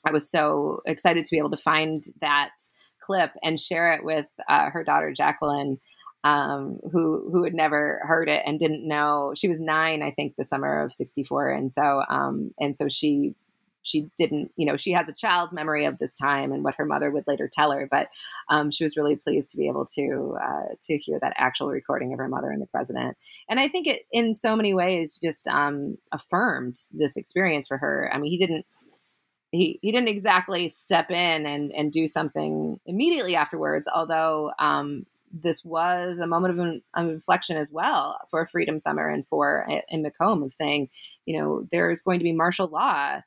I 0.05 0.11
was 0.11 0.29
so 0.29 0.81
excited 0.87 1.25
to 1.25 1.31
be 1.31 1.37
able 1.37 1.51
to 1.51 1.57
find 1.57 2.03
that 2.21 2.51
clip 3.01 3.31
and 3.43 3.59
share 3.59 3.91
it 3.91 4.03
with 4.03 4.25
uh, 4.47 4.69
her 4.69 4.83
daughter 4.83 5.13
Jacqueline, 5.13 5.79
um, 6.23 6.79
who 6.91 7.29
who 7.31 7.43
had 7.43 7.53
never 7.53 8.01
heard 8.03 8.29
it 8.29 8.43
and 8.45 8.59
didn't 8.59 8.87
know. 8.87 9.33
She 9.35 9.47
was 9.47 9.59
nine, 9.59 10.01
I 10.01 10.11
think, 10.11 10.35
the 10.35 10.43
summer 10.43 10.81
of 10.81 10.93
'64, 10.93 11.51
and 11.51 11.71
so 11.71 12.03
um, 12.09 12.51
and 12.59 12.75
so 12.75 12.87
she 12.89 13.35
she 13.81 14.09
didn't, 14.17 14.51
you 14.55 14.65
know, 14.65 14.77
she 14.77 14.91
has 14.91 15.09
a 15.09 15.13
child's 15.13 15.53
memory 15.53 15.85
of 15.85 15.97
this 15.97 16.13
time 16.13 16.51
and 16.51 16.63
what 16.63 16.75
her 16.75 16.85
mother 16.85 17.11
would 17.11 17.25
later 17.27 17.49
tell 17.51 17.71
her. 17.71 17.87
But 17.89 18.09
um, 18.49 18.71
she 18.71 18.83
was 18.83 18.97
really 18.97 19.15
pleased 19.15 19.49
to 19.51 19.57
be 19.57 19.67
able 19.67 19.85
to 19.95 20.37
uh, 20.41 20.75
to 20.81 20.97
hear 20.97 21.19
that 21.21 21.33
actual 21.37 21.69
recording 21.69 22.13
of 22.13 22.19
her 22.19 22.27
mother 22.27 22.51
and 22.51 22.61
the 22.61 22.67
president. 22.67 23.17
And 23.49 23.59
I 23.59 23.67
think 23.67 23.87
it, 23.87 24.01
in 24.11 24.35
so 24.35 24.55
many 24.55 24.73
ways, 24.73 25.19
just 25.21 25.47
um, 25.47 25.97
affirmed 26.11 26.75
this 26.93 27.17
experience 27.17 27.67
for 27.67 27.77
her. 27.77 28.09
I 28.13 28.17
mean, 28.17 28.31
he 28.31 28.37
didn't. 28.37 28.65
He, 29.51 29.79
he 29.81 29.91
didn't 29.91 30.09
exactly 30.09 30.69
step 30.69 31.09
in 31.09 31.47
and, 31.47 31.71
and 31.71 31.91
do 31.91 32.05
something 32.05 32.79
immediately 32.85 33.35
afterwards, 33.35 33.89
although 33.91 34.51
um, 34.59 35.07
this 35.31 35.63
was 35.65 36.19
a 36.19 36.27
moment 36.27 36.53
of, 36.53 36.65
an, 36.65 36.81
inflection 37.09 37.57
as 37.57 37.71
well 37.71 38.19
for 38.29 38.45
Freedom 38.45 38.77
Summer 38.77 39.09
and 39.09 39.25
for 39.27 39.67
in 39.87 40.03
McComb 40.03 40.43
of 40.43 40.53
saying, 40.53 40.89
you 41.25 41.39
know, 41.39 41.67
there's 41.71 42.01
going 42.01 42.19
to 42.19 42.23
be 42.23 42.31
martial 42.31 42.67
law 42.67 43.21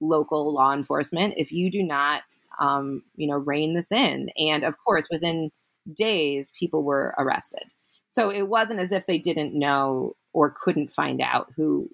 local 0.00 0.52
law 0.52 0.72
enforcement 0.72 1.34
if 1.36 1.52
you 1.52 1.70
do 1.70 1.82
not, 1.82 2.22
um, 2.60 3.02
you 3.16 3.26
know, 3.26 3.36
rein 3.36 3.74
this 3.74 3.92
in. 3.92 4.30
And 4.38 4.64
of 4.64 4.76
course, 4.84 5.08
within 5.10 5.50
days, 5.92 6.52
people 6.58 6.82
were 6.82 7.14
arrested. 7.18 7.64
So 8.08 8.30
it 8.30 8.48
wasn't 8.48 8.80
as 8.80 8.92
if 8.92 9.06
they 9.06 9.18
didn't 9.18 9.58
know 9.58 10.16
or 10.32 10.54
couldn't 10.58 10.92
find 10.92 11.20
out 11.20 11.52
who 11.56 11.88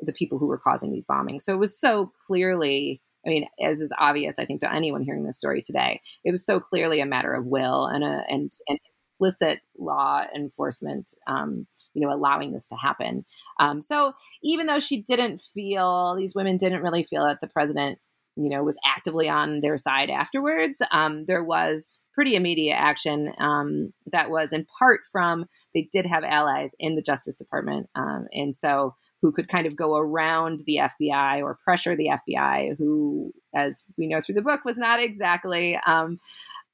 the 0.00 0.12
people 0.12 0.38
who 0.38 0.46
were 0.46 0.58
causing 0.58 0.92
these 0.92 1.04
bombings. 1.04 1.42
So 1.42 1.52
it 1.54 1.58
was 1.58 1.78
so 1.78 2.12
clearly, 2.26 3.00
I 3.24 3.28
mean, 3.28 3.46
as 3.62 3.80
is 3.80 3.92
obvious, 3.98 4.38
I 4.38 4.46
think 4.46 4.60
to 4.60 4.72
anyone 4.72 5.02
hearing 5.02 5.24
this 5.24 5.38
story 5.38 5.62
today, 5.62 6.00
it 6.24 6.30
was 6.30 6.44
so 6.44 6.58
clearly 6.60 7.00
a 7.00 7.06
matter 7.06 7.32
of 7.32 7.46
will 7.46 7.86
and 7.86 8.02
a 8.02 8.24
and 8.28 8.52
and 8.68 8.78
implicit 9.20 9.60
law 9.78 10.22
enforcement, 10.34 11.14
um, 11.26 11.66
you 11.94 12.06
know, 12.06 12.12
allowing 12.14 12.52
this 12.52 12.68
to 12.68 12.76
happen. 12.76 13.24
Um, 13.58 13.82
so 13.82 14.12
even 14.42 14.66
though 14.66 14.80
she 14.80 15.02
didn't 15.02 15.40
feel, 15.40 16.14
these 16.16 16.34
women 16.34 16.56
didn't 16.56 16.82
really 16.82 17.04
feel 17.04 17.24
that 17.24 17.40
the 17.40 17.48
president, 17.48 17.98
you 18.36 18.48
know, 18.48 18.62
was 18.62 18.78
actively 18.86 19.28
on 19.28 19.60
their 19.60 19.76
side 19.76 20.10
afterwards, 20.10 20.80
um, 20.92 21.24
there 21.26 21.42
was 21.42 21.98
pretty 22.14 22.34
immediate 22.34 22.74
action 22.74 23.32
um, 23.38 23.92
that 24.12 24.30
was 24.30 24.52
in 24.52 24.66
part 24.78 25.00
from 25.10 25.46
they 25.74 25.88
did 25.92 26.06
have 26.06 26.24
allies 26.24 26.74
in 26.78 26.96
the 26.96 27.02
Justice 27.02 27.36
Department. 27.36 27.88
Um, 27.94 28.26
and 28.32 28.54
so 28.54 28.94
who 29.22 29.32
could 29.32 29.48
kind 29.48 29.66
of 29.66 29.76
go 29.76 29.96
around 29.96 30.62
the 30.66 30.80
FBI 30.82 31.42
or 31.42 31.58
pressure 31.62 31.94
the 31.94 32.10
FBI, 32.28 32.76
who, 32.78 33.32
as 33.54 33.84
we 33.98 34.06
know 34.06 34.20
through 34.20 34.34
the 34.34 34.42
book, 34.42 34.64
was 34.64 34.78
not 34.78 35.02
exactly 35.02 35.78
um, 35.86 36.18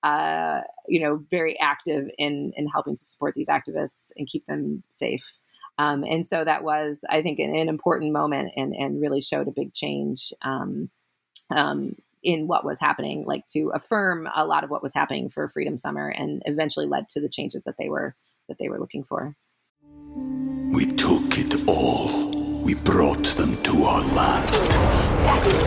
uh, 0.06 0.60
you 0.86 1.00
know, 1.00 1.24
very 1.32 1.58
active 1.58 2.08
in 2.16 2.52
in 2.56 2.68
helping 2.68 2.94
to 2.94 3.04
support 3.04 3.34
these 3.34 3.48
activists 3.48 4.12
and 4.16 4.28
keep 4.28 4.46
them 4.46 4.84
safe. 4.88 5.32
Um, 5.78 6.04
and 6.04 6.24
so 6.24 6.44
that 6.44 6.62
was, 6.62 7.04
I 7.10 7.22
think, 7.22 7.40
an, 7.40 7.54
an, 7.54 7.68
important 7.68 8.12
moment 8.12 8.52
and 8.56 8.72
and 8.72 9.00
really 9.00 9.20
showed 9.20 9.48
a 9.48 9.52
big 9.52 9.74
change 9.74 10.32
um, 10.42 10.90
um, 11.50 11.96
in 12.22 12.46
what 12.46 12.64
was 12.64 12.78
happening, 12.78 13.24
like 13.26 13.46
to 13.46 13.72
affirm 13.74 14.28
a 14.34 14.46
lot 14.46 14.62
of 14.62 14.70
what 14.70 14.82
was 14.82 14.94
happening 14.94 15.28
for 15.28 15.48
Freedom 15.48 15.76
Summer, 15.76 16.08
and 16.08 16.40
eventually 16.46 16.86
led 16.86 17.08
to 17.10 17.20
the 17.20 17.28
changes 17.28 17.64
that 17.64 17.74
they 17.76 17.88
were 17.88 18.14
that 18.48 18.58
they 18.60 18.68
were 18.68 18.78
looking 18.78 19.02
for. 19.02 19.34
We 20.72 20.86
took 20.86 21.36
it 21.36 21.66
all. 21.66 22.30
we 22.62 22.74
brought 22.74 23.26
them 23.36 23.60
to 23.64 23.84
our 23.84 24.02
land. 24.14 24.54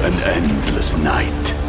An 0.05 0.13
endless 0.23 0.95
night, 0.95 1.58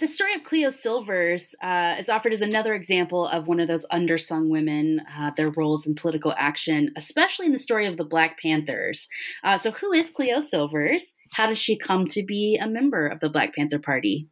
The 0.00 0.08
story 0.08 0.32
of 0.34 0.44
Cleo 0.44 0.70
Silvers 0.70 1.54
uh, 1.62 1.96
is 1.98 2.08
offered 2.08 2.32
as 2.32 2.40
another 2.40 2.72
example 2.72 3.26
of 3.26 3.46
one 3.46 3.60
of 3.60 3.68
those 3.68 3.86
undersung 3.92 4.48
women, 4.48 5.02
uh, 5.14 5.30
their 5.36 5.50
roles 5.50 5.86
in 5.86 5.94
political 5.94 6.32
action, 6.38 6.88
especially 6.96 7.44
in 7.44 7.52
the 7.52 7.58
story 7.58 7.84
of 7.84 7.98
the 7.98 8.04
Black 8.06 8.40
Panthers. 8.40 9.08
Uh, 9.44 9.58
so, 9.58 9.70
who 9.72 9.92
is 9.92 10.10
Cleo 10.10 10.40
Silvers? 10.40 11.16
How 11.34 11.48
does 11.48 11.58
she 11.58 11.76
come 11.76 12.06
to 12.08 12.24
be 12.24 12.56
a 12.56 12.66
member 12.66 13.08
of 13.08 13.20
the 13.20 13.28
Black 13.28 13.54
Panther 13.54 13.78
Party? 13.78 14.30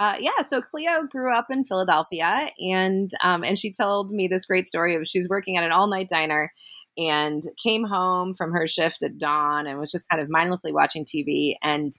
Uh, 0.00 0.14
yeah, 0.18 0.42
so 0.48 0.60
Cleo 0.60 1.04
grew 1.08 1.32
up 1.32 1.46
in 1.48 1.64
Philadelphia, 1.64 2.48
and 2.58 3.12
um, 3.22 3.44
and 3.44 3.56
she 3.56 3.72
told 3.72 4.10
me 4.10 4.26
this 4.26 4.46
great 4.46 4.66
story 4.66 4.96
of 4.96 5.06
she 5.06 5.20
was 5.20 5.28
working 5.30 5.56
at 5.56 5.62
an 5.62 5.70
all 5.70 5.86
night 5.86 6.08
diner, 6.08 6.52
and 6.98 7.44
came 7.62 7.84
home 7.84 8.34
from 8.34 8.50
her 8.50 8.66
shift 8.66 9.04
at 9.04 9.16
dawn, 9.16 9.68
and 9.68 9.78
was 9.78 9.92
just 9.92 10.08
kind 10.08 10.20
of 10.20 10.28
mindlessly 10.28 10.72
watching 10.72 11.04
TV, 11.04 11.54
and 11.62 11.92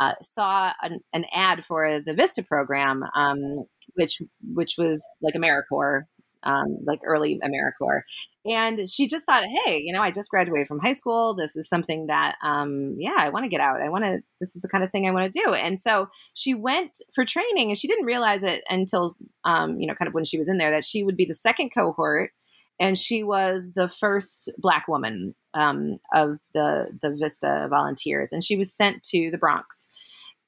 uh, 0.00 0.14
saw 0.20 0.72
an, 0.82 1.00
an, 1.12 1.24
ad 1.32 1.64
for 1.64 2.00
the 2.00 2.14
Vista 2.14 2.42
program, 2.42 3.02
um, 3.14 3.64
which 3.94 4.20
which 4.52 4.74
was 4.76 5.04
like 5.22 5.34
AmeriCorps, 5.34 6.02
um, 6.42 6.78
like 6.86 7.00
early 7.04 7.40
AmeriCorps, 7.42 8.02
and 8.44 8.88
she 8.88 9.08
just 9.08 9.24
thought, 9.24 9.44
hey, 9.64 9.78
you 9.78 9.92
know, 9.92 10.02
I 10.02 10.10
just 10.10 10.30
graduated 10.30 10.66
from 10.66 10.80
high 10.80 10.92
school. 10.92 11.34
This 11.34 11.56
is 11.56 11.68
something 11.68 12.06
that, 12.08 12.36
um, 12.42 12.96
yeah, 12.98 13.16
I 13.18 13.30
want 13.30 13.44
to 13.44 13.48
get 13.48 13.60
out. 13.60 13.82
I 13.82 13.88
want 13.88 14.04
to. 14.04 14.20
This 14.40 14.54
is 14.54 14.62
the 14.62 14.68
kind 14.68 14.84
of 14.84 14.90
thing 14.90 15.08
I 15.08 15.12
want 15.12 15.32
to 15.32 15.40
do. 15.44 15.54
And 15.54 15.80
so 15.80 16.08
she 16.34 16.54
went 16.54 16.98
for 17.14 17.24
training, 17.24 17.70
and 17.70 17.78
she 17.78 17.88
didn't 17.88 18.06
realize 18.06 18.42
it 18.42 18.62
until, 18.68 19.14
um, 19.44 19.80
you 19.80 19.86
know, 19.86 19.94
kind 19.94 20.08
of 20.08 20.14
when 20.14 20.24
she 20.24 20.38
was 20.38 20.48
in 20.48 20.58
there 20.58 20.70
that 20.70 20.84
she 20.84 21.04
would 21.04 21.16
be 21.16 21.26
the 21.26 21.34
second 21.34 21.70
cohort 21.70 22.32
and 22.78 22.98
she 22.98 23.22
was 23.22 23.72
the 23.74 23.88
first 23.88 24.50
black 24.58 24.86
woman 24.88 25.34
um, 25.54 25.98
of 26.14 26.38
the 26.54 26.88
the 27.02 27.10
Vista 27.10 27.66
volunteers, 27.70 28.32
and 28.32 28.44
she 28.44 28.56
was 28.56 28.72
sent 28.72 29.02
to 29.04 29.30
the 29.30 29.38
Bronx. 29.38 29.88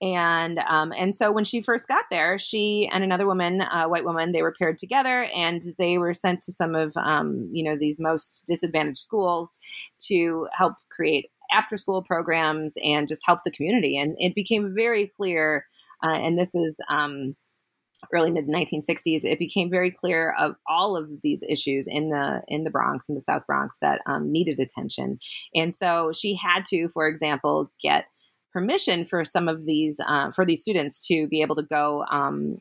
And 0.01 0.61
um, 0.61 0.93
and 0.97 1.15
so 1.17 1.33
when 1.33 1.45
she 1.45 1.61
first 1.61 1.89
got 1.89 2.05
there, 2.11 2.39
she 2.39 2.89
and 2.93 3.03
another 3.03 3.27
woman, 3.27 3.63
a 3.63 3.89
white 3.89 4.05
woman, 4.05 4.31
they 4.31 4.43
were 4.43 4.55
paired 4.57 4.79
together, 4.79 5.29
and 5.35 5.63
they 5.77 5.99
were 5.99 6.15
sent 6.15 6.41
to 6.43 6.53
some 6.53 6.75
of 6.75 6.97
um, 6.97 7.49
you 7.53 7.65
know 7.65 7.77
these 7.77 7.99
most 7.99 8.45
disadvantaged 8.47 8.99
schools 8.99 9.59
to 10.07 10.47
help 10.53 10.75
create 10.91 11.31
after 11.51 11.77
school 11.77 12.03
programs 12.03 12.75
and 12.85 13.09
just 13.09 13.23
help 13.27 13.41
the 13.45 13.51
community. 13.51 13.99
And 13.99 14.15
it 14.19 14.35
became 14.35 14.73
very 14.77 15.09
clear, 15.09 15.67
uh, 16.05 16.15
and 16.15 16.39
this 16.39 16.55
is 16.55 16.79
um, 16.89 17.35
early 18.13 18.31
mid 18.31 18.47
1960s, 18.47 19.25
it 19.25 19.39
became 19.39 19.71
very 19.71 19.91
clear 19.91 20.35
of 20.39 20.57
all 20.67 20.97
of 20.97 21.09
these 21.23 21.43
issues 21.49 21.87
in 21.87 22.11
the 22.11 22.43
in 22.49 22.65
the 22.65 22.71
Bronx 22.71 23.09
in 23.09 23.15
the 23.15 23.21
South 23.21 23.47
Bronx 23.47 23.77
that 23.81 24.01
um, 24.07 24.31
needed 24.31 24.61
attention. 24.61 25.19
And 25.55 25.75
so 25.75 26.13
she 26.13 26.35
had 26.35 26.65
to, 26.67 26.89
for 26.89 27.07
example, 27.07 27.71
get 27.83 28.07
permission 28.53 29.05
for 29.05 29.25
some 29.25 29.49
of 29.49 29.65
these 29.65 30.01
uh, 30.07 30.31
for 30.31 30.45
these 30.45 30.63
students 30.63 31.07
to 31.07 31.29
be 31.29 31.43
able 31.43 31.57
to 31.57 31.63
go 31.63 32.05
um, 32.11 32.61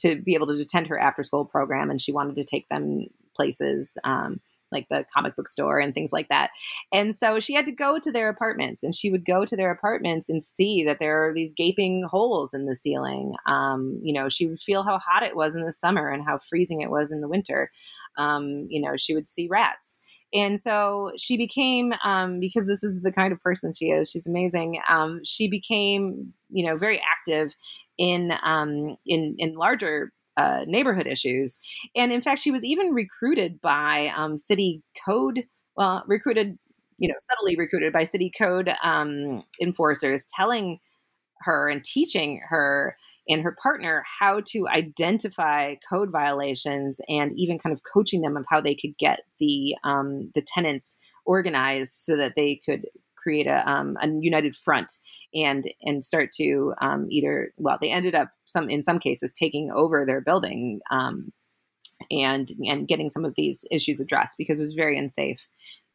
to 0.00 0.20
be 0.20 0.34
able 0.34 0.46
to 0.46 0.60
attend 0.60 0.86
her 0.86 0.98
after 0.98 1.22
school 1.22 1.44
program, 1.44 1.90
and 1.90 2.00
she 2.00 2.12
wanted 2.12 2.36
to 2.36 2.44
take 2.44 2.68
them 2.68 3.06
places. 3.36 3.96
Um, 4.04 4.40
like 4.72 4.88
the 4.88 5.04
comic 5.14 5.36
book 5.36 5.48
store 5.48 5.78
and 5.78 5.94
things 5.94 6.12
like 6.12 6.28
that. 6.28 6.50
And 6.92 7.14
so 7.14 7.40
she 7.40 7.54
had 7.54 7.66
to 7.66 7.72
go 7.72 7.98
to 7.98 8.12
their 8.12 8.28
apartments 8.28 8.82
and 8.82 8.94
she 8.94 9.10
would 9.10 9.24
go 9.24 9.44
to 9.44 9.56
their 9.56 9.70
apartments 9.70 10.28
and 10.28 10.42
see 10.42 10.84
that 10.84 10.98
there 10.98 11.28
are 11.28 11.34
these 11.34 11.52
gaping 11.52 12.04
holes 12.04 12.54
in 12.54 12.66
the 12.66 12.76
ceiling. 12.76 13.34
Um, 13.46 14.00
you 14.02 14.12
know, 14.12 14.28
she 14.28 14.46
would 14.46 14.60
feel 14.60 14.82
how 14.82 14.98
hot 14.98 15.22
it 15.22 15.36
was 15.36 15.54
in 15.54 15.64
the 15.64 15.72
summer 15.72 16.08
and 16.08 16.24
how 16.24 16.38
freezing 16.38 16.80
it 16.80 16.90
was 16.90 17.10
in 17.10 17.20
the 17.20 17.28
winter. 17.28 17.70
Um, 18.16 18.66
you 18.68 18.80
know, 18.80 18.96
she 18.96 19.14
would 19.14 19.28
see 19.28 19.48
rats. 19.48 19.98
And 20.34 20.60
so 20.60 21.12
she 21.16 21.36
became, 21.36 21.94
um, 22.04 22.38
because 22.38 22.66
this 22.66 22.84
is 22.84 23.00
the 23.00 23.12
kind 23.12 23.32
of 23.32 23.40
person 23.40 23.72
she 23.72 23.86
is, 23.86 24.10
she's 24.10 24.26
amazing. 24.26 24.78
Um, 24.88 25.22
she 25.24 25.48
became, 25.48 26.34
you 26.50 26.66
know, 26.66 26.76
very 26.76 27.00
active 27.00 27.54
in 27.96 28.32
um, 28.42 28.96
in 29.06 29.36
in 29.38 29.54
larger 29.54 30.12
uh, 30.38 30.64
neighborhood 30.66 31.06
issues. 31.06 31.58
And 31.94 32.12
in 32.12 32.22
fact, 32.22 32.40
she 32.40 32.50
was 32.50 32.64
even 32.64 32.94
recruited 32.94 33.60
by 33.60 34.12
um, 34.16 34.38
city 34.38 34.82
code, 35.04 35.44
well, 35.76 36.04
recruited, 36.06 36.58
you 36.98 37.08
know, 37.08 37.16
subtly 37.18 37.56
recruited 37.56 37.92
by 37.92 38.04
city 38.04 38.30
code 38.36 38.72
um, 38.82 39.42
enforcers, 39.60 40.24
telling 40.34 40.78
her 41.40 41.68
and 41.68 41.84
teaching 41.84 42.40
her 42.48 42.96
and 43.28 43.42
her 43.42 43.54
partner 43.62 44.04
how 44.20 44.40
to 44.46 44.66
identify 44.68 45.74
code 45.90 46.10
violations 46.10 46.98
and 47.08 47.32
even 47.36 47.58
kind 47.58 47.72
of 47.74 47.82
coaching 47.92 48.22
them 48.22 48.36
of 48.36 48.44
how 48.48 48.60
they 48.60 48.74
could 48.74 48.96
get 48.98 49.20
the 49.38 49.76
um, 49.84 50.30
the 50.34 50.42
tenants 50.42 50.98
organized 51.26 51.92
so 51.92 52.16
that 52.16 52.34
they 52.36 52.58
could 52.64 52.86
create 53.28 53.46
a, 53.46 53.70
um, 53.70 53.94
a 54.00 54.08
united 54.20 54.56
front 54.56 54.90
and 55.34 55.70
and 55.82 56.02
start 56.02 56.30
to 56.32 56.72
um, 56.80 57.06
either 57.10 57.52
well 57.58 57.76
they 57.78 57.92
ended 57.92 58.14
up 58.14 58.30
some 58.46 58.70
in 58.70 58.80
some 58.80 58.98
cases 58.98 59.32
taking 59.32 59.70
over 59.70 60.06
their 60.06 60.22
building 60.22 60.80
um, 60.90 61.30
and 62.10 62.48
and 62.66 62.88
getting 62.88 63.10
some 63.10 63.26
of 63.26 63.34
these 63.36 63.66
issues 63.70 64.00
addressed 64.00 64.36
because 64.38 64.58
it 64.58 64.62
was 64.62 64.72
very 64.72 64.98
unsafe 64.98 65.46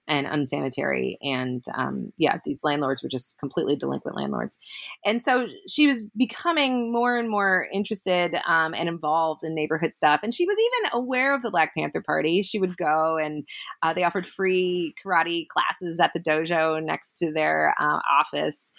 and 0.07 0.27
unsanitary. 0.27 1.17
And 1.21 1.63
um, 1.75 2.11
yeah, 2.17 2.37
these 2.45 2.61
landlords 2.63 3.01
were 3.01 3.09
just 3.09 3.37
completely 3.37 3.75
delinquent 3.75 4.17
landlords. 4.17 4.57
And 5.05 5.21
so 5.21 5.47
she 5.67 5.87
was 5.87 6.03
becoming 6.17 6.91
more 6.91 7.17
and 7.17 7.29
more 7.29 7.67
interested 7.73 8.35
um, 8.47 8.73
and 8.73 8.89
involved 8.89 9.43
in 9.43 9.55
neighborhood 9.55 9.95
stuff. 9.95 10.19
And 10.23 10.33
she 10.33 10.45
was 10.45 10.57
even 10.59 10.99
aware 10.99 11.33
of 11.33 11.41
the 11.41 11.51
Black 11.51 11.73
Panther 11.75 12.01
Party. 12.01 12.41
She 12.41 12.59
would 12.59 12.75
go 12.77 13.17
and 13.17 13.45
uh, 13.81 13.93
they 13.93 14.03
offered 14.03 14.25
free 14.25 14.93
karate 15.03 15.47
classes 15.47 15.99
at 15.99 16.11
the 16.13 16.19
dojo 16.19 16.83
next 16.83 17.17
to 17.19 17.31
their 17.31 17.73
uh, 17.79 17.99
office. 18.19 18.71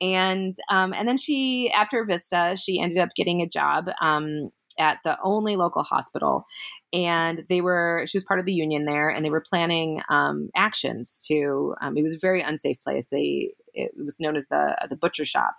And 0.00 0.56
um, 0.68 0.92
and 0.92 1.06
then 1.06 1.16
she, 1.16 1.70
after 1.70 2.04
Vista, 2.04 2.56
she 2.60 2.80
ended 2.80 2.98
up 2.98 3.10
getting 3.14 3.40
a 3.40 3.48
job 3.48 3.88
um, 4.00 4.50
at 4.78 4.98
the 5.04 5.18
only 5.22 5.56
local 5.56 5.82
hospital 5.82 6.46
and 6.92 7.44
they 7.48 7.60
were 7.60 8.04
she 8.06 8.16
was 8.16 8.24
part 8.24 8.40
of 8.40 8.46
the 8.46 8.52
union 8.52 8.84
there 8.84 9.08
and 9.08 9.24
they 9.24 9.30
were 9.30 9.40
planning 9.40 10.00
um, 10.08 10.50
actions 10.54 11.24
to 11.26 11.74
um, 11.80 11.96
it 11.96 12.02
was 12.02 12.14
a 12.14 12.18
very 12.18 12.42
unsafe 12.42 12.82
place. 12.82 13.06
They 13.06 13.52
it 13.74 13.92
was 13.96 14.20
known 14.20 14.36
as 14.36 14.46
the 14.48 14.76
the 14.88 14.96
butcher 14.96 15.24
shop. 15.24 15.56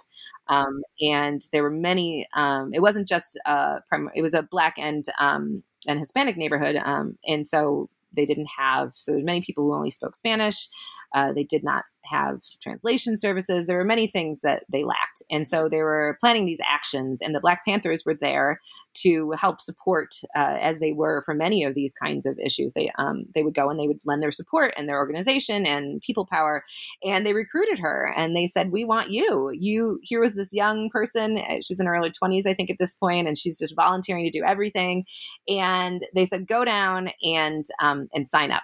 Um, 0.47 0.84
and 1.01 1.41
there 1.51 1.64
were 1.64 1.70
many 1.70 2.28
um, 2.36 2.72
it 2.74 2.82
wasn't 2.82 3.07
just 3.07 3.39
a 3.45 3.80
prim- 3.88 4.11
it 4.16 4.22
was 4.22 4.34
a 4.34 4.43
black 4.43 4.76
and 4.78 5.05
um, 5.20 5.64
and 5.88 5.99
hispanic 5.99 6.38
neighborhood 6.38 6.76
um, 6.78 7.18
and 7.28 7.47
so 7.47 7.89
they 8.16 8.26
didn't 8.26 8.49
have 8.57 8.91
so 8.95 9.14
many 9.14 9.41
people 9.41 9.64
who 9.64 9.74
only 9.74 9.91
spoke 9.91 10.16
spanish. 10.16 10.70
Uh, 11.14 11.32
they 11.34 11.43
did 11.43 11.64
not 11.64 11.84
have 12.06 12.41
translation 12.62 13.18
services. 13.18 13.68
There 13.68 13.78
were 13.78 13.84
many 13.84 14.08
things 14.08 14.41
that 14.41 14.64
they 14.72 14.84
lacked. 14.84 15.24
And 15.30 15.47
so 15.47 15.70
they 15.70 15.82
were 15.82 16.18
planning 16.20 16.45
these 16.45 16.62
actions, 16.66 17.22
and 17.22 17.34
the 17.34 17.39
Black 17.39 17.66
Panthers 17.66 18.04
were 18.06 18.16
there 18.16 18.60
to 18.95 19.32
help 19.32 19.60
support 19.60 20.16
uh, 20.36 20.58
as 20.60 20.80
they 20.80 20.91
were 20.91 21.22
for 21.24 21.34
many 21.34 21.64
of 21.64 21.74
these 21.74 21.93
kinds 21.93 22.26
of 22.26 22.38
issues. 22.39 22.74
They, 22.74 22.91
um, 22.97 23.26
they 23.34 23.43
would 23.43 23.56
go 23.56 23.70
and 23.70 23.80
they 23.80 23.88
would 23.88 23.99
lend 24.06 24.22
their 24.22 24.32
support 24.32 24.74
and 24.78 24.88
their 24.88 24.97
organization 24.97 25.66
and 25.66 26.01
people 26.01 26.26
power. 26.26 26.64
And 27.04 27.26
they 27.26 27.34
recruited 27.34 27.80
her 27.80 28.14
and 28.16 28.36
they 28.36 28.47
said, 28.47 28.72
We 28.72 28.86
want 28.86 29.10
you. 29.10 29.51
You, 29.54 29.99
here 30.04 30.20
was 30.20 30.36
this 30.36 30.54
young 30.54 30.89
person. 30.89 31.38
Uh, 31.38 31.56
she 31.62 31.72
was 31.72 31.80
in 31.80 31.88
her 31.88 31.95
early 31.95 32.12
20s, 32.12 32.45
I 32.45 32.54
think, 32.54 32.70
at 32.70 32.78
this 32.80 32.93
point, 32.93 33.28
and 33.28 33.38
she's 33.38 33.60
just 33.60 33.76
volunteering 33.76 34.26
to 34.26 34.32
do 34.32 34.43
everything. 34.43 35.06
And 35.47 36.06
they 36.14 36.26
said, 36.26 36.47
Go 36.47 36.66
down 36.66 37.10
and, 37.24 37.66
um, 37.80 38.08
and 38.14 38.28
sign 38.28 38.51
up. 38.51 38.64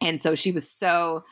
And 0.00 0.20
so 0.20 0.34
she 0.34 0.52
was 0.52 0.70
so 0.70 1.24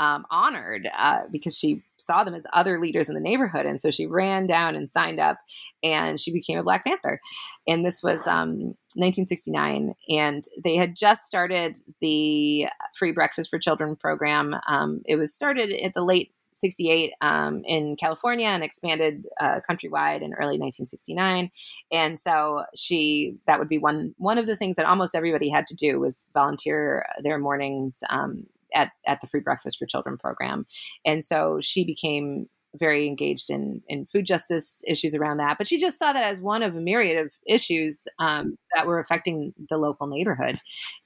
um, 0.00 0.24
honored 0.30 0.88
uh, 0.98 1.22
because 1.30 1.56
she 1.56 1.82
saw 1.96 2.24
them 2.24 2.34
as 2.34 2.46
other 2.52 2.80
leaders 2.80 3.08
in 3.08 3.14
the 3.14 3.20
neighborhood. 3.20 3.66
And 3.66 3.78
so 3.78 3.90
she 3.90 4.06
ran 4.06 4.46
down 4.46 4.74
and 4.74 4.88
signed 4.88 5.20
up 5.20 5.38
and 5.82 6.20
she 6.20 6.32
became 6.32 6.58
a 6.58 6.62
Black 6.62 6.84
Panther. 6.84 7.20
And 7.66 7.86
this 7.86 8.02
was 8.02 8.26
um, 8.26 8.74
1969. 8.96 9.94
And 10.08 10.44
they 10.62 10.74
had 10.74 10.96
just 10.96 11.24
started 11.24 11.76
the 12.00 12.66
Free 12.96 13.12
Breakfast 13.12 13.50
for 13.50 13.58
Children 13.58 13.94
program. 13.96 14.56
Um, 14.66 15.02
it 15.04 15.16
was 15.16 15.34
started 15.34 15.72
at 15.72 15.94
the 15.94 16.02
late 16.02 16.32
68 16.54 17.12
um, 17.20 17.62
in 17.64 17.96
California 17.96 18.46
and 18.46 18.62
expanded 18.62 19.24
uh, 19.40 19.60
countrywide 19.68 20.22
in 20.22 20.34
early 20.34 20.58
1969. 20.58 21.50
And 21.90 22.18
so 22.18 22.64
she 22.74 23.36
that 23.46 23.58
would 23.58 23.68
be 23.68 23.78
one 23.78 24.14
one 24.18 24.38
of 24.38 24.46
the 24.46 24.56
things 24.56 24.76
that 24.76 24.86
almost 24.86 25.14
everybody 25.14 25.48
had 25.48 25.66
to 25.68 25.74
do 25.74 25.98
was 25.98 26.28
volunteer 26.34 27.06
their 27.22 27.38
mornings 27.38 28.02
um, 28.10 28.46
at 28.74 28.92
at 29.06 29.20
the 29.20 29.26
Free 29.26 29.40
Breakfast 29.40 29.78
for 29.78 29.86
Children 29.86 30.18
program. 30.18 30.66
And 31.04 31.24
so 31.24 31.58
she 31.60 31.84
became 31.84 32.48
very 32.74 33.06
engaged 33.06 33.50
in 33.50 33.82
in 33.88 34.06
food 34.06 34.26
justice 34.26 34.82
issues 34.86 35.14
around 35.14 35.38
that. 35.38 35.58
But 35.58 35.66
she 35.66 35.78
just 35.80 35.98
saw 35.98 36.12
that 36.12 36.24
as 36.24 36.40
one 36.40 36.62
of 36.62 36.76
a 36.76 36.80
myriad 36.80 37.24
of 37.24 37.32
issues 37.46 38.06
um, 38.18 38.56
that 38.74 38.86
were 38.86 38.98
affecting 38.98 39.52
the 39.68 39.78
local 39.78 40.06
neighborhood. 40.06 40.56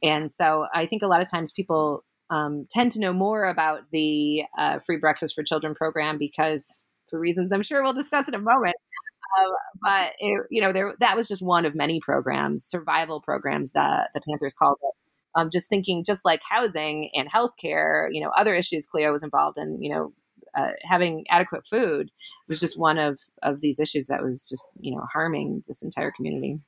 And 0.02 0.32
so 0.32 0.66
I 0.74 0.86
think 0.86 1.02
a 1.02 1.08
lot 1.08 1.20
of 1.20 1.30
times 1.30 1.52
people 1.52 2.04
um, 2.30 2.66
tend 2.70 2.92
to 2.92 3.00
know 3.00 3.12
more 3.12 3.46
about 3.46 3.82
the 3.92 4.44
uh, 4.58 4.78
Free 4.80 4.96
Breakfast 4.96 5.34
for 5.34 5.42
Children 5.42 5.74
program 5.74 6.18
because, 6.18 6.82
for 7.08 7.18
reasons 7.18 7.52
I'm 7.52 7.62
sure 7.62 7.82
we'll 7.82 7.92
discuss 7.92 8.28
in 8.28 8.34
a 8.34 8.38
moment. 8.38 8.76
Uh, 9.38 9.50
but 9.82 10.12
it, 10.20 10.46
you 10.50 10.62
know, 10.62 10.72
there 10.72 10.94
that 11.00 11.16
was 11.16 11.26
just 11.26 11.42
one 11.42 11.66
of 11.66 11.74
many 11.74 12.00
programs, 12.00 12.64
survival 12.64 13.20
programs 13.20 13.72
that 13.72 14.10
the 14.14 14.20
Panthers 14.20 14.54
called 14.54 14.78
it. 14.82 15.05
Um, 15.36 15.50
just 15.52 15.68
thinking, 15.68 16.04
just 16.04 16.24
like 16.24 16.40
housing 16.48 17.10
and 17.14 17.30
healthcare, 17.30 18.08
you 18.10 18.20
know, 18.22 18.30
other 18.36 18.54
issues 18.54 18.86
Cleo 18.86 19.12
was 19.12 19.22
involved 19.22 19.58
in, 19.58 19.80
you 19.82 19.90
know, 19.94 20.12
uh, 20.56 20.70
having 20.82 21.24
adequate 21.30 21.66
food 21.66 22.10
was 22.48 22.58
just 22.58 22.78
one 22.78 22.98
of 22.98 23.20
of 23.42 23.60
these 23.60 23.78
issues 23.78 24.06
that 24.06 24.22
was 24.22 24.48
just 24.48 24.64
you 24.80 24.94
know 24.96 25.02
harming 25.12 25.62
this 25.68 25.82
entire 25.82 26.10
community. 26.10 26.58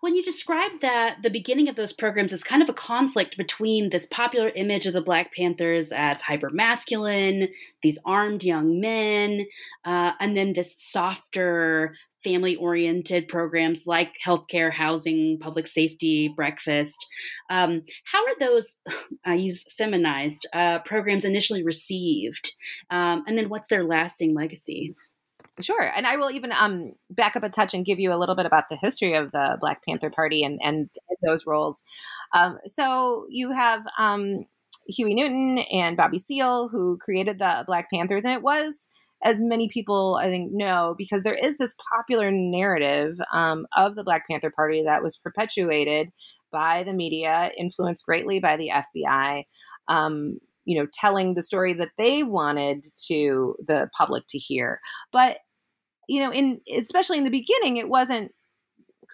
When 0.00 0.14
you 0.14 0.22
describe 0.22 0.80
that, 0.80 1.22
the 1.22 1.30
beginning 1.30 1.68
of 1.68 1.76
those 1.76 1.92
programs 1.92 2.32
is 2.32 2.44
kind 2.44 2.62
of 2.62 2.68
a 2.68 2.74
conflict 2.74 3.36
between 3.36 3.90
this 3.90 4.06
popular 4.06 4.50
image 4.54 4.86
of 4.86 4.92
the 4.92 5.00
Black 5.00 5.34
Panthers 5.34 5.92
as 5.92 6.22
hyper 6.22 6.50
masculine, 6.50 7.48
these 7.82 7.98
armed 8.04 8.44
young 8.44 8.80
men, 8.80 9.46
uh, 9.84 10.12
and 10.20 10.36
then 10.36 10.52
this 10.52 10.80
softer, 10.80 11.96
family 12.24 12.56
oriented 12.56 13.28
programs 13.28 13.86
like 13.86 14.16
healthcare, 14.24 14.72
housing, 14.72 15.38
public 15.38 15.66
safety, 15.66 16.28
breakfast. 16.28 17.06
Um, 17.50 17.82
how 18.04 18.24
are 18.24 18.38
those, 18.40 18.76
I 19.24 19.34
use 19.34 19.64
feminized, 19.76 20.46
uh, 20.52 20.80
programs 20.80 21.24
initially 21.24 21.62
received? 21.62 22.52
Um, 22.90 23.24
and 23.26 23.36
then 23.36 23.50
what's 23.50 23.68
their 23.68 23.84
lasting 23.84 24.34
legacy? 24.34 24.94
Sure. 25.60 25.82
And 25.94 26.06
I 26.06 26.16
will 26.16 26.32
even 26.32 26.52
um, 26.52 26.94
back 27.10 27.36
up 27.36 27.44
a 27.44 27.48
touch 27.48 27.74
and 27.74 27.84
give 27.84 28.00
you 28.00 28.12
a 28.12 28.18
little 28.18 28.34
bit 28.34 28.46
about 28.46 28.64
the 28.68 28.76
history 28.76 29.14
of 29.14 29.30
the 29.30 29.56
Black 29.60 29.84
Panther 29.86 30.10
Party 30.10 30.42
and, 30.42 30.58
and 30.62 30.90
those 31.24 31.46
roles. 31.46 31.84
Um, 32.32 32.58
so 32.66 33.26
you 33.30 33.52
have 33.52 33.86
um, 33.98 34.46
Huey 34.88 35.14
Newton 35.14 35.58
and 35.72 35.96
Bobby 35.96 36.18
Seale 36.18 36.68
who 36.68 36.98
created 36.98 37.38
the 37.38 37.64
Black 37.66 37.88
Panthers, 37.92 38.24
and 38.24 38.34
it 38.34 38.42
was 38.42 38.90
as 39.22 39.40
many 39.40 39.68
people 39.68 40.18
I 40.20 40.24
think 40.24 40.52
know, 40.52 40.94
because 40.98 41.22
there 41.22 41.34
is 41.34 41.56
this 41.56 41.74
popular 41.96 42.30
narrative 42.32 43.18
um, 43.32 43.66
of 43.76 43.94
the 43.94 44.04
Black 44.04 44.28
Panther 44.28 44.50
Party 44.50 44.82
that 44.82 45.02
was 45.02 45.16
perpetuated 45.16 46.10
by 46.50 46.82
the 46.82 46.94
media, 46.94 47.50
influenced 47.56 48.04
greatly 48.04 48.40
by 48.40 48.56
the 48.56 48.70
FBI. 48.70 49.44
Um, 49.88 50.38
you 50.64 50.78
know, 50.78 50.86
telling 50.92 51.34
the 51.34 51.42
story 51.42 51.72
that 51.74 51.90
they 51.98 52.22
wanted 52.22 52.84
to 53.06 53.56
the 53.66 53.88
public 53.96 54.24
to 54.28 54.38
hear. 54.38 54.80
But 55.12 55.38
you 56.08 56.20
know, 56.20 56.32
in 56.32 56.60
especially 56.76 57.18
in 57.18 57.24
the 57.24 57.30
beginning, 57.30 57.76
it 57.76 57.88
wasn't 57.88 58.32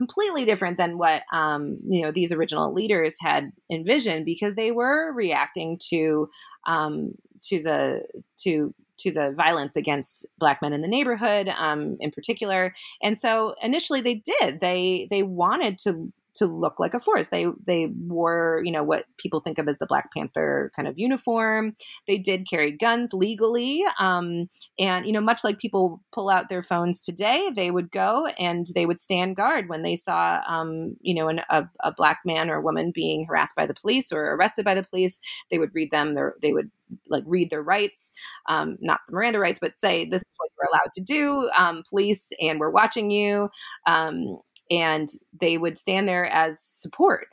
completely 0.00 0.46
different 0.46 0.78
than 0.78 0.96
what 0.96 1.22
um, 1.32 1.78
you 1.86 2.02
know 2.02 2.10
these 2.10 2.32
original 2.32 2.72
leaders 2.72 3.16
had 3.20 3.52
envisioned 3.70 4.24
because 4.24 4.54
they 4.54 4.72
were 4.72 5.12
reacting 5.12 5.78
to 5.90 6.28
um, 6.66 7.12
to 7.42 7.62
the 7.62 8.02
to 8.38 8.74
to 8.98 9.10
the 9.10 9.32
violence 9.32 9.76
against 9.76 10.26
black 10.38 10.62
men 10.62 10.72
in 10.72 10.80
the 10.80 10.88
neighborhood 10.88 11.48
um, 11.50 11.96
in 12.00 12.10
particular 12.10 12.74
and 13.02 13.18
so 13.18 13.54
initially 13.62 14.00
they 14.00 14.14
did 14.14 14.60
they 14.60 15.06
they 15.10 15.22
wanted 15.22 15.78
to 15.78 16.10
to 16.34 16.46
look 16.46 16.78
like 16.78 16.94
a 16.94 17.00
force. 17.00 17.28
They 17.28 17.46
they 17.66 17.86
wore, 17.86 18.62
you 18.64 18.72
know, 18.72 18.82
what 18.82 19.04
people 19.18 19.40
think 19.40 19.58
of 19.58 19.68
as 19.68 19.78
the 19.78 19.86
Black 19.86 20.12
Panther 20.12 20.72
kind 20.76 20.88
of 20.88 20.98
uniform. 20.98 21.74
They 22.06 22.18
did 22.18 22.48
carry 22.48 22.72
guns 22.72 23.12
legally, 23.12 23.84
um, 23.98 24.48
and 24.78 25.06
you 25.06 25.12
know, 25.12 25.20
much 25.20 25.44
like 25.44 25.58
people 25.58 26.02
pull 26.12 26.28
out 26.28 26.48
their 26.48 26.62
phones 26.62 27.02
today, 27.02 27.50
they 27.54 27.70
would 27.70 27.90
go 27.90 28.26
and 28.38 28.66
they 28.74 28.86
would 28.86 29.00
stand 29.00 29.36
guard 29.36 29.68
when 29.68 29.82
they 29.82 29.96
saw, 29.96 30.40
um, 30.48 30.96
you 31.00 31.14
know, 31.14 31.28
an, 31.28 31.40
a, 31.50 31.64
a 31.84 31.92
black 31.92 32.20
man 32.24 32.50
or 32.50 32.60
woman 32.60 32.92
being 32.94 33.24
harassed 33.26 33.56
by 33.56 33.66
the 33.66 33.74
police 33.74 34.12
or 34.12 34.34
arrested 34.34 34.64
by 34.64 34.74
the 34.74 34.82
police. 34.82 35.20
They 35.50 35.58
would 35.58 35.74
read 35.74 35.90
them. 35.90 36.14
Their, 36.14 36.34
they 36.42 36.52
would 36.52 36.70
like 37.08 37.22
read 37.26 37.50
their 37.50 37.62
rights, 37.62 38.10
um, 38.48 38.76
not 38.80 39.00
the 39.06 39.12
Miranda 39.14 39.38
rights, 39.38 39.58
but 39.60 39.78
say 39.78 40.04
this 40.04 40.22
is 40.22 40.28
what 40.38 40.50
you're 40.58 40.68
allowed 40.72 40.92
to 40.94 41.02
do, 41.02 41.50
um, 41.58 41.82
police, 41.88 42.30
and 42.40 42.58
we're 42.58 42.70
watching 42.70 43.10
you. 43.10 43.48
Um, 43.86 44.38
and 44.70 45.08
they 45.38 45.58
would 45.58 45.78
stand 45.78 46.08
there 46.08 46.26
as 46.26 46.60
support. 46.60 47.26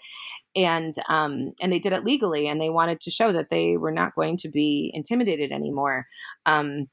And 0.55 0.95
um, 1.07 1.53
and 1.61 1.71
they 1.71 1.79
did 1.79 1.93
it 1.93 2.03
legally 2.03 2.47
and 2.47 2.59
they 2.59 2.71
wanted 2.71 2.99
to 3.01 3.11
show 3.11 3.31
that 3.31 3.49
they 3.49 3.77
were 3.77 3.91
not 3.91 4.15
going 4.15 4.37
to 4.37 4.49
be 4.49 4.91
intimidated 4.93 5.51
anymore. 5.51 6.07
Um, 6.47 6.87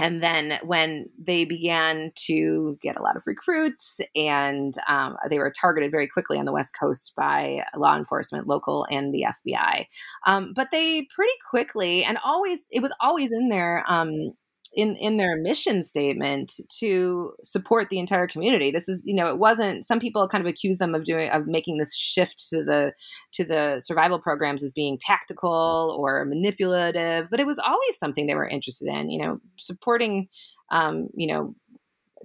and 0.00 0.22
then 0.22 0.58
when 0.64 1.06
they 1.18 1.44
began 1.44 2.10
to 2.14 2.78
get 2.80 2.96
a 2.96 3.02
lot 3.02 3.16
of 3.16 3.26
recruits 3.26 4.00
and 4.16 4.72
um, 4.88 5.16
they 5.28 5.38
were 5.38 5.52
targeted 5.52 5.90
very 5.90 6.08
quickly 6.08 6.38
on 6.38 6.46
the 6.46 6.52
west 6.52 6.74
coast 6.78 7.12
by 7.16 7.62
law 7.76 7.96
enforcement 7.96 8.46
local 8.46 8.86
and 8.90 9.12
the 9.12 9.26
fbi 9.46 9.86
um, 10.26 10.52
but 10.54 10.70
they 10.70 11.06
pretty 11.14 11.34
quickly 11.48 12.02
and 12.02 12.18
always 12.24 12.66
it 12.70 12.80
was 12.80 12.92
always 13.00 13.30
in 13.30 13.48
there 13.48 13.84
um, 13.88 14.32
in 14.74 14.96
in 14.96 15.16
their 15.16 15.36
mission 15.36 15.82
statement 15.82 16.60
to 16.78 17.32
support 17.42 17.88
the 17.88 17.98
entire 17.98 18.26
community. 18.26 18.70
This 18.70 18.88
is 18.88 19.02
you 19.04 19.14
know 19.14 19.26
it 19.26 19.38
wasn't 19.38 19.84
some 19.84 20.00
people 20.00 20.26
kind 20.28 20.44
of 20.44 20.48
accuse 20.48 20.78
them 20.78 20.94
of 20.94 21.04
doing 21.04 21.30
of 21.30 21.46
making 21.46 21.78
this 21.78 21.96
shift 21.96 22.48
to 22.50 22.64
the 22.64 22.92
to 23.32 23.44
the 23.44 23.80
survival 23.80 24.18
programs 24.18 24.62
as 24.62 24.72
being 24.72 24.98
tactical 24.98 25.96
or 25.98 26.24
manipulative 26.24 27.28
but 27.30 27.40
it 27.40 27.46
was 27.46 27.58
always 27.58 27.98
something 27.98 28.26
they 28.26 28.34
were 28.34 28.48
interested 28.48 28.88
in 28.88 29.10
you 29.10 29.20
know 29.20 29.40
supporting 29.56 30.28
um, 30.70 31.08
you 31.14 31.26
know 31.26 31.54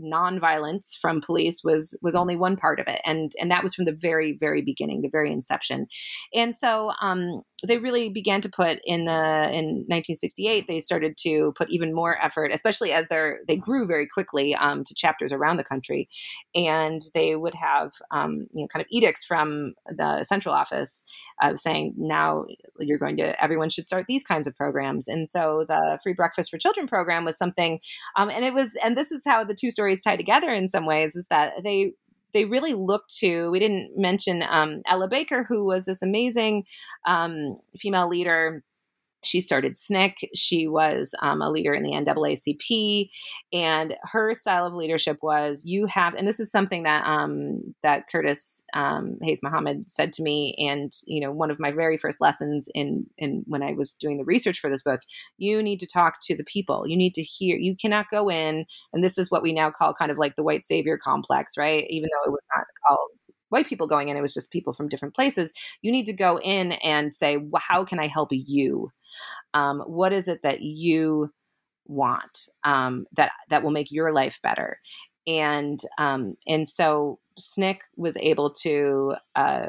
nonviolence 0.02 0.98
from 1.00 1.22
police 1.22 1.62
was 1.64 1.98
was 2.02 2.16
only 2.16 2.36
one 2.36 2.56
part 2.56 2.80
of 2.80 2.88
it. 2.88 3.02
And 3.06 3.32
and 3.40 3.52
that 3.52 3.64
was 3.64 3.74
from 3.76 3.86
the 3.86 3.96
very 3.96 4.36
very 4.38 4.62
beginning 4.62 5.02
the 5.02 5.10
very 5.10 5.32
inception. 5.32 5.88
And 6.34 6.56
so 6.56 6.92
um 7.02 7.42
they 7.66 7.78
really 7.78 8.10
began 8.10 8.42
to 8.42 8.50
put 8.50 8.80
in 8.84 9.06
the 9.06 9.50
in 9.52 9.86
1968 9.88 10.68
they 10.68 10.80
started 10.80 11.18
to 11.18 11.54
put 11.58 11.70
even 11.70 11.94
more 11.94 12.22
effort 12.24 12.52
especially 12.54 12.92
as 12.92 13.08
they're 13.08 13.40
they 13.48 13.58
grew 13.58 13.88
very 13.88 14.08
quickly 14.08 14.54
um, 14.56 14.84
to 14.84 14.94
chapters 14.94 15.32
around 15.32 15.58
the 15.58 15.64
country. 15.64 16.10
And 16.54 17.02
they 17.14 17.36
would 17.36 17.56
have 17.56 17.92
um, 18.12 18.48
you 18.52 18.62
know 18.62 18.68
kind 18.68 18.82
of 18.82 18.88
edicts 18.92 19.24
from 19.24 19.74
the 19.88 20.24
central 20.24 20.54
office 20.54 21.06
uh, 21.42 21.56
saying 21.56 21.94
now 21.98 22.46
you're 22.80 23.00
going 23.00 23.18
to 23.18 23.42
everyone 23.42 23.70
should 23.70 23.88
start 23.88 24.06
these 24.08 24.24
kinds 24.24 24.48
of 24.48 24.56
programs. 24.56 25.08
And 25.08 25.30
so 25.30 25.66
the 25.68 26.00
free 26.04 26.14
breakfast 26.14 26.52
for 26.52 26.58
children 26.58 26.88
program 26.88 27.26
was 27.26 27.38
something 27.38 27.80
um, 28.16 28.30
and 28.30 28.44
it 28.44 28.54
was 28.54 28.78
and 28.84 28.98
this 28.98 29.12
is 29.12 29.24
how 29.26 29.44
the 29.44 29.56
two 29.56 29.72
stories 29.72 29.85
tie 30.02 30.16
together 30.16 30.54
in 30.54 30.68
some 30.68 30.86
ways 30.86 31.16
is 31.16 31.26
that 31.30 31.54
they 31.64 31.94
they 32.34 32.46
really 32.46 32.74
looked 32.74 33.16
to. 33.20 33.50
We 33.50 33.60
didn't 33.60 33.92
mention 33.96 34.44
um, 34.50 34.82
Ella 34.88 35.08
Baker, 35.08 35.46
who 35.48 35.64
was 35.64 35.86
this 35.86 36.02
amazing 36.02 36.66
um, 37.08 37.58
female 37.78 38.10
leader 38.10 38.62
she 39.26 39.42
started 39.42 39.74
SNCC. 39.74 40.30
She 40.34 40.68
was 40.68 41.14
um, 41.22 41.42
a 41.42 41.50
leader 41.50 41.74
in 41.74 41.84
the 41.84 41.92
NAACP, 41.92 43.10
and 43.54 43.96
her 44.04 44.34
style 44.34 44.66
of 44.66 44.74
leadership 44.74 45.18
was 45.22 45.64
you 45.66 45.86
have, 45.88 46.14
and 46.16 46.28
this 46.28 46.40
is 46.40 46.52
something 46.52 46.84
that 46.84 47.06
um, 47.06 47.62
that 47.84 48.06
Curtis 48.12 48.64
um, 48.74 49.18
Hayes 49.22 49.42
Muhammad 49.44 49.90
said 49.90 50.14
to 50.14 50.24
me, 50.24 50.56
and 50.58 50.92
you 51.06 51.22
know, 51.22 51.32
one 51.32 51.52
of 51.52 51.60
my 51.60 51.72
very 51.72 51.98
first 51.98 52.22
lessons 52.22 52.70
in 52.74 53.06
in 53.18 53.44
when 53.48 53.64
I 53.64 53.74
was 53.74 53.94
doing 53.94 54.18
the 54.18 54.26
research 54.26 54.60
for 54.60 54.70
this 54.70 54.84
book, 54.84 55.02
you 55.38 55.62
need 55.62 55.80
to 55.80 55.88
talk 55.88 56.16
to 56.24 56.36
the 56.36 56.44
people. 56.44 56.88
You 56.88 56.98
need 56.98 57.14
to 57.16 57.24
hear. 57.24 57.58
You 57.58 57.76
cannot 57.76 58.08
go 58.10 58.30
in, 58.30 58.66
and 58.94 59.04
this 59.04 59.18
is 59.18 59.32
what 59.32 59.44
we 59.44 59.54
now 59.54 59.72
call 59.72 59.94
kind 59.94 60.12
of 60.12 60.18
like 60.18 60.36
the 60.36 60.44
white 60.44 60.66
savior 60.66 60.98
complex, 60.98 61.58
right? 61.58 61.86
Even 61.90 62.10
though 62.12 62.30
it 62.30 62.32
was 62.32 62.46
not 62.56 62.66
all 62.90 63.08
white 63.50 63.68
people 63.68 63.88
going 63.88 64.10
in, 64.10 64.18
it 64.18 64.22
was 64.22 64.34
just 64.34 64.52
people 64.52 64.74
from 64.74 64.90
different 64.90 65.16
places. 65.16 65.54
You 65.82 65.92
need 65.92 66.06
to 66.08 66.14
go 66.14 66.40
in 66.40 66.74
and 66.74 67.14
say, 67.14 67.38
well, 67.38 67.62
how 67.66 67.86
can 67.86 68.00
I 68.00 68.08
help 68.08 68.30
you? 68.32 68.92
Um, 69.54 69.82
what 69.82 70.14
is 70.14 70.28
it 70.28 70.42
that 70.44 70.62
you 70.62 71.32
want 71.86 72.50
um, 72.64 73.06
that 73.16 73.32
that 73.50 73.64
will 73.64 73.72
make 73.72 73.92
your 73.92 74.14
life 74.14 74.40
better? 74.42 74.80
And 75.28 75.80
um, 75.98 76.36
and 76.48 76.68
so 76.68 77.20
SNCC 77.40 77.80
was 77.98 78.18
able 78.18 78.52
to 78.62 79.14
uh, 79.36 79.68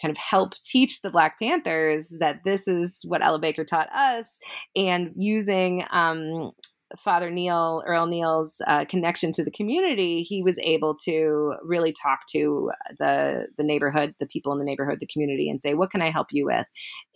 kind 0.00 0.10
of 0.10 0.16
help 0.16 0.54
teach 0.62 1.02
the 1.02 1.10
Black 1.10 1.38
Panthers 1.38 2.12
that 2.18 2.44
this 2.44 2.66
is 2.66 3.00
what 3.06 3.22
Ella 3.22 3.38
Baker 3.38 3.64
taught 3.64 3.88
us, 3.94 4.40
and 4.74 5.12
using 5.16 5.84
um, 5.90 6.52
Father 6.98 7.30
Neil, 7.30 7.82
Earl 7.86 8.06
Neil's 8.06 8.60
uh, 8.66 8.84
connection 8.84 9.32
to 9.32 9.44
the 9.44 9.50
community, 9.50 10.22
he 10.22 10.42
was 10.42 10.58
able 10.60 10.94
to 11.04 11.54
really 11.62 11.92
talk 11.92 12.20
to 12.30 12.70
the 12.98 13.46
the 13.56 13.64
neighborhood, 13.64 14.14
the 14.20 14.26
people 14.26 14.52
in 14.52 14.58
the 14.58 14.64
neighborhood, 14.64 14.98
the 15.00 15.06
community, 15.06 15.48
and 15.48 15.60
say, 15.60 15.74
"What 15.74 15.90
can 15.90 16.02
I 16.02 16.10
help 16.10 16.28
you 16.30 16.46
with?" 16.46 16.66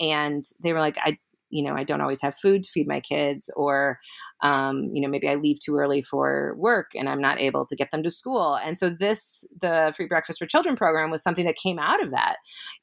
And 0.00 0.44
they 0.62 0.72
were 0.72 0.80
like, 0.80 0.96
"I 1.00 1.18
you 1.50 1.62
know, 1.62 1.74
I 1.74 1.84
don't 1.84 2.00
always 2.00 2.20
have 2.22 2.36
food 2.36 2.62
to 2.62 2.70
feed 2.70 2.86
my 2.86 3.00
kids, 3.00 3.50
or, 3.56 3.98
um, 4.42 4.90
you 4.92 5.00
know, 5.00 5.08
maybe 5.08 5.28
I 5.28 5.34
leave 5.36 5.58
too 5.60 5.76
early 5.76 6.02
for 6.02 6.54
work 6.56 6.92
and 6.94 7.08
I'm 7.08 7.20
not 7.20 7.40
able 7.40 7.66
to 7.66 7.76
get 7.76 7.90
them 7.90 8.02
to 8.02 8.10
school. 8.10 8.56
And 8.56 8.76
so 8.76 8.90
this, 8.90 9.44
the 9.60 9.92
Free 9.96 10.06
Breakfast 10.06 10.38
for 10.38 10.46
Children 10.46 10.76
program 10.76 11.10
was 11.10 11.22
something 11.22 11.46
that 11.46 11.56
came 11.56 11.78
out 11.78 12.02
of 12.02 12.10
that. 12.12 12.36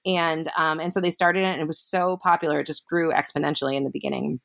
And, 0.06 0.50
um, 0.58 0.80
and 0.80 0.92
so 0.92 1.00
they 1.00 1.12
started 1.12 1.44
it 1.44 1.54
and 1.54 1.62
it 1.62 1.68
was 1.68 1.80
so 1.80 2.18
popular. 2.22 2.60
It 2.60 2.68
just 2.68 2.88
grew 2.88 3.12
exponentially 3.12 3.76
in 3.76 3.84
the 3.84 3.92
beginning 3.92 4.40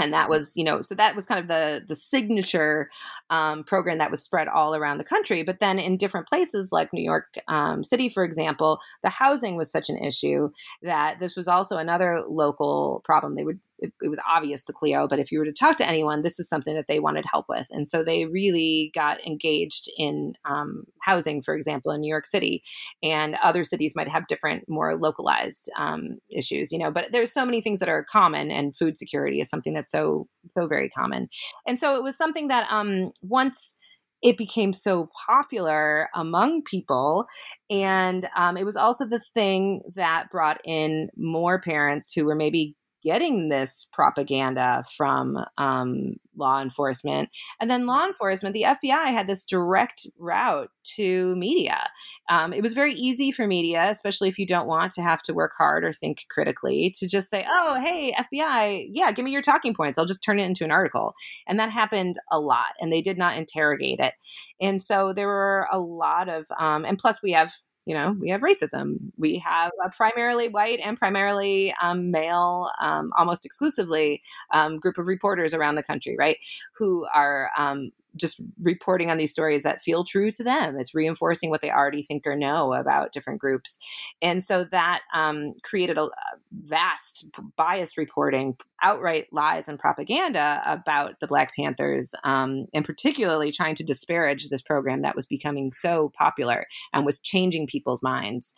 and 0.00 0.12
that 0.12 0.28
was 0.28 0.52
you 0.56 0.64
know 0.64 0.80
so 0.80 0.94
that 0.94 1.14
was 1.14 1.26
kind 1.26 1.40
of 1.40 1.48
the 1.48 1.84
the 1.86 1.96
signature 1.96 2.90
um, 3.30 3.64
program 3.64 3.98
that 3.98 4.10
was 4.10 4.22
spread 4.22 4.48
all 4.48 4.74
around 4.74 4.98
the 4.98 5.04
country. 5.04 5.42
But 5.42 5.60
then 5.60 5.78
in 5.78 5.96
different 5.96 6.28
places 6.28 6.70
like 6.72 6.92
new 6.92 7.02
york 7.02 7.34
um, 7.48 7.84
city 7.84 8.08
for 8.08 8.24
example 8.24 8.80
the 9.02 9.10
housing 9.10 9.56
was 9.56 9.70
such 9.70 9.88
an 9.88 9.96
issue 9.98 10.50
that 10.82 11.20
this 11.20 11.36
was 11.36 11.48
also 11.48 11.76
another 11.76 12.22
local 12.28 13.02
problem. 13.04 13.34
They 13.34 13.44
would 13.44 13.60
it, 13.80 13.92
it, 14.02 14.08
was 14.08 14.20
obvious 14.28 14.64
to 14.64 14.72
Cleo, 14.72 15.08
but 15.08 15.18
if 15.18 15.32
you 15.32 15.38
were 15.38 15.44
to 15.44 15.52
talk 15.52 15.76
to 15.78 15.88
anyone, 15.88 16.22
this 16.22 16.38
is 16.38 16.48
something 16.48 16.74
that 16.74 16.86
they 16.88 17.00
wanted 17.00 17.24
help 17.30 17.46
with. 17.48 17.66
And 17.70 17.88
so 17.88 18.04
they 18.04 18.26
really 18.26 18.90
got 18.94 19.24
engaged 19.26 19.90
in 19.96 20.34
um, 20.44 20.84
housing, 21.02 21.42
for 21.42 21.54
example, 21.54 21.92
in 21.92 22.00
New 22.00 22.08
York 22.08 22.26
City. 22.26 22.62
And 23.02 23.36
other 23.42 23.64
cities 23.64 23.94
might 23.96 24.08
have 24.08 24.26
different, 24.26 24.64
more 24.68 24.96
localized 24.96 25.70
um, 25.76 26.18
issues, 26.30 26.70
you 26.72 26.78
know, 26.78 26.90
but 26.90 27.08
there's 27.12 27.32
so 27.32 27.44
many 27.44 27.60
things 27.60 27.80
that 27.80 27.88
are 27.88 28.04
common, 28.04 28.50
and 28.50 28.76
food 28.76 28.96
security 28.96 29.40
is 29.40 29.48
something 29.48 29.74
that's 29.74 29.90
so, 29.90 30.28
so 30.50 30.66
very 30.66 30.88
common. 30.90 31.28
And 31.66 31.78
so 31.78 31.96
it 31.96 32.02
was 32.02 32.16
something 32.16 32.48
that 32.48 32.70
um, 32.70 33.10
once 33.22 33.76
it 34.22 34.36
became 34.36 34.72
so 34.72 35.08
popular 35.26 36.08
among 36.14 36.62
people. 36.62 37.26
And 37.70 38.28
um, 38.36 38.56
it 38.56 38.64
was 38.64 38.76
also 38.76 39.06
the 39.06 39.22
thing 39.34 39.82
that 39.94 40.30
brought 40.30 40.60
in 40.64 41.08
more 41.16 41.60
parents 41.60 42.12
who 42.14 42.26
were 42.26 42.34
maybe 42.34 42.76
getting 43.02 43.48
this 43.48 43.86
propaganda 43.92 44.84
from 44.96 45.38
um, 45.58 46.14
law 46.36 46.60
enforcement. 46.60 47.28
And 47.60 47.70
then 47.70 47.86
law 47.86 48.04
enforcement, 48.06 48.54
the 48.54 48.64
FBI 48.64 49.12
had 49.12 49.26
this 49.26 49.44
direct 49.44 50.06
route 50.18 50.70
to 50.96 51.36
media. 51.36 51.88
Um, 52.28 52.52
it 52.52 52.62
was 52.62 52.72
very 52.72 52.94
easy 52.94 53.30
for 53.30 53.46
media, 53.46 53.88
especially 53.88 54.28
if 54.28 54.38
you 54.38 54.46
don't 54.46 54.66
want 54.66 54.92
to 54.92 55.02
have 55.02 55.22
to 55.24 55.34
work 55.34 55.52
hard 55.56 55.84
or 55.84 55.92
think 55.92 56.26
critically, 56.30 56.92
to 56.96 57.08
just 57.08 57.30
say, 57.30 57.44
oh, 57.48 57.80
hey, 57.80 58.12
FBI, 58.18 58.88
yeah, 58.92 59.12
give 59.12 59.24
me 59.24 59.30
your 59.30 59.42
talking 59.42 59.74
points. 59.74 59.98
I'll 59.98 60.06
just 60.06 60.24
turn 60.24 60.38
it 60.38 60.44
into 60.44 60.64
an 60.64 60.70
article. 60.70 61.14
And 61.46 61.58
that 61.58 61.70
happened 61.70 62.16
a 62.30 62.40
lot, 62.40 62.74
and 62.80 62.92
they 62.92 63.02
did 63.02 63.18
not 63.18 63.36
interrogate 63.36 64.00
it. 64.00 64.14
And 64.60 64.80
so 64.80 65.12
there 65.12 65.28
were 65.28 65.68
a 65.70 65.78
lot 65.78 66.28
of, 66.28 66.46
um, 66.58 66.84
and 66.84 66.98
plus 66.98 67.22
we 67.22 67.32
have 67.32 67.52
you 67.86 67.94
know, 67.94 68.14
we 68.18 68.28
have 68.28 68.40
racism. 68.40 68.96
We 69.16 69.38
have 69.38 69.72
a 69.84 69.90
primarily 69.90 70.48
white 70.48 70.80
and 70.80 70.98
primarily 70.98 71.74
um, 71.82 72.10
male, 72.10 72.70
um, 72.80 73.12
almost 73.16 73.46
exclusively, 73.46 74.22
um, 74.52 74.78
group 74.78 74.98
of 74.98 75.06
reporters 75.06 75.54
around 75.54 75.76
the 75.76 75.82
country, 75.82 76.16
right, 76.18 76.36
who 76.74 77.06
are 77.12 77.50
um, 77.56 77.90
just 78.16 78.40
reporting 78.60 79.10
on 79.10 79.16
these 79.16 79.32
stories 79.32 79.62
that 79.62 79.82
feel 79.82 80.04
true 80.04 80.30
to 80.32 80.44
them. 80.44 80.76
It's 80.78 80.94
reinforcing 80.94 81.50
what 81.50 81.60
they 81.60 81.70
already 81.70 82.02
think 82.02 82.26
or 82.26 82.36
know 82.36 82.72
about 82.74 83.12
different 83.12 83.40
groups. 83.40 83.78
And 84.20 84.42
so 84.42 84.64
that 84.64 85.00
um, 85.14 85.52
created 85.62 85.98
a, 85.98 86.04
a, 86.04 86.10
vast 86.52 87.26
biased 87.56 87.96
reporting, 87.96 88.56
outright 88.82 89.26
lies 89.32 89.68
and 89.68 89.78
propaganda 89.78 90.62
about 90.66 91.20
the 91.20 91.26
Black 91.26 91.52
Panthers, 91.56 92.14
um, 92.24 92.66
and 92.74 92.84
particularly 92.84 93.52
trying 93.52 93.74
to 93.76 93.84
disparage 93.84 94.48
this 94.48 94.62
program 94.62 95.02
that 95.02 95.16
was 95.16 95.26
becoming 95.26 95.72
so 95.72 96.10
popular 96.16 96.66
and 96.92 97.06
was 97.06 97.20
changing 97.20 97.66
people's 97.66 98.02
minds. 98.02 98.54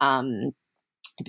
Um, 0.00 0.52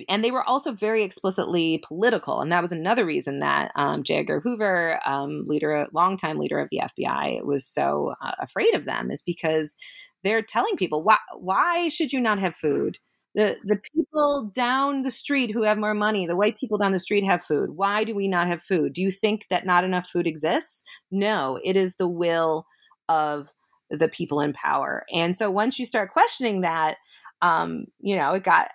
and 0.08 0.22
they 0.24 0.30
were 0.30 0.44
also 0.48 0.72
very 0.72 1.02
explicitly 1.02 1.82
political, 1.86 2.40
and 2.40 2.52
that 2.52 2.62
was 2.62 2.72
another 2.72 3.04
reason 3.04 3.38
that 3.40 3.72
um, 3.76 4.02
J. 4.02 4.16
Edgar 4.18 4.40
Hoover, 4.40 5.00
um, 5.06 5.44
leader, 5.46 5.86
longtime 5.92 6.38
leader 6.38 6.58
of 6.58 6.68
the 6.70 6.80
FBI, 6.82 7.44
was 7.44 7.66
so 7.66 8.14
uh, 8.22 8.32
afraid 8.40 8.74
of 8.74 8.84
them, 8.84 9.10
is 9.10 9.22
because 9.22 9.76
they're 10.24 10.42
telling 10.42 10.76
people 10.76 11.02
why 11.02 11.16
why 11.36 11.88
should 11.88 12.12
you 12.12 12.20
not 12.20 12.38
have 12.38 12.54
food? 12.54 12.98
The 13.34 13.56
the 13.64 13.80
people 13.94 14.50
down 14.54 15.02
the 15.02 15.10
street 15.10 15.50
who 15.52 15.62
have 15.62 15.78
more 15.78 15.94
money, 15.94 16.26
the 16.26 16.36
white 16.36 16.58
people 16.58 16.78
down 16.78 16.92
the 16.92 16.98
street 16.98 17.24
have 17.24 17.44
food. 17.44 17.70
Why 17.76 18.04
do 18.04 18.14
we 18.14 18.28
not 18.28 18.46
have 18.48 18.62
food? 18.62 18.92
Do 18.94 19.02
you 19.02 19.10
think 19.10 19.46
that 19.50 19.66
not 19.66 19.84
enough 19.84 20.08
food 20.08 20.26
exists? 20.26 20.82
No, 21.10 21.60
it 21.64 21.76
is 21.76 21.96
the 21.96 22.08
will 22.08 22.66
of 23.08 23.48
the 23.90 24.08
people 24.08 24.40
in 24.40 24.52
power. 24.52 25.04
And 25.14 25.34
so 25.36 25.50
once 25.50 25.78
you 25.78 25.86
start 25.86 26.12
questioning 26.12 26.60
that, 26.62 26.96
um, 27.42 27.86
you 28.00 28.16
know, 28.16 28.32
it 28.34 28.44
got 28.44 28.70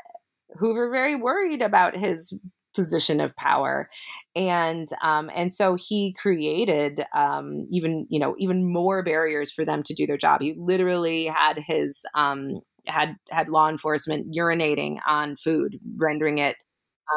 Hoover 0.57 0.89
very 0.89 1.15
worried 1.15 1.61
about 1.61 1.95
his 1.95 2.33
position 2.75 3.21
of 3.21 3.35
power. 3.35 3.89
And 4.35 4.87
um, 5.03 5.29
and 5.35 5.51
so 5.51 5.75
he 5.75 6.13
created 6.19 7.03
um, 7.15 7.65
even 7.69 8.07
you 8.09 8.19
know 8.19 8.35
even 8.39 8.71
more 8.71 9.03
barriers 9.03 9.51
for 9.51 9.65
them 9.65 9.83
to 9.83 9.93
do 9.93 10.07
their 10.07 10.17
job. 10.17 10.41
He 10.41 10.55
literally 10.57 11.25
had 11.25 11.59
his 11.59 12.05
um, 12.15 12.59
had 12.87 13.15
had 13.31 13.49
law 13.49 13.69
enforcement 13.69 14.33
urinating 14.35 14.97
on 15.07 15.37
food 15.37 15.79
rendering 15.97 16.39
it 16.39 16.57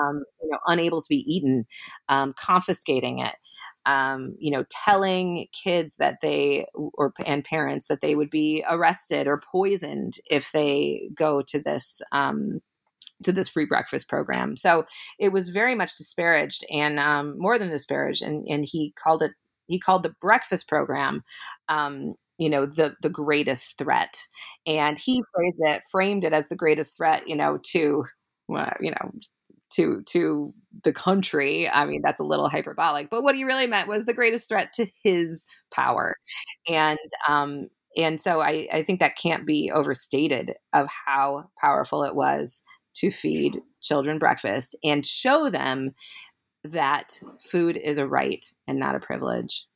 um, 0.00 0.22
you 0.42 0.50
know 0.50 0.58
unable 0.66 1.00
to 1.00 1.06
be 1.08 1.24
eaten 1.32 1.66
um, 2.08 2.34
confiscating 2.38 3.18
it 3.18 3.34
um, 3.86 4.34
you 4.40 4.50
know, 4.50 4.64
telling 4.84 5.46
kids 5.52 5.94
that 6.00 6.16
they 6.20 6.66
or 6.74 7.12
and 7.24 7.44
parents 7.44 7.86
that 7.86 8.00
they 8.00 8.16
would 8.16 8.30
be 8.30 8.64
arrested 8.68 9.28
or 9.28 9.40
poisoned 9.52 10.14
if 10.28 10.50
they 10.50 11.08
go 11.14 11.40
to 11.46 11.60
this 11.62 12.02
um, 12.10 12.60
to 13.22 13.32
this 13.32 13.48
free 13.48 13.66
breakfast 13.66 14.08
program. 14.08 14.56
So 14.56 14.84
it 15.18 15.30
was 15.30 15.48
very 15.48 15.74
much 15.74 15.96
disparaged 15.96 16.64
and 16.70 16.98
um, 16.98 17.38
more 17.38 17.58
than 17.58 17.70
disparaged. 17.70 18.22
And, 18.22 18.46
and 18.48 18.64
he 18.64 18.92
called 19.02 19.22
it, 19.22 19.32
he 19.66 19.78
called 19.78 20.02
the 20.02 20.14
breakfast 20.20 20.68
program, 20.68 21.24
um, 21.68 22.14
you 22.38 22.50
know, 22.50 22.66
the, 22.66 22.94
the 23.02 23.08
greatest 23.08 23.78
threat. 23.78 24.18
And 24.66 24.98
he 24.98 25.22
phrased 25.34 25.62
it, 25.64 25.82
framed 25.90 26.24
it 26.24 26.32
as 26.32 26.48
the 26.48 26.56
greatest 26.56 26.96
threat, 26.96 27.26
you 27.26 27.36
know, 27.36 27.58
to, 27.72 28.04
you 28.80 28.90
know, 28.90 29.12
to 29.72 30.02
to 30.06 30.52
the 30.84 30.92
country. 30.92 31.68
I 31.68 31.86
mean, 31.86 32.00
that's 32.02 32.20
a 32.20 32.24
little 32.24 32.48
hyperbolic, 32.48 33.10
but 33.10 33.22
what 33.22 33.34
he 33.34 33.44
really 33.44 33.66
meant 33.66 33.88
was 33.88 34.04
the 34.04 34.14
greatest 34.14 34.48
threat 34.48 34.72
to 34.74 34.86
his 35.02 35.46
power. 35.72 36.16
And 36.68 36.98
um, 37.28 37.68
and 37.96 38.20
so 38.20 38.40
I, 38.40 38.68
I 38.72 38.82
think 38.82 39.00
that 39.00 39.16
can't 39.16 39.46
be 39.46 39.70
overstated 39.74 40.54
of 40.72 40.86
how 41.06 41.50
powerful 41.60 42.04
it 42.04 42.14
was 42.14 42.62
to 42.96 43.10
feed 43.10 43.60
children 43.82 44.18
breakfast 44.18 44.76
and 44.82 45.06
show 45.06 45.50
them 45.50 45.92
that 46.64 47.20
food 47.40 47.76
is 47.76 47.98
a 47.98 48.06
right 48.06 48.44
and 48.66 48.78
not 48.78 48.94
a 48.94 49.00
privilege. 49.00 49.66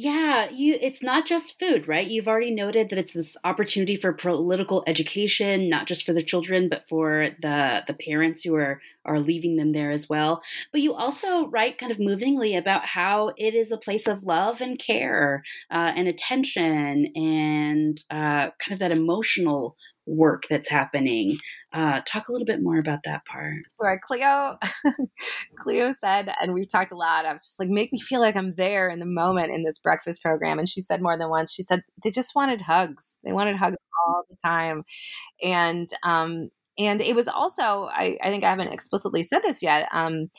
Yeah, 0.00 0.48
you 0.50 0.78
it's 0.80 1.02
not 1.02 1.26
just 1.26 1.58
food, 1.58 1.88
right? 1.88 2.06
You've 2.06 2.28
already 2.28 2.54
noted 2.54 2.88
that 2.88 3.00
it's 3.00 3.14
this 3.14 3.36
opportunity 3.42 3.96
for 3.96 4.12
political 4.12 4.84
education, 4.86 5.68
not 5.68 5.88
just 5.88 6.06
for 6.06 6.12
the 6.12 6.22
children, 6.22 6.68
but 6.68 6.88
for 6.88 7.30
the 7.42 7.82
the 7.84 7.94
parents 7.94 8.44
who 8.44 8.54
are 8.54 8.80
are 9.04 9.18
leaving 9.18 9.56
them 9.56 9.72
there 9.72 9.90
as 9.90 10.08
well. 10.08 10.40
But 10.70 10.82
you 10.82 10.94
also 10.94 11.48
write 11.48 11.78
kind 11.78 11.90
of 11.90 11.98
movingly 11.98 12.54
about 12.54 12.84
how 12.84 13.32
it 13.36 13.54
is 13.54 13.72
a 13.72 13.76
place 13.76 14.06
of 14.06 14.22
love 14.22 14.60
and 14.60 14.78
care 14.78 15.42
uh, 15.68 15.92
and 15.96 16.06
attention 16.06 17.06
and 17.16 18.00
uh, 18.08 18.50
kind 18.60 18.72
of 18.72 18.78
that 18.78 18.92
emotional 18.92 19.76
work 20.08 20.44
that's 20.48 20.68
happening. 20.68 21.38
Uh, 21.72 22.00
talk 22.06 22.28
a 22.28 22.32
little 22.32 22.46
bit 22.46 22.62
more 22.62 22.78
about 22.78 23.00
that 23.04 23.24
part. 23.26 23.62
Right, 23.78 24.00
Cleo. 24.00 24.58
Cleo 25.58 25.92
said, 25.92 26.32
and 26.40 26.54
we've 26.54 26.68
talked 26.68 26.92
a 26.92 26.96
lot. 26.96 27.26
I 27.26 27.32
was 27.32 27.42
just 27.42 27.60
like, 27.60 27.68
make 27.68 27.92
me 27.92 28.00
feel 28.00 28.20
like 28.20 28.36
I'm 28.36 28.54
there 28.54 28.88
in 28.88 28.98
the 28.98 29.06
moment 29.06 29.52
in 29.52 29.64
this 29.64 29.78
breakfast 29.78 30.22
program. 30.22 30.58
And 30.58 30.68
she 30.68 30.80
said 30.80 31.02
more 31.02 31.16
than 31.16 31.28
once. 31.28 31.52
She 31.52 31.62
said 31.62 31.82
they 32.02 32.10
just 32.10 32.34
wanted 32.34 32.62
hugs. 32.62 33.16
They 33.22 33.32
wanted 33.32 33.56
hugs 33.56 33.76
all 34.06 34.24
the 34.28 34.36
time, 34.42 34.84
and 35.42 35.88
um, 36.02 36.50
and 36.78 37.00
it 37.00 37.14
was 37.14 37.28
also. 37.28 37.88
I, 37.92 38.16
I 38.22 38.28
think 38.28 38.44
I 38.44 38.50
haven't 38.50 38.72
explicitly 38.72 39.22
said 39.22 39.40
this 39.42 39.62
yet. 39.62 39.88
Um, 39.92 40.30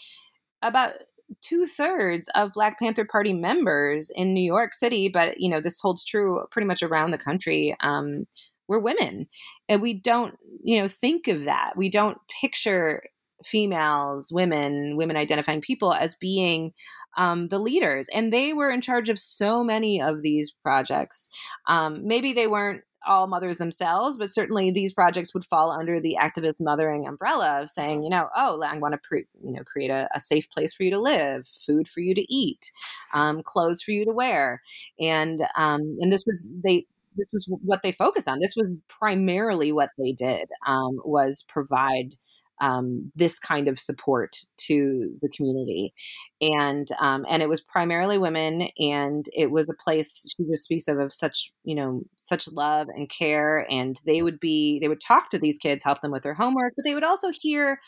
about 0.62 0.94
two 1.42 1.66
thirds 1.68 2.30
of 2.36 2.54
Black 2.54 2.80
Panther 2.80 3.06
Party 3.06 3.34
members 3.34 4.10
in 4.14 4.34
New 4.34 4.44
York 4.44 4.74
City, 4.74 5.10
but 5.10 5.40
you 5.40 5.50
know 5.50 5.62
this 5.62 5.80
holds 5.80 6.04
true 6.04 6.46
pretty 6.52 6.66
much 6.66 6.82
around 6.82 7.12
the 7.12 7.18
country. 7.18 7.76
Um, 7.82 8.26
we're 8.70 8.80
women 8.80 9.28
and 9.68 9.82
we 9.82 9.94
don't 9.94 10.36
you 10.64 10.82
know 10.82 10.88
think 10.88 11.28
of 11.28 11.44
that. 11.44 11.74
We 11.76 11.90
don't 11.90 12.18
picture 12.42 13.02
females 13.46 14.32
women 14.32 14.98
women 14.98 15.18
identifying 15.18 15.62
people 15.62 15.94
as 15.94 16.16
being 16.16 16.74
um, 17.18 17.48
the 17.48 17.60
leaders 17.60 18.08
and 18.14 18.34
they 18.34 18.54
were 18.54 18.70
in 18.70 18.82
charge 18.82 19.10
of 19.10 19.18
so 19.18 19.64
many 19.64 20.02
of 20.02 20.22
these 20.22 20.52
projects. 20.64 21.30
Um, 21.68 22.06
maybe 22.06 22.34
they 22.34 22.48
weren't 22.48 22.84
all 23.08 23.28
mothers 23.28 23.58
themselves, 23.58 24.18
but 24.18 24.30
certainly 24.30 24.72
these 24.72 24.94
projects 24.94 25.34
would 25.34 25.46
fall 25.46 25.72
under 25.72 26.00
the 26.00 26.18
activist 26.20 26.58
mothering 26.60 27.08
umbrella 27.08 27.62
of 27.62 27.70
saying, 27.70 28.04
you 28.04 28.10
know, 28.10 28.28
oh, 28.36 28.62
I 28.62 28.78
want 28.78 28.94
to 28.94 29.00
pre- 29.02 29.26
you 29.44 29.54
know 29.54 29.64
create 29.64 29.90
a, 29.90 30.10
a, 30.14 30.20
safe 30.20 30.50
place 30.50 30.74
for 30.74 30.84
you 30.84 30.92
to 30.92 31.00
live, 31.00 31.48
food 31.48 31.88
for 31.88 32.02
you 32.02 32.14
to 32.16 32.34
eat, 32.34 32.72
um, 33.14 33.42
clothes 33.44 33.82
for 33.82 33.92
you 33.92 34.06
to 34.06 34.12
wear, 34.12 34.62
and 35.00 35.42
um, 35.56 35.98
and 36.00 36.12
this 36.12 36.26
was 36.26 36.52
they 36.64 36.86
this 37.16 37.28
was 37.34 37.46
what 37.64 37.82
they 37.84 37.92
focused 37.92 38.28
on. 38.28 38.40
This 38.40 38.56
was 38.56 38.80
primarily 38.88 39.72
what 39.72 39.90
they 39.98 40.12
did 40.12 40.50
um, 40.68 41.00
was 41.06 41.44
provide 41.48 42.16
um, 42.62 43.10
this 43.16 43.40
kind 43.40 43.70
of 43.70 43.80
support 43.80 44.36
to 44.58 45.18
the 45.22 45.30
community, 45.30 45.94
and 46.42 46.90
um, 47.00 47.26
and 47.30 47.42
it 47.42 47.48
was 47.50 47.62
primarily 47.62 48.18
women, 48.18 48.68
and 48.78 49.28
it 49.34 49.50
was 49.52 49.70
a 49.70 49.74
place 49.74 50.34
she 50.38 50.44
just 50.46 50.66
speaks 50.66 50.88
of 50.90 51.00
of 51.00 51.14
such 51.14 51.52
you 51.64 51.74
know 51.76 52.02
such 52.18 52.50
love 52.52 52.88
and 52.90 53.10
care, 53.10 53.66
and 53.70 54.00
they 54.06 54.22
would 54.22 54.40
be 54.42 54.80
they 54.80 54.90
would 54.90 55.02
talk 55.02 55.30
to 55.30 55.40
these 55.40 55.58
kids, 55.58 55.84
help 55.86 56.02
them 56.02 56.12
with 56.12 56.24
their 56.24 56.34
homework, 56.34 56.74
but 56.76 56.84
they 56.84 56.94
would 56.96 57.04
also 57.04 57.30
hear 57.32 57.80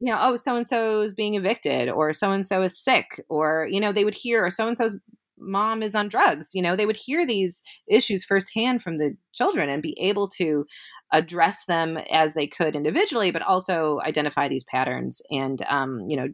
you 0.00 0.12
know, 0.12 0.18
oh, 0.20 0.36
so 0.36 0.56
and 0.56 0.66
so 0.66 1.00
is 1.02 1.14
being 1.14 1.34
evicted, 1.34 1.88
or 1.88 2.12
so 2.12 2.32
and 2.32 2.44
so 2.46 2.62
is 2.62 2.78
sick, 2.78 3.24
or 3.28 3.68
you 3.70 3.80
know, 3.80 3.92
they 3.92 4.04
would 4.04 4.14
hear, 4.14 4.44
or 4.44 4.50
so 4.50 4.66
and 4.66 4.76
so's 4.76 4.98
mom 5.42 5.82
is 5.82 5.94
on 5.94 6.08
drugs 6.08 6.50
you 6.54 6.62
know 6.62 6.76
they 6.76 6.86
would 6.86 6.96
hear 6.96 7.26
these 7.26 7.62
issues 7.88 8.24
firsthand 8.24 8.82
from 8.82 8.98
the 8.98 9.16
children 9.34 9.68
and 9.68 9.82
be 9.82 9.96
able 10.00 10.28
to 10.28 10.64
address 11.12 11.66
them 11.66 11.98
as 12.10 12.34
they 12.34 12.46
could 12.46 12.74
individually 12.74 13.30
but 13.30 13.42
also 13.42 14.00
identify 14.00 14.48
these 14.48 14.64
patterns. 14.64 15.20
And 15.30 15.62
um, 15.68 16.04
you 16.06 16.16
know 16.16 16.28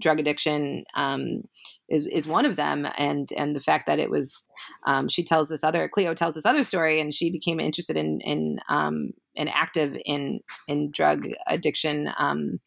drug 0.00 0.18
addiction 0.18 0.84
um, 0.96 1.42
is 1.88 2.06
is 2.06 2.26
one 2.26 2.46
of 2.46 2.56
them. 2.56 2.86
And 2.96 3.28
and 3.36 3.54
the 3.54 3.60
fact 3.60 3.86
that 3.86 3.98
it 3.98 4.10
was 4.10 4.44
um, 4.86 5.08
she 5.08 5.24
tells 5.24 5.48
this 5.48 5.64
other 5.64 5.88
cleo 5.88 6.14
tells 6.14 6.34
this 6.34 6.46
other 6.46 6.64
story 6.64 7.00
and 7.00 7.12
she 7.12 7.30
became 7.30 7.60
interested 7.60 7.96
in 7.96 8.20
in 8.22 8.58
um, 8.68 9.10
and 9.36 9.48
active 9.48 9.96
in 10.04 10.40
in 10.68 10.90
drug 10.92 11.28
addiction 11.48 12.10
um, 12.18 12.60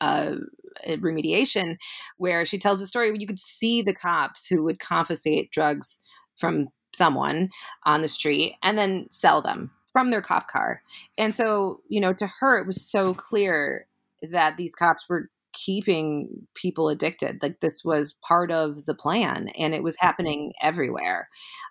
uh, 0.00 0.36
remediation, 0.88 1.76
where 2.16 2.44
she 2.44 2.58
tells 2.58 2.80
a 2.80 2.86
story 2.86 3.10
where 3.10 3.20
you 3.20 3.26
could 3.26 3.40
see 3.40 3.82
the 3.82 3.94
cops 3.94 4.46
who 4.46 4.62
would 4.62 4.78
confiscate 4.80 5.50
drugs 5.50 6.00
from 6.36 6.68
someone 6.94 7.50
on 7.84 8.02
the 8.02 8.08
street 8.08 8.54
and 8.62 8.78
then 8.78 9.06
sell 9.10 9.42
them 9.42 9.70
from 9.92 10.10
their 10.10 10.22
cop 10.22 10.48
car. 10.48 10.82
And 11.18 11.34
so, 11.34 11.80
you 11.88 12.00
know, 12.00 12.12
to 12.14 12.26
her, 12.40 12.58
it 12.58 12.66
was 12.66 12.88
so 12.88 13.14
clear 13.14 13.86
that 14.22 14.56
these 14.56 14.74
cops 14.74 15.08
were 15.08 15.30
keeping 15.52 16.46
people 16.54 16.88
addicted. 16.88 17.40
Like 17.42 17.60
this 17.60 17.82
was 17.84 18.16
part 18.26 18.50
of 18.50 18.86
the 18.86 18.94
plan 18.94 19.48
and 19.56 19.72
it 19.72 19.82
was 19.82 19.96
happening 19.98 20.52
everywhere. 20.60 21.28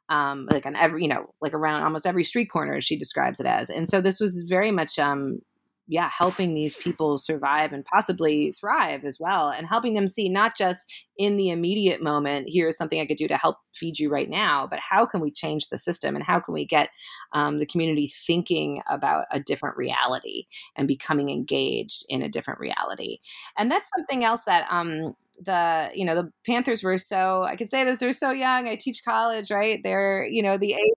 Um, 0.10 0.47
like 0.49 0.66
on 0.66 0.76
every, 0.76 1.01
you 1.01 1.10
know, 1.10 1.34
like 1.41 1.54
around 1.54 1.84
almost 1.84 2.06
every 2.06 2.24
street 2.24 2.45
corner, 2.45 2.80
she 2.80 2.97
describes 2.97 3.39
it 3.39 3.45
as. 3.45 3.70
And 3.70 3.89
so 3.89 3.99
this 3.99 4.20
was 4.20 4.45
very 4.47 4.72
much, 4.72 4.97
um, 4.99 5.39
yeah, 5.88 6.09
helping 6.09 6.53
these 6.53 6.75
people 6.75 7.17
survive 7.17 7.73
and 7.73 7.84
possibly 7.84 8.53
thrive 8.53 9.03
as 9.03 9.19
well, 9.19 9.49
and 9.49 9.67
helping 9.67 9.93
them 9.93 10.07
see 10.07 10.29
not 10.29 10.55
just 10.57 10.89
in 11.17 11.36
the 11.36 11.49
immediate 11.49 12.01
moment, 12.01 12.47
here 12.47 12.67
is 12.67 12.77
something 12.77 12.99
I 12.99 13.05
could 13.05 13.17
do 13.17 13.27
to 13.27 13.38
help 13.38 13.57
feed 13.73 13.99
you 13.99 14.09
right 14.09 14.29
now, 14.29 14.65
but 14.65 14.79
how 14.79 15.05
can 15.05 15.19
we 15.19 15.29
change 15.29 15.69
the 15.69 15.77
system 15.77 16.15
and 16.15 16.23
how 16.23 16.39
can 16.39 16.53
we 16.53 16.65
get 16.65 16.89
um, 17.34 17.59
the 17.59 17.65
community 17.65 18.11
thinking 18.25 18.81
about 18.89 19.25
a 19.31 19.39
different 19.39 19.77
reality 19.77 20.45
and 20.75 20.88
becoming 20.88 21.29
engaged 21.29 22.05
in 22.07 22.21
a 22.21 22.29
different 22.29 22.59
reality? 22.59 23.19
And 23.57 23.69
that's 23.69 23.89
something 23.95 24.23
else 24.23 24.43
that 24.45 24.65
um, 24.71 25.15
the 25.41 25.89
you 25.93 26.05
know 26.05 26.15
the 26.15 26.31
Panthers 26.45 26.84
were 26.84 26.97
so 26.97 27.43
I 27.43 27.55
could 27.55 27.69
say 27.69 27.84
this 27.84 27.99
they're 27.99 28.13
so 28.13 28.31
young. 28.31 28.67
I 28.67 28.75
teach 28.75 29.03
college, 29.03 29.51
right? 29.51 29.81
They're 29.84 30.25
you 30.25 30.41
know 30.43 30.57
the 30.57 30.73
age 30.73 30.93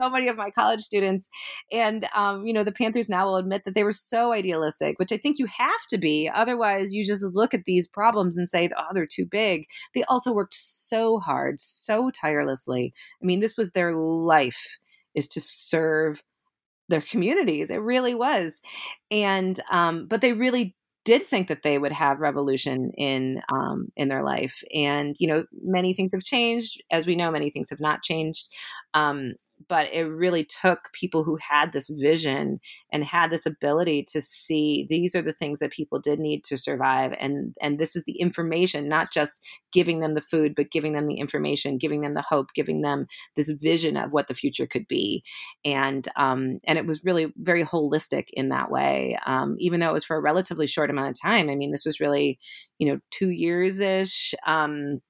so 0.00 0.10
many 0.10 0.28
of 0.28 0.36
my 0.36 0.50
college 0.50 0.82
students. 0.82 1.28
And, 1.72 2.06
um, 2.14 2.46
you 2.46 2.52
know, 2.52 2.64
the 2.64 2.72
Panthers 2.72 3.08
now 3.08 3.26
will 3.26 3.36
admit 3.36 3.64
that 3.64 3.74
they 3.74 3.84
were 3.84 3.92
so 3.92 4.32
idealistic, 4.32 4.98
which 4.98 5.12
I 5.12 5.16
think 5.16 5.38
you 5.38 5.46
have 5.46 5.86
to 5.90 5.98
be. 5.98 6.30
Otherwise, 6.32 6.92
you 6.92 7.04
just 7.04 7.22
look 7.22 7.54
at 7.54 7.64
these 7.64 7.86
problems 7.86 8.36
and 8.36 8.48
say, 8.48 8.70
oh, 8.76 8.94
they're 8.94 9.06
too 9.06 9.26
big. 9.26 9.64
They 9.94 10.04
also 10.04 10.32
worked 10.32 10.54
so 10.54 11.18
hard, 11.18 11.60
so 11.60 12.10
tirelessly. 12.10 12.92
I 13.22 13.26
mean, 13.26 13.40
this 13.40 13.56
was 13.56 13.70
their 13.70 13.94
life 13.96 14.78
is 15.14 15.28
to 15.28 15.40
serve 15.40 16.22
their 16.88 17.02
communities. 17.02 17.70
It 17.70 17.82
really 17.82 18.14
was. 18.14 18.60
And, 19.10 19.58
um, 19.70 20.06
but 20.06 20.20
they 20.20 20.32
really 20.32 20.74
did 21.08 21.22
think 21.22 21.48
that 21.48 21.62
they 21.62 21.78
would 21.78 21.92
have 21.92 22.20
revolution 22.20 22.90
in 22.98 23.40
um, 23.50 23.88
in 23.96 24.08
their 24.08 24.22
life, 24.22 24.62
and 24.74 25.16
you 25.18 25.26
know 25.26 25.46
many 25.62 25.94
things 25.94 26.12
have 26.12 26.22
changed, 26.22 26.82
as 26.90 27.06
we 27.06 27.16
know, 27.16 27.30
many 27.30 27.48
things 27.48 27.70
have 27.70 27.80
not 27.80 28.02
changed. 28.02 28.46
Um, 28.92 29.32
but 29.68 29.92
it 29.92 30.04
really 30.04 30.44
took 30.44 30.90
people 30.92 31.24
who 31.24 31.36
had 31.50 31.72
this 31.72 31.88
vision 31.88 32.58
and 32.92 33.04
had 33.04 33.30
this 33.30 33.46
ability 33.46 34.04
to 34.12 34.20
see 34.20 34.86
these 34.88 35.14
are 35.14 35.22
the 35.22 35.32
things 35.32 35.58
that 35.58 35.72
people 35.72 35.98
did 36.00 36.18
need 36.18 36.44
to 36.44 36.56
survive 36.58 37.14
and 37.18 37.54
and 37.60 37.78
this 37.78 37.96
is 37.96 38.04
the 38.04 38.18
information 38.20 38.88
not 38.88 39.12
just 39.12 39.44
giving 39.72 40.00
them 40.00 40.14
the 40.14 40.22
food 40.22 40.54
but 40.54 40.70
giving 40.70 40.92
them 40.92 41.06
the 41.06 41.18
information 41.18 41.78
giving 41.78 42.00
them 42.02 42.14
the 42.14 42.22
hope 42.22 42.48
giving 42.54 42.82
them 42.82 43.06
this 43.36 43.50
vision 43.50 43.96
of 43.96 44.12
what 44.12 44.28
the 44.28 44.34
future 44.34 44.66
could 44.66 44.86
be. 44.88 45.22
And 45.64 46.06
um 46.16 46.60
and 46.64 46.78
it 46.78 46.86
was 46.86 47.04
really 47.04 47.32
very 47.36 47.64
holistic 47.64 48.26
in 48.32 48.48
that 48.50 48.70
way 48.70 49.18
um 49.26 49.56
even 49.58 49.80
though 49.80 49.90
it 49.90 49.94
was 49.94 50.04
for 50.04 50.16
a 50.16 50.20
relatively 50.20 50.66
short 50.66 50.90
amount 50.90 51.08
of 51.10 51.20
time. 51.20 51.48
I 51.50 51.54
mean 51.54 51.72
this 51.72 51.84
was 51.84 52.00
really 52.00 52.38
you 52.78 52.88
know 52.88 53.00
2 53.10 53.30
years 53.30 53.80
ish 53.80 54.34
um 54.46 55.00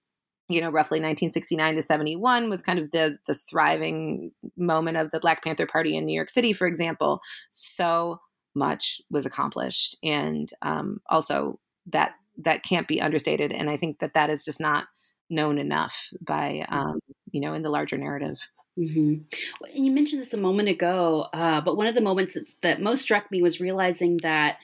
you 0.48 0.60
know, 0.60 0.70
roughly 0.70 0.96
1969 0.96 1.74
to 1.74 1.82
71 1.82 2.48
was 2.48 2.62
kind 2.62 2.78
of 2.78 2.90
the 2.90 3.18
the 3.26 3.34
thriving 3.34 4.32
moment 4.56 4.96
of 4.96 5.10
the 5.10 5.20
Black 5.20 5.44
Panther 5.44 5.66
Party 5.66 5.96
in 5.96 6.06
New 6.06 6.14
York 6.14 6.30
City, 6.30 6.52
for 6.52 6.66
example. 6.66 7.20
So 7.50 8.20
much 8.54 9.00
was 9.10 9.26
accomplished, 9.26 9.96
and 10.02 10.50
um, 10.62 11.00
also 11.08 11.60
that 11.86 12.12
that 12.38 12.62
can't 12.62 12.88
be 12.88 13.00
understated. 13.00 13.52
And 13.52 13.68
I 13.68 13.76
think 13.76 13.98
that 13.98 14.14
that 14.14 14.30
is 14.30 14.44
just 14.44 14.60
not 14.60 14.86
known 15.30 15.58
enough 15.58 16.08
by 16.20 16.64
um, 16.70 16.98
you 17.30 17.40
know 17.40 17.52
in 17.54 17.62
the 17.62 17.70
larger 17.70 17.98
narrative. 17.98 18.40
Mm-hmm. 18.78 19.74
And 19.74 19.86
you 19.86 19.90
mentioned 19.90 20.22
this 20.22 20.34
a 20.34 20.38
moment 20.38 20.68
ago, 20.68 21.26
uh, 21.32 21.60
but 21.60 21.76
one 21.76 21.88
of 21.88 21.96
the 21.96 22.00
moments 22.00 22.34
that, 22.34 22.52
that 22.62 22.80
most 22.80 23.02
struck 23.02 23.30
me 23.30 23.42
was 23.42 23.60
realizing 23.60 24.18
that 24.18 24.58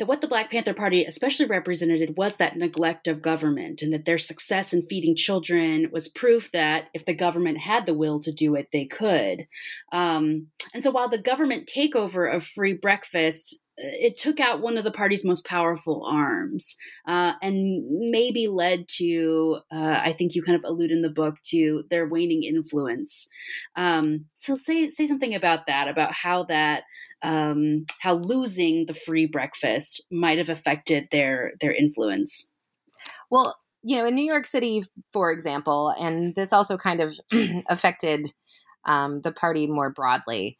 that 0.00 0.06
what 0.06 0.22
the 0.22 0.28
Black 0.28 0.50
Panther 0.50 0.72
Party 0.72 1.04
especially 1.04 1.44
represented 1.44 2.16
was 2.16 2.36
that 2.36 2.56
neglect 2.56 3.06
of 3.06 3.20
government, 3.20 3.82
and 3.82 3.92
that 3.92 4.06
their 4.06 4.16
success 4.16 4.72
in 4.72 4.86
feeding 4.88 5.14
children 5.14 5.90
was 5.92 6.08
proof 6.08 6.50
that 6.52 6.86
if 6.94 7.04
the 7.04 7.12
government 7.12 7.58
had 7.58 7.84
the 7.84 7.92
will 7.92 8.18
to 8.20 8.32
do 8.32 8.54
it, 8.54 8.68
they 8.72 8.86
could. 8.86 9.46
Um, 9.92 10.46
and 10.72 10.82
so 10.82 10.90
while 10.90 11.10
the 11.10 11.20
government 11.20 11.70
takeover 11.72 12.34
of 12.34 12.42
free 12.42 12.72
breakfast 12.72 13.60
it 13.82 14.18
took 14.18 14.40
out 14.40 14.60
one 14.60 14.76
of 14.76 14.84
the 14.84 14.90
party's 14.90 15.24
most 15.24 15.44
powerful 15.44 16.04
arms 16.06 16.76
uh, 17.06 17.32
and 17.42 17.82
maybe 18.10 18.46
led 18.46 18.86
to 18.88 19.58
uh, 19.72 20.00
i 20.04 20.12
think 20.12 20.34
you 20.34 20.42
kind 20.42 20.56
of 20.56 20.64
allude 20.70 20.90
in 20.90 21.02
the 21.02 21.10
book 21.10 21.36
to 21.42 21.84
their 21.90 22.06
waning 22.08 22.42
influence. 22.42 23.28
Um, 23.76 24.26
so 24.34 24.56
say 24.56 24.90
say 24.90 25.06
something 25.06 25.34
about 25.34 25.66
that 25.66 25.88
about 25.88 26.12
how 26.12 26.44
that 26.44 26.84
um, 27.22 27.86
how 28.00 28.14
losing 28.14 28.86
the 28.86 28.94
free 28.94 29.26
breakfast 29.26 30.02
might 30.10 30.38
have 30.38 30.48
affected 30.48 31.08
their 31.10 31.52
their 31.60 31.74
influence. 31.74 32.50
Well 33.30 33.56
you 33.82 33.96
know 33.96 34.06
in 34.06 34.14
new 34.14 34.24
york 34.24 34.46
city 34.46 34.84
for 35.10 35.32
example 35.32 35.94
and 35.98 36.34
this 36.34 36.52
also 36.52 36.76
kind 36.76 37.00
of 37.00 37.18
affected 37.70 38.26
um, 38.84 39.22
the 39.22 39.32
party 39.32 39.66
more 39.66 39.88
broadly 39.88 40.58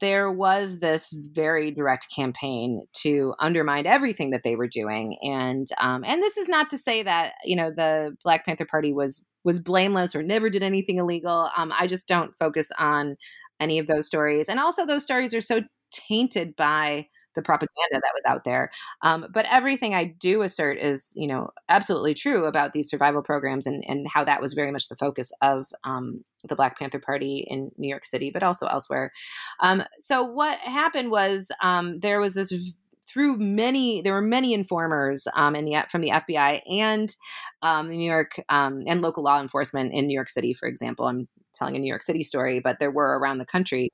there 0.00 0.30
was 0.30 0.78
this 0.78 1.12
very 1.12 1.72
direct 1.72 2.06
campaign 2.14 2.82
to 3.02 3.34
undermine 3.40 3.86
everything 3.86 4.30
that 4.30 4.42
they 4.44 4.54
were 4.54 4.68
doing, 4.68 5.16
and 5.22 5.66
um, 5.80 6.04
and 6.06 6.22
this 6.22 6.36
is 6.36 6.48
not 6.48 6.70
to 6.70 6.78
say 6.78 7.02
that 7.02 7.34
you 7.44 7.56
know 7.56 7.70
the 7.70 8.16
Black 8.22 8.46
Panther 8.46 8.66
Party 8.66 8.92
was 8.92 9.26
was 9.44 9.60
blameless 9.60 10.14
or 10.14 10.22
never 10.22 10.48
did 10.48 10.62
anything 10.62 10.98
illegal. 10.98 11.50
Um, 11.56 11.72
I 11.78 11.86
just 11.86 12.06
don't 12.06 12.32
focus 12.38 12.70
on 12.78 13.16
any 13.60 13.78
of 13.78 13.86
those 13.86 14.06
stories. 14.06 14.48
And 14.48 14.60
also, 14.60 14.86
those 14.86 15.02
stories 15.02 15.34
are 15.34 15.40
so 15.40 15.62
tainted 15.90 16.56
by 16.56 17.06
the 17.34 17.42
propaganda 17.42 17.92
that 17.92 18.12
was 18.14 18.24
out 18.26 18.44
there. 18.44 18.70
Um, 19.02 19.26
but 19.32 19.46
everything 19.50 19.94
I 19.94 20.04
do 20.04 20.42
assert 20.42 20.78
is, 20.78 21.12
you 21.14 21.26
know, 21.26 21.50
absolutely 21.68 22.14
true 22.14 22.44
about 22.44 22.72
these 22.72 22.88
survival 22.88 23.22
programs 23.22 23.66
and, 23.66 23.84
and 23.86 24.06
how 24.08 24.24
that 24.24 24.40
was 24.40 24.54
very 24.54 24.70
much 24.70 24.88
the 24.88 24.96
focus 24.96 25.32
of 25.40 25.66
um, 25.84 26.24
the 26.48 26.56
Black 26.56 26.78
Panther 26.78 26.98
Party 26.98 27.46
in 27.48 27.70
New 27.76 27.88
York 27.88 28.04
City, 28.04 28.30
but 28.32 28.42
also 28.42 28.66
elsewhere. 28.66 29.12
Um, 29.60 29.84
so 30.00 30.22
what 30.22 30.58
happened 30.60 31.10
was 31.10 31.50
um, 31.62 32.00
there 32.00 32.20
was 32.20 32.34
this 32.34 32.52
through 33.12 33.36
many 33.36 34.00
there 34.00 34.12
were 34.12 34.22
many 34.22 34.54
informers 34.54 35.26
um, 35.34 35.54
in 35.54 35.64
the 35.64 35.84
from 35.90 36.00
the 36.00 36.10
FBI 36.10 36.62
and 36.70 37.14
um, 37.62 37.88
New 37.88 38.10
York 38.10 38.40
um, 38.48 38.82
and 38.86 39.02
local 39.02 39.22
law 39.22 39.40
enforcement 39.40 39.92
in 39.92 40.06
New 40.06 40.14
York 40.14 40.28
City, 40.28 40.52
for 40.52 40.68
example. 40.68 41.06
I'm 41.06 41.28
telling 41.54 41.76
a 41.76 41.78
New 41.78 41.88
York 41.88 42.02
City 42.02 42.22
story, 42.22 42.60
but 42.60 42.78
there 42.78 42.90
were 42.90 43.18
around 43.18 43.38
the 43.38 43.44
country 43.44 43.90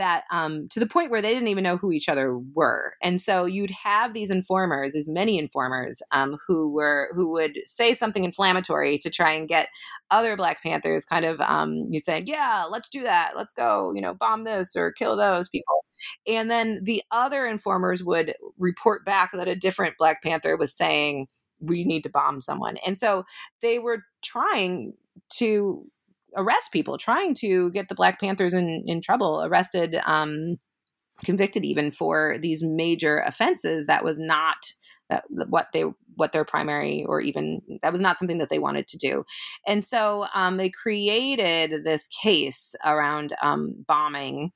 that 0.00 0.24
um, 0.32 0.68
to 0.70 0.80
the 0.80 0.86
point 0.86 1.10
where 1.10 1.22
they 1.22 1.32
didn't 1.32 1.48
even 1.48 1.62
know 1.62 1.76
who 1.76 1.92
each 1.92 2.08
other 2.08 2.36
were. 2.38 2.94
And 3.02 3.20
so 3.20 3.44
you'd 3.44 3.70
have 3.70 4.14
these 4.14 4.30
informers 4.30 4.94
as 4.96 5.08
many 5.08 5.38
informers 5.38 6.02
um, 6.10 6.38
who 6.46 6.72
were 6.72 7.10
who 7.14 7.30
would 7.30 7.58
say 7.66 7.94
something 7.94 8.24
inflammatory 8.24 8.98
to 8.98 9.10
try 9.10 9.32
and 9.32 9.48
get 9.48 9.68
other 10.10 10.36
black 10.36 10.62
panthers 10.62 11.04
kind 11.04 11.24
of 11.24 11.40
um, 11.40 11.86
you'd 11.90 12.04
say 12.04 12.22
yeah 12.26 12.66
let's 12.68 12.88
do 12.88 13.02
that. 13.02 13.32
Let's 13.36 13.54
go 13.54 13.92
you 13.94 14.00
know 14.00 14.14
bomb 14.14 14.44
this 14.44 14.74
or 14.74 14.92
kill 14.92 15.16
those 15.16 15.48
people. 15.48 15.84
And 16.26 16.50
then 16.50 16.80
the 16.82 17.02
other 17.10 17.46
informers 17.46 18.02
would 18.02 18.34
report 18.58 19.04
back 19.04 19.32
that 19.32 19.48
a 19.48 19.56
different 19.56 19.98
black 19.98 20.22
panther 20.22 20.56
was 20.56 20.74
saying 20.74 21.28
we 21.60 21.84
need 21.84 22.02
to 22.02 22.08
bomb 22.10 22.40
someone. 22.40 22.78
And 22.78 22.98
so 22.98 23.24
they 23.60 23.78
were 23.78 24.04
trying 24.22 24.94
to 25.34 25.86
arrest 26.36 26.72
people, 26.72 26.98
trying 26.98 27.34
to 27.34 27.70
get 27.70 27.88
the 27.88 27.94
Black 27.94 28.20
Panthers 28.20 28.54
in, 28.54 28.84
in 28.86 29.00
trouble, 29.02 29.42
arrested, 29.44 29.96
um, 30.06 30.56
convicted 31.24 31.64
even 31.64 31.90
for 31.90 32.36
these 32.40 32.62
major 32.62 33.18
offenses. 33.18 33.86
That 33.86 34.04
was 34.04 34.18
not 34.18 34.56
that, 35.10 35.24
what 35.28 35.68
they 35.72 35.84
what 36.14 36.32
their 36.32 36.44
primary 36.44 37.04
or 37.06 37.20
even 37.20 37.60
that 37.82 37.92
was 37.92 38.00
not 38.00 38.18
something 38.18 38.38
that 38.38 38.48
they 38.48 38.58
wanted 38.58 38.86
to 38.88 38.98
do 38.98 39.24
and 39.66 39.84
so 39.84 40.26
um, 40.34 40.56
they 40.56 40.68
created 40.70 41.84
this 41.84 42.06
case 42.22 42.74
around 42.84 43.34
um, 43.42 43.84
bombing 43.86 44.52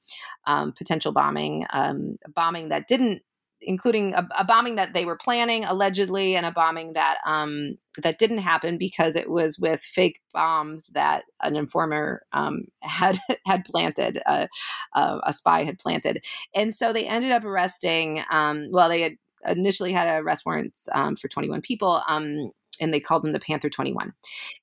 um, 0.46 0.72
potential 0.72 1.12
bombing 1.12 1.66
um, 1.72 2.16
bombing 2.34 2.68
that 2.68 2.86
didn't 2.86 3.22
including 3.66 4.14
a, 4.14 4.26
a, 4.38 4.44
bombing 4.44 4.76
that 4.76 4.94
they 4.94 5.04
were 5.04 5.16
planning 5.16 5.64
allegedly 5.64 6.36
and 6.36 6.46
a 6.46 6.52
bombing 6.52 6.92
that 6.92 7.18
um, 7.26 7.76
that 8.02 8.18
didn't 8.18 8.38
happen 8.38 8.78
because 8.78 9.16
it 9.16 9.30
was 9.30 9.58
with 9.58 9.80
fake 9.80 10.20
bombs 10.32 10.88
that 10.94 11.24
an 11.42 11.56
informer 11.56 12.22
um, 12.32 12.64
had 12.80 13.18
had 13.46 13.64
planted 13.64 14.20
uh, 14.26 14.46
uh, 14.94 15.18
a 15.24 15.32
spy 15.32 15.64
had 15.64 15.78
planted. 15.78 16.24
And 16.54 16.74
so 16.74 16.92
they 16.92 17.06
ended 17.06 17.32
up 17.32 17.44
arresting 17.44 18.22
um, 18.30 18.68
well 18.70 18.88
they 18.88 19.02
had 19.02 19.12
initially 19.46 19.92
had 19.92 20.22
arrest 20.22 20.44
warrants 20.46 20.88
um, 20.94 21.16
for 21.16 21.28
21 21.28 21.60
people 21.60 22.02
um, 22.08 22.50
and 22.80 22.92
they 22.92 23.00
called 23.00 23.22
them 23.22 23.32
the 23.32 23.40
panther 23.40 23.68
21 23.68 24.12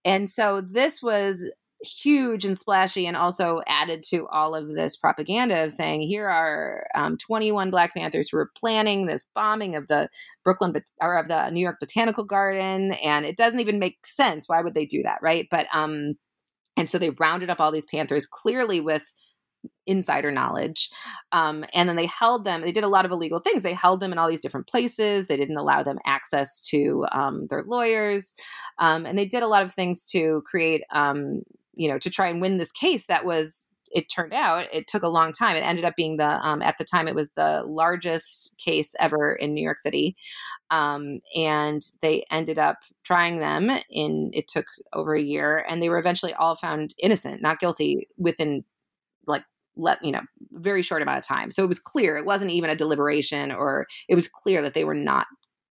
and 0.03 0.29
so 0.29 0.59
this 0.59 1.03
was 1.03 1.49
huge 1.83 2.45
and 2.45 2.57
splashy 2.57 3.07
and 3.07 3.17
also 3.17 3.61
added 3.67 4.03
to 4.03 4.27
all 4.27 4.53
of 4.53 4.69
this 4.69 4.95
propaganda 4.95 5.63
of 5.63 5.71
saying 5.71 6.01
here 6.01 6.27
are 6.27 6.85
um, 6.93 7.17
21 7.17 7.71
black 7.71 7.93
panthers 7.95 8.29
who 8.29 8.37
are 8.37 8.51
planning 8.55 9.05
this 9.05 9.25
bombing 9.33 9.75
of 9.75 9.87
the 9.87 10.07
brooklyn 10.43 10.73
or 11.01 11.17
of 11.17 11.27
the 11.27 11.49
new 11.49 11.59
york 11.59 11.79
botanical 11.79 12.23
garden 12.23 12.91
and 13.03 13.25
it 13.25 13.35
doesn't 13.35 13.59
even 13.59 13.79
make 13.79 14.05
sense 14.05 14.47
why 14.47 14.61
would 14.61 14.75
they 14.75 14.85
do 14.85 15.01
that 15.01 15.17
right 15.21 15.47
but 15.49 15.65
um 15.73 16.13
and 16.77 16.87
so 16.87 16.97
they 16.97 17.09
rounded 17.11 17.49
up 17.49 17.59
all 17.59 17.71
these 17.71 17.85
panthers 17.85 18.25
clearly 18.25 18.79
with 18.79 19.11
insider 19.85 20.31
knowledge. 20.31 20.89
Um, 21.31 21.65
and 21.73 21.87
then 21.89 21.95
they 21.95 22.05
held 22.05 22.45
them, 22.45 22.61
they 22.61 22.71
did 22.71 22.83
a 22.83 22.89
lot 22.89 23.05
of 23.05 23.11
illegal 23.11 23.39
things. 23.39 23.63
They 23.63 23.73
held 23.73 23.99
them 23.99 24.11
in 24.11 24.17
all 24.17 24.29
these 24.29 24.41
different 24.41 24.67
places. 24.67 25.27
They 25.27 25.37
didn't 25.37 25.57
allow 25.57 25.83
them 25.83 25.99
access 26.05 26.61
to 26.69 27.05
um, 27.11 27.47
their 27.47 27.63
lawyers. 27.67 28.33
Um, 28.79 29.05
and 29.05 29.17
they 29.17 29.25
did 29.25 29.43
a 29.43 29.47
lot 29.47 29.63
of 29.63 29.73
things 29.73 30.05
to 30.07 30.43
create 30.45 30.83
um, 30.91 31.41
you 31.81 31.87
know, 31.89 31.97
to 31.97 32.11
try 32.11 32.27
and 32.27 32.39
win 32.39 32.59
this 32.59 32.71
case 32.71 33.07
that 33.07 33.25
was 33.25 33.67
it 33.91 34.07
turned 34.07 34.33
out 34.33 34.67
it 34.71 34.87
took 34.87 35.01
a 35.01 35.09
long 35.09 35.33
time. 35.33 35.57
It 35.57 35.65
ended 35.65 35.83
up 35.83 35.95
being 35.97 36.17
the 36.17 36.39
um, 36.47 36.61
at 36.61 36.77
the 36.77 36.85
time 36.85 37.07
it 37.07 37.15
was 37.15 37.29
the 37.35 37.63
largest 37.65 38.55
case 38.63 38.93
ever 38.99 39.33
in 39.33 39.55
New 39.55 39.63
York 39.63 39.79
City, 39.79 40.15
um, 40.69 41.21
and 41.35 41.81
they 42.01 42.23
ended 42.29 42.59
up 42.59 42.77
trying 43.03 43.39
them 43.39 43.71
in. 43.89 44.29
It 44.31 44.47
took 44.47 44.67
over 44.93 45.15
a 45.15 45.21
year, 45.21 45.65
and 45.67 45.81
they 45.81 45.89
were 45.89 45.97
eventually 45.97 46.33
all 46.35 46.55
found 46.55 46.93
innocent, 46.99 47.41
not 47.41 47.59
guilty, 47.59 48.07
within 48.15 48.63
like 49.25 49.43
let 49.75 50.03
you 50.05 50.11
know 50.11 50.21
very 50.51 50.83
short 50.83 51.01
amount 51.01 51.17
of 51.17 51.27
time. 51.27 51.49
So 51.49 51.63
it 51.63 51.67
was 51.67 51.79
clear 51.79 52.15
it 52.15 52.25
wasn't 52.25 52.51
even 52.51 52.69
a 52.69 52.75
deliberation, 52.75 53.51
or 53.51 53.87
it 54.07 54.13
was 54.13 54.27
clear 54.27 54.61
that 54.61 54.75
they 54.75 54.85
were 54.85 54.93
not 54.93 55.25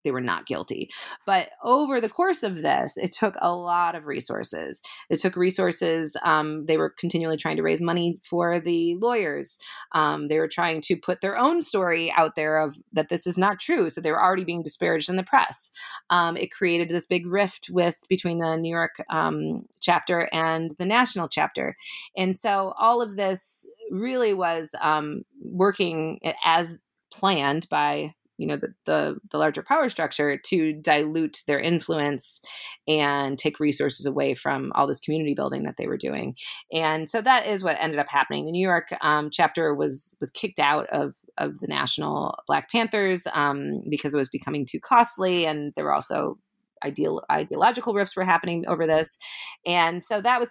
they 0.05 0.11
were 0.11 0.21
not 0.21 0.45
guilty. 0.45 0.89
But 1.25 1.49
over 1.63 1.99
the 1.99 2.07
course 2.07 2.43
of 2.43 2.61
this, 2.61 2.95
it 2.95 3.11
took 3.11 3.35
a 3.41 3.53
lot 3.53 3.95
of 3.95 4.05
resources. 4.05 4.81
It 5.09 5.19
took 5.19 5.35
resources. 5.35 6.15
Um, 6.23 6.65
they 6.67 6.77
were 6.77 6.91
continually 6.91 7.35
trying 7.35 7.57
to 7.57 7.63
raise 7.63 7.81
money 7.81 8.19
for 8.23 8.61
the 8.61 8.95
lawyers. 9.01 9.59
Um, 9.93 10.29
they 10.29 10.39
were 10.39 10.47
trying 10.47 10.79
to 10.81 10.95
put 10.95 11.19
their 11.19 11.37
own 11.37 11.61
story 11.61 12.13
out 12.15 12.35
there 12.35 12.59
of 12.59 12.77
that 12.93 13.09
this 13.09 13.27
is 13.27 13.37
not 13.37 13.59
true. 13.59 13.89
So 13.89 13.99
they 13.99 14.11
were 14.11 14.23
already 14.23 14.45
being 14.45 14.63
disparaged 14.63 15.09
in 15.09 15.17
the 15.17 15.23
press. 15.23 15.71
Um, 16.09 16.37
it 16.37 16.51
created 16.51 16.87
this 16.87 17.05
big 17.05 17.25
rift 17.25 17.69
with 17.71 17.99
between 18.07 18.37
the 18.37 18.55
New 18.55 18.69
York 18.69 19.03
um, 19.09 19.65
chapter 19.81 20.29
and 20.31 20.75
the 20.77 20.85
national 20.85 21.27
chapter, 21.27 21.75
and 22.15 22.35
so 22.35 22.73
all 22.79 23.01
of 23.01 23.15
this 23.15 23.67
really 23.89 24.33
was 24.33 24.75
um, 24.81 25.23
working 25.41 26.19
as 26.43 26.77
planned 27.11 27.67
by 27.69 28.13
you 28.37 28.47
know 28.47 28.57
the, 28.57 28.73
the, 28.85 29.17
the 29.31 29.37
larger 29.37 29.63
power 29.63 29.89
structure 29.89 30.37
to 30.37 30.73
dilute 30.73 31.43
their 31.47 31.59
influence 31.59 32.41
and 32.87 33.37
take 33.37 33.59
resources 33.59 34.05
away 34.05 34.35
from 34.35 34.71
all 34.75 34.87
this 34.87 34.99
community 34.99 35.33
building 35.33 35.63
that 35.63 35.75
they 35.77 35.87
were 35.87 35.97
doing. 35.97 36.35
And 36.71 37.09
so 37.09 37.21
that 37.21 37.47
is 37.47 37.63
what 37.63 37.77
ended 37.79 37.99
up 37.99 38.09
happening. 38.09 38.45
The 38.45 38.51
new 38.51 38.65
york 38.65 38.87
um, 39.01 39.29
chapter 39.31 39.73
was 39.73 40.15
was 40.19 40.31
kicked 40.31 40.59
out 40.59 40.87
of 40.87 41.13
of 41.37 41.59
the 41.59 41.67
national 41.67 42.37
black 42.47 42.71
panthers 42.71 43.27
um, 43.33 43.83
because 43.89 44.13
it 44.13 44.17
was 44.17 44.29
becoming 44.29 44.65
too 44.65 44.79
costly 44.79 45.45
and 45.45 45.73
there 45.75 45.83
were 45.83 45.93
also 45.93 46.37
ideal 46.83 47.21
ideological 47.31 47.93
rifts 47.93 48.15
were 48.15 48.23
happening 48.23 48.65
over 48.67 48.85
this. 48.87 49.17
And 49.65 50.03
so 50.03 50.21
that 50.21 50.39
was 50.39 50.49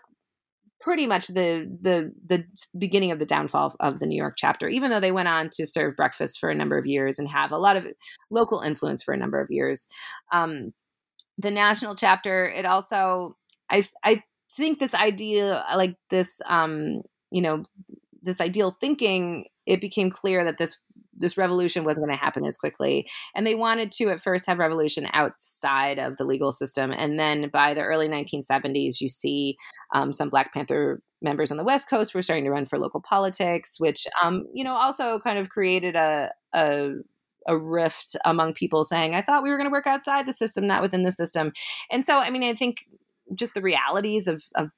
pretty 0.80 1.06
much 1.06 1.28
the 1.28 1.70
the 1.80 2.12
the 2.26 2.44
beginning 2.78 3.10
of 3.10 3.18
the 3.18 3.26
downfall 3.26 3.74
of 3.80 4.00
the 4.00 4.06
New 4.06 4.16
York 4.16 4.34
chapter. 4.36 4.68
Even 4.68 4.90
though 4.90 5.00
they 5.00 5.12
went 5.12 5.28
on 5.28 5.48
to 5.50 5.66
serve 5.66 5.96
breakfast 5.96 6.38
for 6.38 6.50
a 6.50 6.54
number 6.54 6.78
of 6.78 6.86
years 6.86 7.18
and 7.18 7.28
have 7.28 7.52
a 7.52 7.58
lot 7.58 7.76
of 7.76 7.86
local 8.30 8.60
influence 8.60 9.02
for 9.02 9.14
a 9.14 9.18
number 9.18 9.40
of 9.40 9.50
years, 9.50 9.88
um, 10.32 10.72
the 11.38 11.50
national 11.50 11.94
chapter 11.94 12.44
it 12.44 12.66
also 12.66 13.36
I 13.70 13.88
I 14.04 14.22
think 14.52 14.78
this 14.78 14.94
idea 14.94 15.64
like 15.74 15.96
this 16.10 16.40
um, 16.46 17.02
you 17.30 17.42
know 17.42 17.64
this 18.22 18.40
ideal 18.40 18.76
thinking 18.80 19.46
it 19.66 19.80
became 19.80 20.10
clear 20.10 20.44
that 20.44 20.58
this 20.58 20.78
this 21.16 21.36
revolution 21.36 21.84
wasn't 21.84 22.06
going 22.06 22.16
to 22.16 22.24
happen 22.24 22.44
as 22.44 22.56
quickly. 22.56 23.08
And 23.34 23.46
they 23.46 23.54
wanted 23.54 23.92
to 23.92 24.10
at 24.10 24.20
first 24.20 24.46
have 24.46 24.58
revolution 24.58 25.08
outside 25.12 25.98
of 25.98 26.16
the 26.16 26.24
legal 26.24 26.52
system. 26.52 26.92
And 26.92 27.18
then 27.18 27.48
by 27.48 27.74
the 27.74 27.82
early 27.82 28.08
1970s, 28.08 29.00
you 29.00 29.08
see 29.08 29.56
um, 29.94 30.12
some 30.12 30.28
Black 30.28 30.52
Panther 30.52 31.02
members 31.22 31.50
on 31.50 31.56
the 31.56 31.64
West 31.64 31.88
Coast 31.88 32.14
were 32.14 32.22
starting 32.22 32.44
to 32.44 32.50
run 32.50 32.64
for 32.64 32.78
local 32.78 33.00
politics, 33.00 33.78
which, 33.78 34.06
um, 34.22 34.44
you 34.52 34.64
know, 34.64 34.74
also 34.74 35.18
kind 35.18 35.38
of 35.38 35.48
created 35.48 35.96
a, 35.96 36.30
a 36.52 36.92
a 37.46 37.58
rift 37.58 38.16
among 38.24 38.54
people 38.54 38.84
saying, 38.84 39.14
I 39.14 39.20
thought 39.20 39.42
we 39.42 39.50
were 39.50 39.56
going 39.56 39.68
to 39.68 39.72
work 39.72 39.86
outside 39.86 40.26
the 40.26 40.32
system, 40.32 40.66
not 40.66 40.82
within 40.82 41.02
the 41.02 41.12
system. 41.12 41.52
And 41.90 42.04
so, 42.04 42.18
I 42.18 42.30
mean, 42.30 42.42
I 42.42 42.54
think 42.54 42.86
just 43.34 43.54
the 43.54 43.60
realities 43.62 44.28
of, 44.28 44.44
of 44.54 44.70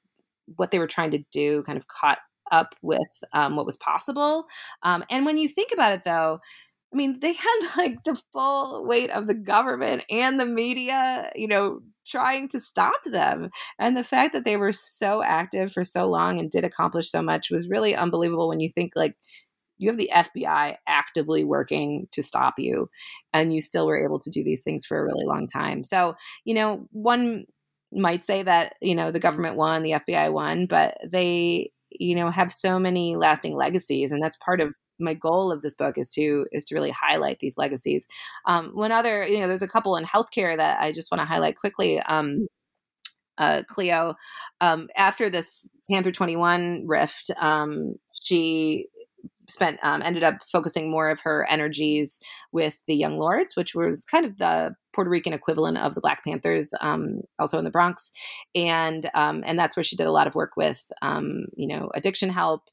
what 0.55 0.71
they 0.71 0.79
were 0.79 0.87
trying 0.87 1.11
to 1.11 1.23
do 1.31 1.63
kind 1.63 1.77
of 1.77 1.87
caught 1.87 2.19
up 2.51 2.75
with 2.81 3.23
um, 3.33 3.55
what 3.55 3.65
was 3.65 3.77
possible. 3.77 4.45
Um, 4.83 5.03
and 5.09 5.25
when 5.25 5.37
you 5.37 5.47
think 5.47 5.71
about 5.73 5.93
it, 5.93 6.03
though, 6.03 6.39
I 6.93 6.95
mean, 6.95 7.19
they 7.19 7.33
had 7.33 7.69
like 7.77 8.03
the 8.05 8.19
full 8.33 8.85
weight 8.85 9.11
of 9.11 9.27
the 9.27 9.33
government 9.33 10.03
and 10.09 10.39
the 10.39 10.45
media, 10.45 11.31
you 11.35 11.47
know, 11.47 11.81
trying 12.05 12.47
to 12.49 12.59
stop 12.59 13.03
them. 13.05 13.49
And 13.79 13.97
the 13.97 14.03
fact 14.03 14.33
that 14.33 14.45
they 14.45 14.57
were 14.57 14.71
so 14.71 15.21
active 15.21 15.73
for 15.73 15.83
so 15.83 16.07
long 16.07 16.39
and 16.39 16.49
did 16.49 16.63
accomplish 16.63 17.11
so 17.11 17.21
much 17.21 17.51
was 17.51 17.69
really 17.69 17.95
unbelievable 17.95 18.47
when 18.47 18.61
you 18.61 18.69
think 18.69 18.93
like 18.95 19.15
you 19.77 19.89
have 19.89 19.97
the 19.97 20.09
FBI 20.13 20.75
actively 20.87 21.43
working 21.43 22.07
to 22.11 22.23
stop 22.23 22.55
you 22.57 22.89
and 23.33 23.53
you 23.53 23.61
still 23.61 23.85
were 23.85 24.03
able 24.03 24.19
to 24.19 24.31
do 24.31 24.43
these 24.43 24.63
things 24.63 24.85
for 24.85 24.97
a 24.97 25.03
really 25.03 25.25
long 25.25 25.47
time. 25.47 25.83
So, 25.83 26.15
you 26.45 26.53
know, 26.53 26.87
one 26.91 27.45
might 27.91 28.25
say 28.25 28.41
that, 28.43 28.73
you 28.81 28.95
know, 28.95 29.11
the 29.11 29.19
government 29.19 29.55
won, 29.55 29.83
the 29.83 29.91
FBI 29.91 30.31
won, 30.31 30.65
but 30.65 30.97
they 31.05 31.71
you 31.91 32.15
know 32.15 32.29
have 32.29 32.53
so 32.53 32.79
many 32.79 33.15
lasting 33.15 33.55
legacies 33.55 34.11
and 34.11 34.21
that's 34.21 34.37
part 34.37 34.61
of 34.61 34.75
my 34.99 35.13
goal 35.13 35.51
of 35.51 35.61
this 35.61 35.75
book 35.75 35.97
is 35.97 36.09
to 36.09 36.45
is 36.51 36.63
to 36.65 36.75
really 36.75 36.91
highlight 36.91 37.37
these 37.39 37.55
legacies. 37.55 38.07
Um, 38.45 38.71
one 38.73 38.91
other 38.91 39.27
you 39.27 39.39
know 39.39 39.47
there's 39.47 39.61
a 39.61 39.67
couple 39.67 39.95
in 39.95 40.03
healthcare 40.03 40.57
that 40.57 40.81
i 40.81 40.91
just 40.91 41.11
want 41.11 41.21
to 41.21 41.25
highlight 41.25 41.57
quickly 41.57 41.99
um, 41.99 42.47
uh, 43.37 43.63
Cleo, 43.67 44.15
um, 44.61 44.87
after 44.95 45.29
this 45.29 45.69
Panther 45.89 46.11
21 46.11 46.85
rift, 46.87 47.29
um, 47.39 47.95
she 48.11 48.87
spent 49.49 49.79
um, 49.83 50.01
ended 50.01 50.23
up 50.23 50.35
focusing 50.51 50.91
more 50.91 51.09
of 51.09 51.19
her 51.21 51.45
energies 51.49 52.19
with 52.51 52.81
the 52.87 52.95
Young 52.95 53.17
Lords, 53.17 53.55
which 53.55 53.73
was 53.73 54.05
kind 54.05 54.25
of 54.25 54.37
the 54.37 54.75
Puerto 54.93 55.09
Rican 55.09 55.33
equivalent 55.33 55.77
of 55.77 55.93
the 55.93 56.01
Black 56.01 56.23
Panthers, 56.23 56.73
um, 56.81 57.21
also 57.37 57.57
in 57.57 57.63
the 57.63 57.69
Bronx, 57.69 58.11
and 58.55 59.09
um, 59.13 59.43
and 59.45 59.57
that's 59.57 59.75
where 59.77 59.83
she 59.83 59.95
did 59.95 60.07
a 60.07 60.11
lot 60.11 60.27
of 60.27 60.35
work 60.35 60.53
with 60.57 60.91
um, 61.01 61.45
you 61.55 61.67
know 61.67 61.89
addiction 61.93 62.29
help, 62.29 62.63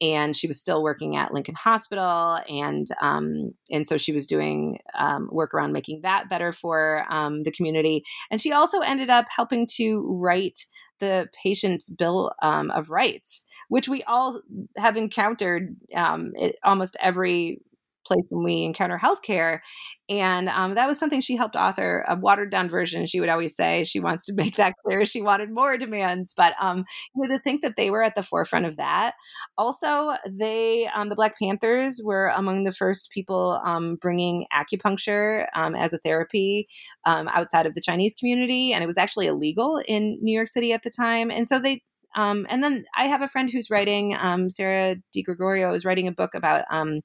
and 0.00 0.34
she 0.34 0.46
was 0.46 0.58
still 0.58 0.82
working 0.82 1.16
at 1.16 1.34
Lincoln 1.34 1.54
Hospital, 1.56 2.38
and 2.48 2.86
um, 3.00 3.52
and 3.70 3.86
so 3.86 3.98
she 3.98 4.12
was 4.12 4.26
doing 4.26 4.78
um, 4.98 5.28
work 5.30 5.54
around 5.54 5.72
making 5.72 6.00
that 6.02 6.28
better 6.30 6.52
for 6.52 7.04
the 7.10 7.52
community, 7.54 8.02
and 8.30 8.40
she 8.40 8.52
also 8.52 8.80
ended 8.80 9.10
up 9.10 9.26
helping 9.34 9.66
to 9.76 10.06
write 10.08 10.66
the 11.00 11.28
patient's 11.32 11.90
bill 11.90 12.32
um, 12.42 12.70
of 12.70 12.90
rights, 12.90 13.44
which 13.68 13.88
we 13.88 14.02
all 14.04 14.40
have 14.76 14.96
encountered 14.96 15.76
um, 15.94 16.32
at 16.40 16.56
almost 16.62 16.96
every 17.00 17.60
place 18.06 18.28
when 18.30 18.44
we 18.44 18.62
encounter 18.64 18.98
healthcare. 18.98 19.60
And 20.08 20.50
um, 20.50 20.74
that 20.74 20.86
was 20.86 20.98
something 20.98 21.22
she 21.22 21.36
helped 21.36 21.56
author 21.56 22.04
a 22.06 22.14
watered 22.14 22.50
down 22.50 22.68
version. 22.68 23.06
She 23.06 23.20
would 23.20 23.30
always 23.30 23.56
say 23.56 23.84
she 23.84 24.00
wants 24.00 24.26
to 24.26 24.32
make 24.36 24.56
that 24.56 24.74
clear. 24.84 25.06
She 25.06 25.22
wanted 25.22 25.50
more 25.50 25.76
demands, 25.78 26.34
but 26.36 26.54
um, 26.60 26.84
you 27.14 27.26
know, 27.26 27.34
to 27.34 27.42
think 27.42 27.62
that 27.62 27.76
they 27.76 27.90
were 27.90 28.02
at 28.02 28.14
the 28.14 28.22
forefront 28.22 28.66
of 28.66 28.76
that. 28.76 29.14
Also, 29.56 30.14
they 30.28 30.88
um, 30.94 31.08
the 31.08 31.14
Black 31.14 31.34
Panthers 31.40 32.00
were 32.04 32.28
among 32.28 32.64
the 32.64 32.72
first 32.72 33.10
people 33.10 33.60
um, 33.64 33.96
bringing 33.96 34.46
acupuncture 34.52 35.46
um, 35.54 35.74
as 35.74 35.92
a 35.92 35.98
therapy 35.98 36.68
um, 37.06 37.28
outside 37.28 37.66
of 37.66 37.74
the 37.74 37.80
Chinese 37.80 38.14
community, 38.14 38.72
and 38.72 38.82
it 38.82 38.86
was 38.86 38.98
actually 38.98 39.26
illegal 39.26 39.80
in 39.88 40.18
New 40.20 40.34
York 40.34 40.48
City 40.48 40.72
at 40.72 40.82
the 40.82 40.90
time. 40.90 41.30
And 41.30 41.48
so 41.48 41.58
they 41.58 41.82
um, 42.14 42.46
and 42.48 42.62
then 42.62 42.84
I 42.96 43.04
have 43.04 43.22
a 43.22 43.28
friend 43.28 43.50
who's 43.50 43.70
writing, 43.70 44.16
um, 44.18 44.48
Sarah 44.50 44.96
DiGregorio 45.14 45.74
is 45.74 45.84
writing 45.84 46.08
a 46.08 46.12
book 46.12 46.34
about 46.34 46.64
um, 46.70 47.00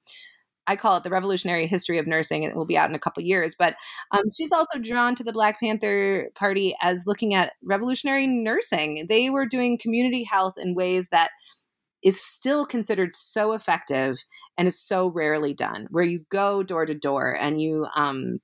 I 0.70 0.76
call 0.76 0.96
it 0.98 1.04
the 1.04 1.10
revolutionary 1.10 1.66
history 1.66 1.98
of 1.98 2.06
nursing, 2.06 2.44
and 2.44 2.52
it 2.52 2.56
will 2.56 2.66
be 2.66 2.78
out 2.78 2.90
in 2.90 2.96
a 2.96 3.00
couple 3.00 3.24
years. 3.24 3.56
But 3.58 3.76
um, 4.12 4.26
she's 4.36 4.52
also 4.52 4.78
drawn 4.78 5.16
to 5.16 5.24
the 5.24 5.34
Black 5.34 5.60
Panther 5.60 6.30
Party 6.36 6.76
as 6.82 7.04
looking 7.08 7.34
at 7.34 7.54
revolutionary 7.64 8.28
nursing. 8.28 9.08
They 9.10 9.32
were 9.32 9.48
doing 9.48 9.80
community 9.80 10.24
health 10.24 10.54
in 10.58 10.76
ways 10.76 11.10
that 11.10 11.32
is 12.04 12.22
still 12.22 12.66
considered 12.66 13.14
so 13.14 13.54
effective 13.54 14.24
and 14.58 14.68
is 14.68 14.80
so 14.80 15.08
rarely 15.08 15.56
done, 15.56 15.88
where 15.90 16.04
you 16.04 16.24
go 16.30 16.62
door 16.62 16.86
to 16.86 16.94
door 16.94 17.36
and 17.38 17.60
you 17.60 17.88
um, 17.96 18.40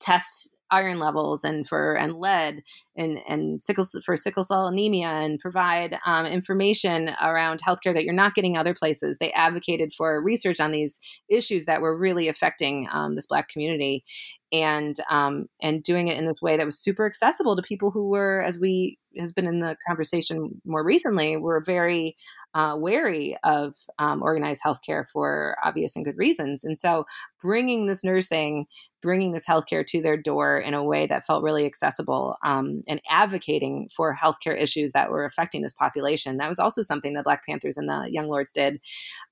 test 0.00 0.54
iron 0.72 0.98
levels 0.98 1.44
and 1.44 1.68
for 1.68 1.94
and 1.94 2.18
lead 2.18 2.62
and 2.96 3.20
and 3.28 3.62
sickle 3.62 3.84
for 4.04 4.16
sickle 4.16 4.42
cell 4.42 4.66
anemia 4.66 5.08
and 5.08 5.38
provide 5.38 5.98
um, 6.06 6.26
information 6.26 7.10
around 7.22 7.60
healthcare 7.62 7.94
that 7.94 8.04
you're 8.04 8.14
not 8.14 8.34
getting 8.34 8.56
other 8.56 8.74
places. 8.74 9.18
They 9.18 9.30
advocated 9.32 9.92
for 9.94 10.20
research 10.20 10.58
on 10.58 10.72
these 10.72 10.98
issues 11.28 11.66
that 11.66 11.82
were 11.82 11.96
really 11.96 12.26
affecting 12.28 12.88
um, 12.90 13.14
this 13.14 13.26
Black 13.26 13.48
community, 13.48 14.04
and 14.52 14.96
um, 15.10 15.46
and 15.62 15.82
doing 15.82 16.08
it 16.08 16.18
in 16.18 16.26
this 16.26 16.42
way 16.42 16.56
that 16.56 16.66
was 16.66 16.78
super 16.78 17.06
accessible 17.06 17.56
to 17.56 17.62
people 17.62 17.90
who 17.90 18.08
were, 18.08 18.42
as 18.42 18.58
we 18.58 18.98
has 19.16 19.32
been 19.32 19.46
in 19.46 19.60
the 19.60 19.76
conversation 19.86 20.60
more 20.64 20.84
recently, 20.84 21.36
were 21.36 21.62
very 21.64 22.16
uh, 22.54 22.74
wary 22.76 23.36
of 23.44 23.74
um, 23.98 24.22
organized 24.22 24.62
healthcare 24.64 25.04
for 25.10 25.56
obvious 25.64 25.96
and 25.96 26.04
good 26.04 26.18
reasons. 26.18 26.64
And 26.64 26.76
so, 26.76 27.06
bringing 27.40 27.86
this 27.86 28.04
nursing, 28.04 28.66
bringing 29.00 29.32
this 29.32 29.46
healthcare 29.46 29.86
to 29.86 30.02
their 30.02 30.18
door 30.18 30.58
in 30.58 30.74
a 30.74 30.84
way 30.84 31.06
that 31.06 31.24
felt 31.24 31.42
really 31.42 31.64
accessible, 31.64 32.36
um, 32.44 32.82
and 32.86 33.00
advocating 33.08 33.88
for 33.94 34.14
healthcare 34.14 34.58
issues 34.60 34.92
that 34.92 35.10
were 35.10 35.24
affecting 35.24 35.62
this 35.62 35.72
population, 35.72 36.36
that 36.36 36.50
was 36.50 36.58
also 36.58 36.82
something 36.82 37.14
that 37.14 37.24
Black 37.24 37.46
Panthers 37.46 37.78
and 37.78 37.88
the 37.88 38.06
Young 38.10 38.28
Lords 38.28 38.52
did, 38.52 38.80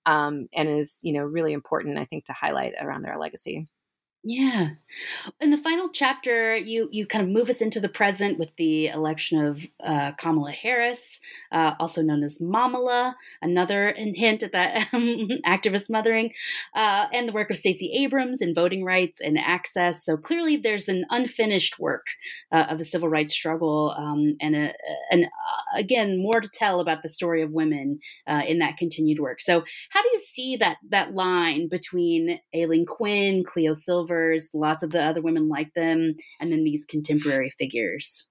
um, 0.06 0.48
and 0.54 0.70
is 0.70 1.00
you 1.02 1.12
know 1.12 1.24
really 1.24 1.52
important, 1.52 1.98
I 1.98 2.06
think, 2.06 2.24
to 2.24 2.32
highlight 2.32 2.72
around 2.80 3.02
their 3.02 3.18
legacy. 3.18 3.66
Yeah. 4.22 4.70
In 5.40 5.50
the 5.50 5.58
final 5.58 5.90
chapter, 5.92 6.56
you 6.56 6.88
you 6.92 7.06
kind 7.06 7.24
of 7.24 7.30
move 7.30 7.48
us 7.50 7.60
into 7.62 7.80
the 7.80 7.88
present 7.88 8.38
with 8.38 8.54
the 8.56 8.88
election 8.88 9.40
of 9.40 9.66
uh, 9.82 10.12
Kamala 10.12 10.52
Harris, 10.52 11.20
uh, 11.52 11.74
also 11.80 12.02
known 12.02 12.22
as 12.24 12.38
Mamala, 12.40 13.14
another 13.42 13.94
hint 13.96 14.42
at 14.42 14.52
that 14.52 14.88
activist 15.46 15.90
mothering, 15.90 16.32
uh, 16.74 17.06
and 17.12 17.28
the 17.28 17.32
work 17.32 17.50
of 17.50 17.58
Stacey 17.58 17.92
Abrams 18.04 18.42
in 18.42 18.54
voting 18.54 18.84
rights 18.84 19.20
and 19.20 19.38
access. 19.38 20.04
So 20.04 20.16
clearly, 20.16 20.56
there's 20.56 20.88
an 20.88 21.06
unfinished 21.10 21.78
work 21.78 22.06
uh, 22.52 22.66
of 22.70 22.78
the 22.78 22.84
civil 22.84 23.08
rights 23.08 23.34
struggle, 23.34 23.94
um, 23.96 24.36
and 24.40 24.56
a, 24.56 24.72
and 25.10 25.24
uh, 25.24 25.78
again 25.78 26.18
more 26.20 26.40
to 26.40 26.48
tell 26.48 26.80
about 26.80 27.02
the 27.02 27.08
story 27.08 27.42
of 27.42 27.52
women 27.52 28.00
uh, 28.26 28.42
in 28.46 28.58
that 28.58 28.76
continued 28.76 29.20
work. 29.20 29.40
So, 29.40 29.64
how 29.90 30.02
do 30.02 30.08
you 30.12 30.18
see 30.18 30.56
that 30.56 30.78
that 30.90 31.14
line 31.14 31.68
between 31.68 32.40
Aylene 32.54 32.86
Quin, 32.86 33.44
Cleo 33.44 33.74
Silver? 33.74 34.09
Lots 34.54 34.82
of 34.82 34.90
the 34.90 35.02
other 35.02 35.22
women 35.22 35.48
like 35.48 35.74
them, 35.74 36.14
and 36.40 36.52
then 36.52 36.64
these 36.64 36.84
contemporary 36.84 37.50
figures 37.50 38.28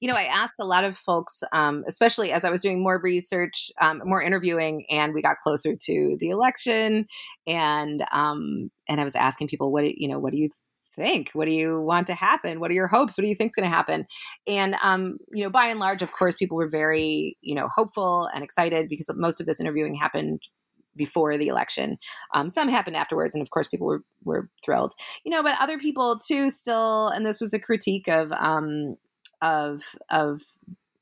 you 0.00 0.08
know, 0.08 0.14
I 0.14 0.24
asked 0.24 0.56
a 0.60 0.64
lot 0.64 0.84
of 0.84 0.96
folks, 0.96 1.42
um, 1.52 1.84
especially 1.86 2.32
as 2.32 2.44
I 2.44 2.50
was 2.50 2.60
doing 2.60 2.82
more 2.82 3.00
research, 3.02 3.70
um, 3.80 4.02
more 4.04 4.22
interviewing, 4.22 4.86
and 4.90 5.14
we 5.14 5.22
got 5.22 5.36
closer 5.42 5.74
to 5.74 6.16
the 6.20 6.30
election, 6.30 7.06
and 7.46 8.04
um, 8.12 8.70
and 8.88 9.00
I 9.00 9.04
was 9.04 9.14
asking 9.14 9.48
people, 9.48 9.72
what 9.72 9.82
do, 9.82 9.92
you 9.96 10.08
know, 10.08 10.18
what 10.18 10.32
do 10.32 10.38
you 10.38 10.50
think? 10.94 11.30
What 11.32 11.46
do 11.46 11.52
you 11.52 11.80
want 11.80 12.06
to 12.08 12.14
happen? 12.14 12.58
What 12.58 12.70
are 12.70 12.74
your 12.74 12.88
hopes? 12.88 13.16
What 13.16 13.22
do 13.22 13.28
you 13.28 13.34
think 13.34 13.50
is 13.50 13.54
going 13.54 13.68
to 13.68 13.74
happen? 13.74 14.06
And 14.46 14.76
um, 14.82 15.18
you 15.32 15.44
know, 15.44 15.50
by 15.50 15.66
and 15.66 15.80
large, 15.80 16.02
of 16.02 16.12
course, 16.12 16.36
people 16.36 16.56
were 16.56 16.68
very 16.68 17.36
you 17.40 17.54
know 17.54 17.68
hopeful 17.74 18.28
and 18.34 18.42
excited 18.42 18.88
because 18.88 19.10
most 19.14 19.40
of 19.40 19.46
this 19.46 19.60
interviewing 19.60 19.94
happened 19.94 20.42
before 20.96 21.36
the 21.36 21.48
election. 21.48 21.98
Um, 22.34 22.48
some 22.48 22.68
happened 22.68 22.96
afterwards, 22.96 23.36
and 23.36 23.42
of 23.42 23.50
course, 23.50 23.68
people 23.68 23.86
were 23.86 24.02
were 24.24 24.48
thrilled. 24.64 24.94
You 25.24 25.30
know, 25.30 25.42
but 25.42 25.60
other 25.60 25.78
people 25.78 26.18
too 26.18 26.50
still, 26.50 27.08
and 27.08 27.24
this 27.24 27.40
was 27.40 27.54
a 27.54 27.58
critique 27.58 28.08
of 28.08 28.32
um, 28.32 28.96
of 29.42 29.82
of 30.10 30.42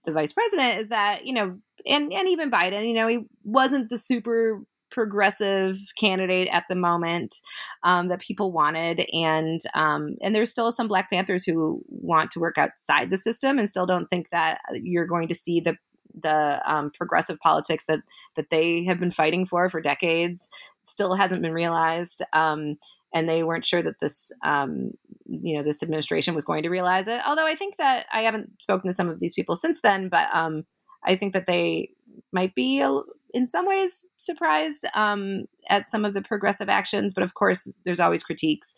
the 0.04 0.12
vice 0.12 0.32
president 0.32 0.78
is 0.78 0.88
that 0.88 1.26
you 1.26 1.32
know, 1.32 1.58
and 1.86 2.12
and 2.12 2.28
even 2.28 2.50
Biden, 2.50 2.86
you 2.86 2.94
know, 2.94 3.06
he 3.06 3.20
wasn't 3.44 3.90
the 3.90 3.98
super 3.98 4.62
progressive 4.90 5.76
candidate 5.98 6.46
at 6.52 6.64
the 6.68 6.76
moment 6.76 7.40
um, 7.82 8.08
that 8.08 8.20
people 8.20 8.52
wanted, 8.52 9.04
and 9.12 9.60
um, 9.74 10.16
and 10.22 10.34
there's 10.34 10.50
still 10.50 10.70
some 10.72 10.88
Black 10.88 11.10
Panthers 11.10 11.44
who 11.44 11.82
want 11.88 12.30
to 12.32 12.40
work 12.40 12.58
outside 12.58 13.10
the 13.10 13.18
system 13.18 13.58
and 13.58 13.68
still 13.68 13.86
don't 13.86 14.08
think 14.08 14.30
that 14.30 14.60
you're 14.74 15.06
going 15.06 15.28
to 15.28 15.34
see 15.34 15.60
the 15.60 15.76
the 16.22 16.60
um, 16.66 16.90
progressive 16.90 17.38
politics 17.40 17.84
that 17.86 18.00
that 18.36 18.50
they 18.50 18.84
have 18.84 19.00
been 19.00 19.10
fighting 19.10 19.46
for 19.46 19.68
for 19.68 19.80
decades 19.80 20.48
still 20.84 21.14
hasn't 21.14 21.42
been 21.42 21.52
realized. 21.52 22.22
Um, 22.32 22.76
and 23.12 23.28
they 23.28 23.44
weren't 23.44 23.64
sure 23.64 23.82
that 23.82 24.00
this, 24.00 24.32
um, 24.44 24.90
you 25.26 25.56
know, 25.56 25.62
this 25.62 25.82
administration 25.82 26.34
was 26.34 26.44
going 26.44 26.64
to 26.64 26.68
realize 26.68 27.06
it. 27.06 27.22
Although 27.24 27.46
I 27.46 27.54
think 27.54 27.76
that 27.76 28.06
I 28.12 28.20
haven't 28.20 28.50
spoken 28.60 28.90
to 28.90 28.94
some 28.94 29.08
of 29.08 29.20
these 29.20 29.34
people 29.34 29.54
since 29.54 29.80
then, 29.80 30.08
but 30.08 30.28
um, 30.34 30.64
I 31.04 31.14
think 31.14 31.32
that 31.32 31.46
they 31.46 31.90
might 32.32 32.54
be 32.54 32.80
a, 32.80 32.90
in 33.32 33.46
some 33.46 33.66
ways 33.66 34.08
surprised 34.16 34.84
um, 34.94 35.44
at 35.68 35.88
some 35.88 36.04
of 36.04 36.12
the 36.12 36.22
progressive 36.22 36.68
actions. 36.68 37.12
But 37.12 37.22
of 37.22 37.34
course, 37.34 37.72
there's 37.84 38.00
always 38.00 38.24
critiques. 38.24 38.74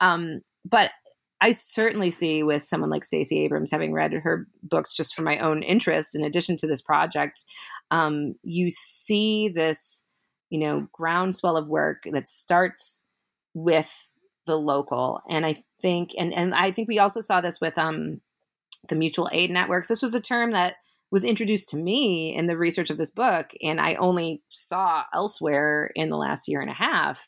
Um, 0.00 0.40
but 0.64 0.90
I 1.40 1.52
certainly 1.52 2.10
see 2.10 2.42
with 2.42 2.62
someone 2.62 2.90
like 2.90 3.04
Stacey 3.04 3.40
Abrams, 3.40 3.70
having 3.70 3.92
read 3.92 4.12
her 4.12 4.46
books 4.62 4.94
just 4.94 5.14
for 5.14 5.22
my 5.22 5.38
own 5.38 5.62
interest, 5.62 6.14
in 6.14 6.24
addition 6.24 6.56
to 6.58 6.66
this 6.66 6.80
project, 6.80 7.44
um, 7.90 8.34
you 8.42 8.70
see 8.70 9.48
this, 9.48 10.04
you 10.48 10.58
know, 10.58 10.88
groundswell 10.92 11.56
of 11.56 11.68
work 11.68 12.04
that 12.10 12.28
starts 12.28 13.04
with 13.54 14.08
the 14.46 14.56
local, 14.56 15.20
and 15.28 15.44
I 15.44 15.56
think, 15.82 16.10
and 16.16 16.32
and 16.32 16.54
I 16.54 16.70
think 16.70 16.88
we 16.88 16.98
also 16.98 17.20
saw 17.20 17.40
this 17.40 17.60
with 17.60 17.76
um, 17.76 18.20
the 18.88 18.94
mutual 18.94 19.28
aid 19.32 19.50
networks. 19.50 19.88
This 19.88 20.02
was 20.02 20.14
a 20.14 20.20
term 20.20 20.52
that 20.52 20.76
was 21.16 21.24
introduced 21.24 21.70
to 21.70 21.78
me 21.78 22.36
in 22.36 22.46
the 22.46 22.58
research 22.58 22.90
of 22.90 22.98
this 22.98 23.08
book, 23.08 23.52
and 23.62 23.80
I 23.80 23.94
only 23.94 24.42
saw 24.50 25.04
elsewhere 25.14 25.90
in 25.94 26.10
the 26.10 26.18
last 26.18 26.46
year 26.46 26.60
and 26.60 26.68
a 26.68 26.74
half. 26.74 27.26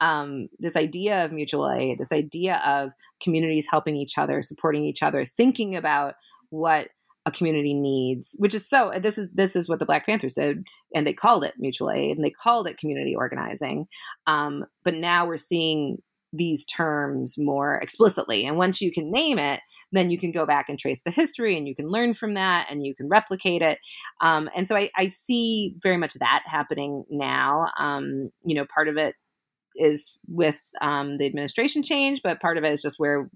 Um, 0.00 0.48
this 0.58 0.74
idea 0.74 1.24
of 1.24 1.30
mutual 1.30 1.70
aid, 1.70 1.98
this 1.98 2.10
idea 2.10 2.60
of 2.66 2.90
communities 3.22 3.68
helping 3.70 3.94
each 3.94 4.18
other, 4.18 4.42
supporting 4.42 4.82
each 4.82 5.04
other, 5.04 5.24
thinking 5.24 5.76
about 5.76 6.16
what 6.50 6.88
a 7.26 7.30
community 7.30 7.74
needs, 7.74 8.34
which 8.40 8.56
is 8.56 8.68
so. 8.68 8.90
This 8.98 9.18
is 9.18 9.30
this 9.30 9.54
is 9.54 9.68
what 9.68 9.78
the 9.78 9.86
Black 9.86 10.04
Panthers 10.06 10.34
did, 10.34 10.64
and 10.92 11.06
they 11.06 11.12
called 11.12 11.44
it 11.44 11.54
mutual 11.58 11.92
aid, 11.92 12.16
and 12.16 12.24
they 12.24 12.32
called 12.32 12.66
it 12.66 12.76
community 12.78 13.14
organizing. 13.14 13.86
Um, 14.26 14.64
but 14.82 14.94
now 14.94 15.26
we're 15.28 15.36
seeing 15.36 15.98
these 16.32 16.64
terms 16.64 17.36
more 17.38 17.76
explicitly, 17.76 18.46
and 18.46 18.56
once 18.56 18.80
you 18.80 18.90
can 18.90 19.12
name 19.12 19.38
it, 19.38 19.60
then 19.92 20.10
you 20.10 20.18
can 20.18 20.30
go 20.30 20.46
back 20.46 20.68
and 20.68 20.78
trace 20.78 21.02
the 21.02 21.10
history 21.10 21.56
and 21.56 21.66
you 21.66 21.74
can 21.74 21.88
learn 21.88 22.14
from 22.14 22.34
that 22.34 22.68
and 22.70 22.86
you 22.86 22.94
can 22.94 23.08
replicate 23.08 23.62
it. 23.62 23.78
Um, 24.20 24.50
and 24.54 24.66
so 24.66 24.76
I, 24.76 24.90
I, 24.96 25.08
see 25.08 25.74
very 25.82 25.96
much 25.96 26.14
that 26.14 26.42
happening 26.46 27.04
now. 27.10 27.68
Um, 27.78 28.30
you 28.44 28.54
know, 28.54 28.66
part 28.66 28.88
of 28.88 28.96
it 28.96 29.14
is 29.78 30.18
with 30.26 30.60
um, 30.80 31.18
the 31.18 31.26
administration 31.26 31.82
change, 31.82 32.20
but 32.22 32.40
part 32.40 32.58
of 32.58 32.64
it 32.64 32.72
is 32.72 32.82
just 32.82 32.98
where 32.98 33.30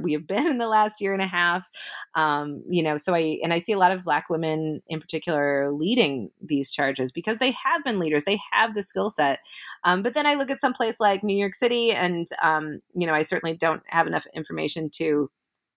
we 0.00 0.12
have 0.12 0.26
been 0.26 0.46
in 0.46 0.58
the 0.58 0.68
last 0.68 1.00
year 1.00 1.12
and 1.12 1.22
a 1.22 1.26
half. 1.26 1.68
Um, 2.14 2.62
you 2.68 2.82
know, 2.82 2.96
so 2.96 3.14
I 3.14 3.38
and 3.42 3.52
I 3.52 3.58
see 3.58 3.72
a 3.72 3.78
lot 3.78 3.92
of 3.92 4.04
Black 4.04 4.28
women 4.28 4.82
in 4.88 5.00
particular 5.00 5.72
leading 5.72 6.30
these 6.40 6.70
charges 6.70 7.12
because 7.12 7.38
they 7.38 7.52
have 7.52 7.82
been 7.84 7.98
leaders, 7.98 8.24
they 8.24 8.38
have 8.52 8.74
the 8.74 8.82
skill 8.82 9.10
set. 9.10 9.40
Um, 9.84 10.02
but 10.02 10.14
then 10.14 10.26
I 10.26 10.34
look 10.34 10.50
at 10.50 10.60
some 10.60 10.72
place 10.72 10.96
like 11.00 11.24
New 11.24 11.36
York 11.36 11.54
City, 11.54 11.92
and 11.92 12.26
um, 12.42 12.80
you 12.94 13.06
know, 13.06 13.14
I 13.14 13.22
certainly 13.22 13.56
don't 13.56 13.82
have 13.86 14.06
enough 14.06 14.26
information 14.34 14.90
to 14.96 15.30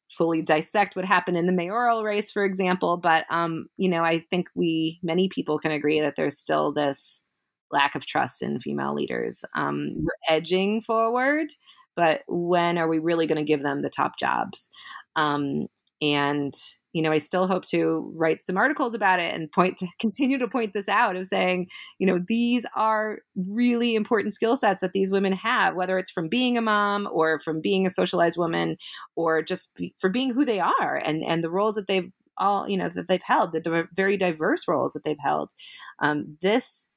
fully 0.10 0.42
dissect 0.42 0.96
what 0.96 1.06
happened 1.06 1.38
in 1.38 1.46
the 1.46 1.52
mayoral 1.52 2.04
race, 2.04 2.32
for 2.32 2.44
example. 2.44 2.98
But 2.98 3.26
um, 3.30 3.68
you 3.78 3.90
know, 3.90 4.04
I 4.04 4.20
think 4.30 4.48
we 4.56 5.00
many 5.04 5.30
people 5.30 5.60
can 5.60 5.72
agree 5.72 6.00
that 6.02 6.16
there's 6.16 6.38
still 6.38 6.72
this 6.72 7.24
lack 7.72 7.96
of 7.96 8.06
trust 8.06 8.42
in 8.42 8.60
female 8.60 8.94
leaders. 8.94 9.46
Um, 9.56 9.92
we're 9.98 10.36
edging 10.36 10.82
forward, 10.82 11.48
but 11.96 12.24
when 12.28 12.78
are 12.78 12.88
we 12.88 13.00
really 13.00 13.28
going 13.28 13.38
to 13.38 13.44
give 13.44 13.62
them 13.62 13.82
the 13.82 13.90
top 13.90 14.18
jobs? 14.18 14.70
Um, 15.16 15.68
and 16.02 16.54
you 16.92 17.04
know, 17.04 17.12
I 17.12 17.20
still 17.20 17.46
hope 17.46 17.66
to 17.66 18.12
write 18.16 18.44
some 18.44 18.58
articles 18.58 18.96
about 18.96 19.20
it 19.20 19.32
and 19.34 19.52
point 19.52 19.78
to 19.78 19.88
continue 20.00 20.40
to 20.40 20.48
point 20.48 20.74
this 20.74 20.90
out 20.90 21.16
of 21.16 21.26
saying, 21.28 21.68
you 22.00 22.08
know, 22.08 22.20
these 22.28 22.66
are 22.76 23.20
really 23.36 23.94
important 23.94 24.34
skill 24.34 24.58
sets 24.58 24.82
that 24.82 24.94
these 24.94 25.12
women 25.12 25.34
have, 25.34 25.76
whether 25.76 26.00
it's 26.00 26.10
from 26.10 26.30
being 26.30 26.58
a 26.58 26.62
mom 26.62 27.08
or 27.12 27.40
from 27.40 27.62
being 27.62 27.86
a 27.86 27.92
socialized 27.92 28.38
woman 28.38 28.78
or 29.16 29.44
just 29.44 29.80
for 30.00 30.10
being 30.10 30.34
who 30.34 30.46
they 30.46 30.60
are 30.60 30.96
and 31.04 31.24
and 31.24 31.44
the 31.44 31.52
roles 31.52 31.76
that 31.76 31.88
they've 31.88 32.12
all 32.38 32.68
you 32.68 32.78
know 32.78 32.90
that 32.90 33.08
they've 33.08 33.22
held, 33.24 33.52
the 33.52 33.88
very 33.94 34.18
diverse 34.18 34.68
roles 34.68 34.94
that 34.94 35.04
they've 35.04 35.18
held. 35.20 35.52
Um, 36.02 36.38
this 36.42 36.90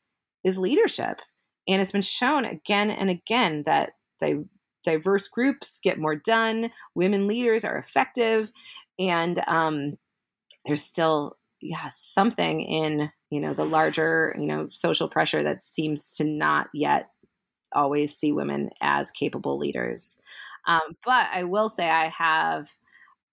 is 0.45 0.59
leadership. 0.59 1.21
And 1.69 1.81
it's 1.81 1.93
been 1.93 2.03
shown 2.03 2.45
again 2.45 2.91
and 2.91 3.09
again 3.09 3.63
that 3.67 3.91
di- 4.19 4.45
diverse 4.85 5.29
groups 5.29 5.79
get 5.83 5.99
more 5.99 6.17
done, 6.17 6.71
women 6.95 7.29
leaders 7.29 7.65
are 7.65 7.79
effective, 7.79 8.51
and 9.09 9.43
um, 9.47 9.97
there's 10.65 10.83
still 10.83 11.37
yeah 11.61 11.87
something 11.89 12.61
in 12.61 13.11
you 13.31 13.41
know 13.41 13.55
the 13.55 13.65
larger 13.65 14.35
you 14.39 14.47
know 14.47 14.69
social 14.71 15.09
pressure 15.09 15.43
that 15.43 15.63
seems 15.63 16.13
to 16.13 16.25
not 16.25 16.69
yet 16.75 17.11
always 17.75 18.17
see 18.17 18.33
women 18.33 18.71
as 18.81 19.11
capable 19.11 19.59
leaders. 19.59 20.19
Um, 20.67 20.97
but 21.05 21.29
I 21.33 21.45
will 21.45 21.69
say 21.69 21.91
I 21.91 22.09
have 22.09 22.71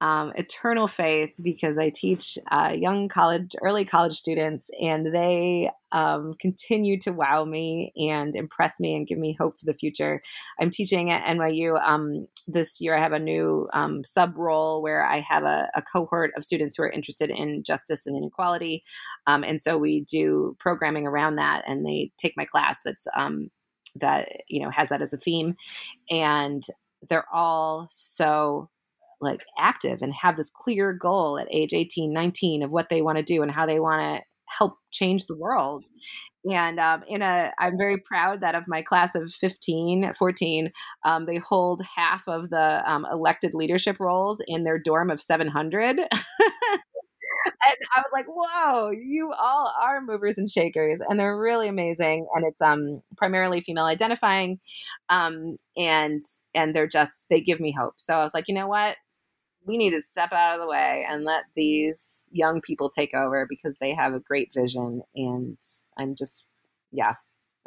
um, 0.02 0.32
eternal 0.36 0.88
faith 0.88 1.34
because 1.42 1.78
I 1.78 1.90
teach 1.90 2.38
uh, 2.52 2.74
young 2.76 3.10
college, 3.10 3.54
early 3.62 3.84
college 3.84 4.16
students, 4.18 4.70
and 4.82 5.14
they 5.14 5.70
um, 5.92 6.36
continue 6.40 6.98
to 7.02 7.12
wow 7.12 7.44
me 7.44 7.92
and 7.98 8.36
impress 8.36 8.80
me 8.80 8.96
and 8.96 9.08
give 9.08 9.18
me 9.18 9.36
hope 9.38 9.60
for 9.60 9.66
the 9.66 9.74
future. 9.74 10.22
I'm 10.60 10.70
teaching 10.70 11.12
at 11.12 11.26
NYU 11.26 11.82
um, 11.86 12.28
this 12.48 12.80
year. 12.80 12.96
I 12.96 13.00
have 13.00 13.12
a 13.12 13.20
new 13.20 13.68
um, 13.74 14.04
sub 14.06 14.38
role 14.38 14.82
where 14.82 15.06
I 15.06 15.20
have 15.20 15.44
a, 15.44 15.70
a, 15.76 15.82
cohort 15.82 16.32
of 16.38 16.46
students 16.46 16.76
who 16.78 16.84
are 16.84 16.90
interested 16.90 17.30
in 17.30 17.64
justice 17.64 18.08
and 18.08 18.16
inequality, 18.16 18.84
um, 19.28 19.44
and 19.44 19.60
so 19.60 19.78
we 19.78 20.06
do 20.06 20.56
programming 20.60 21.08
around 21.08 21.36
that, 21.38 21.64
and 21.68 21.86
they 21.86 22.12
take 22.18 22.34
my 22.38 22.46
class. 22.46 22.84
That's 22.84 23.06
um, 23.18 23.50
that 23.96 24.44
you 24.48 24.62
know 24.64 24.70
has 24.70 24.90
that 24.90 25.02
as 25.02 25.12
a 25.12 25.18
theme, 25.18 25.56
and 26.10 26.64
they're 27.10 27.28
all 27.34 27.88
so 27.90 28.70
like 29.22 29.42
active 29.58 30.02
and 30.02 30.14
have 30.14 30.36
this 30.36 30.50
clear 30.50 30.94
goal 30.94 31.38
at 31.40 31.48
age 31.52 31.74
18 31.74 32.14
19 32.14 32.64
of 32.64 32.72
what 32.72 32.90
they 32.90 33.02
want 33.02 33.18
to 33.18 33.24
do 33.24 33.42
and 33.42 33.52
how 33.52 33.66
they 33.66 33.80
want 33.80 34.02
to 34.02 34.24
help 34.58 34.78
change 34.92 35.28
the 35.28 35.38
world 35.38 35.86
and 36.50 36.80
um, 36.80 37.04
in 37.08 37.22
a 37.22 37.52
i'm 37.60 37.78
very 37.78 37.98
proud 37.98 38.42
that 38.42 38.56
of 38.56 38.64
my 38.68 38.82
class 38.82 39.14
of 39.14 39.32
15 39.32 40.12
14 40.18 40.72
um, 41.06 41.26
they 41.26 41.38
hold 41.38 41.82
half 41.96 42.28
of 42.28 42.50
the 42.50 42.82
um, 42.90 43.06
elected 43.12 43.54
leadership 43.54 43.98
roles 44.00 44.42
in 44.48 44.64
their 44.64 44.80
dorm 44.80 45.12
of 45.12 45.22
700 45.22 46.00
and 47.46 47.76
I 47.96 48.00
was 48.00 48.12
like, 48.12 48.26
"Whoa, 48.28 48.92
you 48.92 49.32
all 49.34 49.74
are 49.82 50.02
movers 50.02 50.38
and 50.38 50.50
shakers, 50.50 51.02
and 51.08 51.20
they're 51.20 51.38
really 51.38 51.68
amazing." 51.68 52.28
And 52.34 52.46
it's 52.46 52.62
um 52.62 53.02
primarily 53.18 53.62
female 53.62 53.86
identifying, 53.86 54.60
um 55.10 55.58
and 55.78 56.22
and 56.54 56.76
they're 56.76 56.88
just 56.88 57.28
they 57.30 57.42
give 57.42 57.60
me 57.60 57.72
hope. 57.78 57.96
So 57.98 58.16
I 58.16 58.24
was 58.24 58.34
like, 58.34 58.46
you 58.48 58.56
know 58.56 58.68
what, 58.68 58.98
we 59.66 59.78
need 59.78 59.92
to 59.92 60.02
step 60.02 60.32
out 60.32 60.56
of 60.56 60.62
the 60.62 60.68
way 60.68 61.06
and 61.10 61.24
let 61.24 61.44
these 61.56 62.28
young 62.32 62.62
people 62.62 62.90
take 62.90 63.14
over 63.14 63.46
because 63.48 63.76
they 63.80 63.94
have 63.94 64.14
a 64.14 64.20
great 64.20 64.54
vision 64.54 65.02
and 65.16 65.58
i'm 65.98 66.16
just 66.16 66.46
yeah 66.92 67.14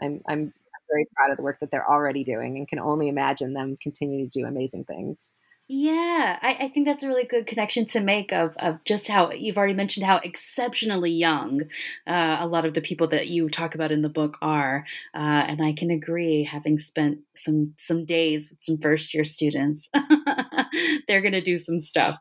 i'm 0.01 0.21
i'm 0.29 0.53
very 0.91 1.07
proud 1.17 1.31
of 1.31 1.37
the 1.37 1.43
work 1.43 1.59
that 1.61 1.71
they're 1.71 1.89
already 1.89 2.23
doing 2.25 2.57
and 2.57 2.69
can 2.69 2.79
only 2.79 3.09
imagine 3.09 3.55
them 3.55 3.79
continue 3.81 4.29
to 4.29 4.41
do 4.41 4.47
amazing 4.47 4.85
things 4.85 5.31
yeah, 5.75 6.39
I, 6.43 6.57
I, 6.61 6.69
think 6.69 6.87
that's 6.87 7.03
a 7.03 7.09
really 7.09 7.25
good 7.25 7.47
connection 7.47 7.87
to 7.87 8.01
make 8.01 8.31
of, 8.31 8.55
of 8.59 8.85
just 8.85 9.09
how 9.09 9.31
you've 9.33 9.57
already 9.57 9.73
mentioned 9.73 10.05
how 10.05 10.19
exceptionally 10.19 11.13
young 11.13 11.63
uh, 12.07 12.37
a 12.41 12.47
lot 12.47 12.67
of 12.67 12.75
the 12.75 12.83
people 12.83 13.07
that 13.09 13.29
you 13.29 13.49
talk 13.49 13.75
about 13.75 13.91
in 13.91 14.03
the 14.03 14.11
book 14.11 14.37
are, 14.43 14.85
uh, 15.15 15.45
and 15.49 15.65
I 15.65 15.73
can 15.73 15.91
agree. 15.91 16.43
Having 16.43 16.79
spent 16.81 17.21
some 17.37 17.73
some 17.79 18.05
days 18.05 18.51
with 18.51 18.63
some 18.63 18.77
first 18.79 19.15
year 19.15 19.25
students, 19.25 19.89
they're 21.09 21.21
going 21.21 21.33
to 21.33 21.41
do 21.41 21.57
some 21.57 21.79
stuff. 21.79 22.19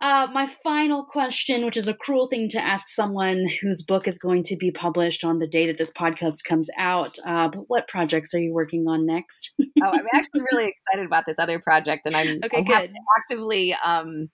Uh, 0.00 0.28
my 0.32 0.46
final 0.46 1.04
question, 1.04 1.64
which 1.64 1.76
is 1.76 1.88
a 1.88 1.94
cruel 1.94 2.28
thing 2.28 2.48
to 2.48 2.60
ask 2.60 2.86
someone 2.88 3.46
whose 3.60 3.82
book 3.82 4.06
is 4.06 4.18
going 4.18 4.44
to 4.44 4.56
be 4.56 4.70
published 4.70 5.24
on 5.24 5.40
the 5.40 5.46
day 5.46 5.66
that 5.66 5.76
this 5.76 5.90
podcast 5.90 6.44
comes 6.44 6.70
out, 6.76 7.18
uh, 7.26 7.48
but 7.48 7.64
what 7.68 7.88
projects 7.88 8.32
are 8.32 8.40
you 8.40 8.52
working 8.52 8.86
on 8.86 9.04
next? 9.04 9.54
oh, 9.60 9.66
I'm 9.82 10.06
actually 10.14 10.42
really 10.52 10.68
excited 10.68 11.04
about 11.04 11.26
this 11.26 11.38
other 11.38 11.58
project, 11.58 12.06
and 12.06 12.16
I'm 12.16 12.40
okay, 12.44 12.58
I 12.58 12.62
good. 12.62 12.92
actively 13.18 13.74
um, 13.84 14.30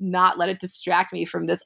not 0.00 0.38
let 0.38 0.50
it 0.50 0.60
distract 0.60 1.12
me 1.14 1.24
from 1.24 1.46
this 1.46 1.62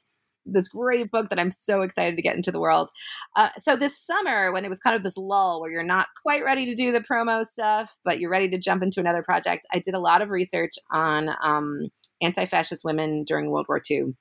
this 0.51 0.67
great 0.67 1.11
book 1.11 1.29
that 1.29 1.39
I'm 1.39 1.51
so 1.51 1.81
excited 1.81 2.15
to 2.15 2.21
get 2.21 2.35
into 2.35 2.51
the 2.51 2.59
world. 2.59 2.89
Uh, 3.35 3.49
so 3.57 3.75
this 3.75 3.97
summer, 3.97 4.51
when 4.51 4.65
it 4.65 4.69
was 4.69 4.79
kind 4.79 4.95
of 4.95 5.03
this 5.03 5.17
lull 5.17 5.61
where 5.61 5.71
you're 5.71 5.83
not 5.83 6.07
quite 6.21 6.43
ready 6.43 6.65
to 6.65 6.75
do 6.75 6.91
the 6.91 7.01
promo 7.01 7.45
stuff, 7.45 7.97
but 8.03 8.19
you're 8.19 8.31
ready 8.31 8.49
to 8.49 8.57
jump 8.57 8.83
into 8.83 8.99
another 8.99 9.23
project, 9.23 9.65
I 9.73 9.79
did 9.79 9.93
a 9.93 9.99
lot 9.99 10.21
of 10.21 10.29
research 10.29 10.73
on 10.91 11.29
um, 11.43 11.89
anti 12.21 12.45
fascist 12.45 12.83
women 12.83 13.23
during 13.23 13.49
World 13.49 13.67
War 13.69 13.81
II. 13.89 14.15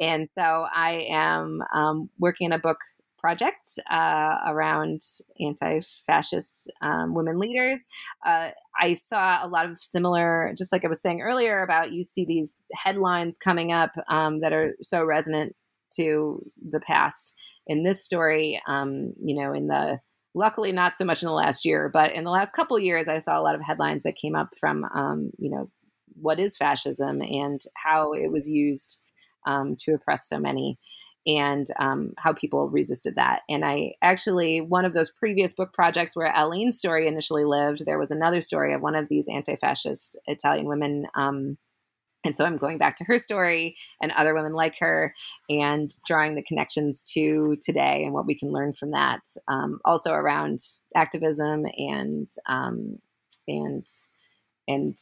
And 0.00 0.28
so 0.28 0.66
I 0.74 1.06
am 1.10 1.62
um, 1.74 2.10
working 2.18 2.46
on 2.46 2.52
a 2.52 2.58
book 2.58 2.78
project 3.20 3.78
uh, 3.90 4.38
around 4.46 5.00
anti 5.38 5.80
fascist 6.06 6.70
um, 6.80 7.14
women 7.14 7.38
leaders. 7.38 7.86
Uh, 8.24 8.50
I 8.80 8.94
saw 8.94 9.44
a 9.44 9.48
lot 9.48 9.68
of 9.68 9.78
similar, 9.78 10.54
just 10.56 10.72
like 10.72 10.84
I 10.84 10.88
was 10.88 11.02
saying 11.02 11.20
earlier, 11.20 11.62
about 11.62 11.92
you 11.92 12.02
see 12.02 12.24
these 12.24 12.62
headlines 12.74 13.36
coming 13.36 13.72
up 13.72 13.92
um, 14.08 14.40
that 14.40 14.52
are 14.52 14.74
so 14.82 15.04
resonant 15.04 15.54
to 15.96 16.44
the 16.60 16.80
past. 16.80 17.34
In 17.66 17.82
this 17.82 18.04
story, 18.04 18.60
um, 18.66 19.12
you 19.18 19.34
know, 19.34 19.52
in 19.52 19.68
the 19.68 20.00
luckily 20.34 20.72
not 20.72 20.94
so 20.94 21.04
much 21.04 21.22
in 21.22 21.26
the 21.26 21.34
last 21.34 21.64
year, 21.64 21.88
but 21.88 22.14
in 22.14 22.24
the 22.24 22.30
last 22.30 22.52
couple 22.52 22.78
years, 22.78 23.08
I 23.08 23.18
saw 23.18 23.38
a 23.38 23.42
lot 23.42 23.54
of 23.54 23.62
headlines 23.62 24.02
that 24.04 24.16
came 24.16 24.34
up 24.34 24.50
from, 24.58 24.84
um, 24.94 25.30
you 25.38 25.50
know, 25.50 25.70
what 26.14 26.38
is 26.38 26.56
fascism 26.56 27.22
and 27.22 27.60
how 27.76 28.12
it 28.12 28.30
was 28.30 28.48
used 28.48 29.00
um, 29.46 29.76
to 29.80 29.94
oppress 29.94 30.28
so 30.28 30.38
many 30.38 30.78
and 31.26 31.66
um, 31.78 32.12
how 32.18 32.32
people 32.32 32.68
resisted 32.68 33.16
that. 33.16 33.40
And 33.48 33.64
I 33.64 33.92
actually, 34.02 34.60
one 34.60 34.84
of 34.84 34.94
those 34.94 35.12
previous 35.12 35.52
book 35.52 35.72
projects 35.72 36.16
where 36.16 36.32
Aylene's 36.34 36.78
story 36.78 37.06
initially 37.06 37.44
lived, 37.44 37.84
there 37.84 37.98
was 37.98 38.10
another 38.10 38.40
story 38.40 38.72
of 38.74 38.82
one 38.82 38.94
of 38.94 39.08
these 39.08 39.28
anti 39.28 39.56
fascist 39.56 40.18
Italian 40.26 40.66
women. 40.66 41.06
Um, 41.14 41.58
and 42.24 42.36
so 42.36 42.44
I'm 42.44 42.58
going 42.58 42.78
back 42.78 42.96
to 42.96 43.04
her 43.04 43.18
story 43.18 43.76
and 44.02 44.12
other 44.12 44.34
women 44.34 44.52
like 44.52 44.78
her 44.78 45.14
and 45.48 45.92
drawing 46.06 46.34
the 46.34 46.42
connections 46.42 47.02
to 47.14 47.56
today 47.62 48.02
and 48.04 48.12
what 48.12 48.26
we 48.26 48.34
can 48.34 48.52
learn 48.52 48.74
from 48.74 48.90
that. 48.90 49.20
Um, 49.48 49.80
also 49.84 50.12
around 50.12 50.58
activism 50.94 51.64
and, 51.78 52.30
um, 52.46 52.98
and, 53.48 53.86
and 54.68 54.96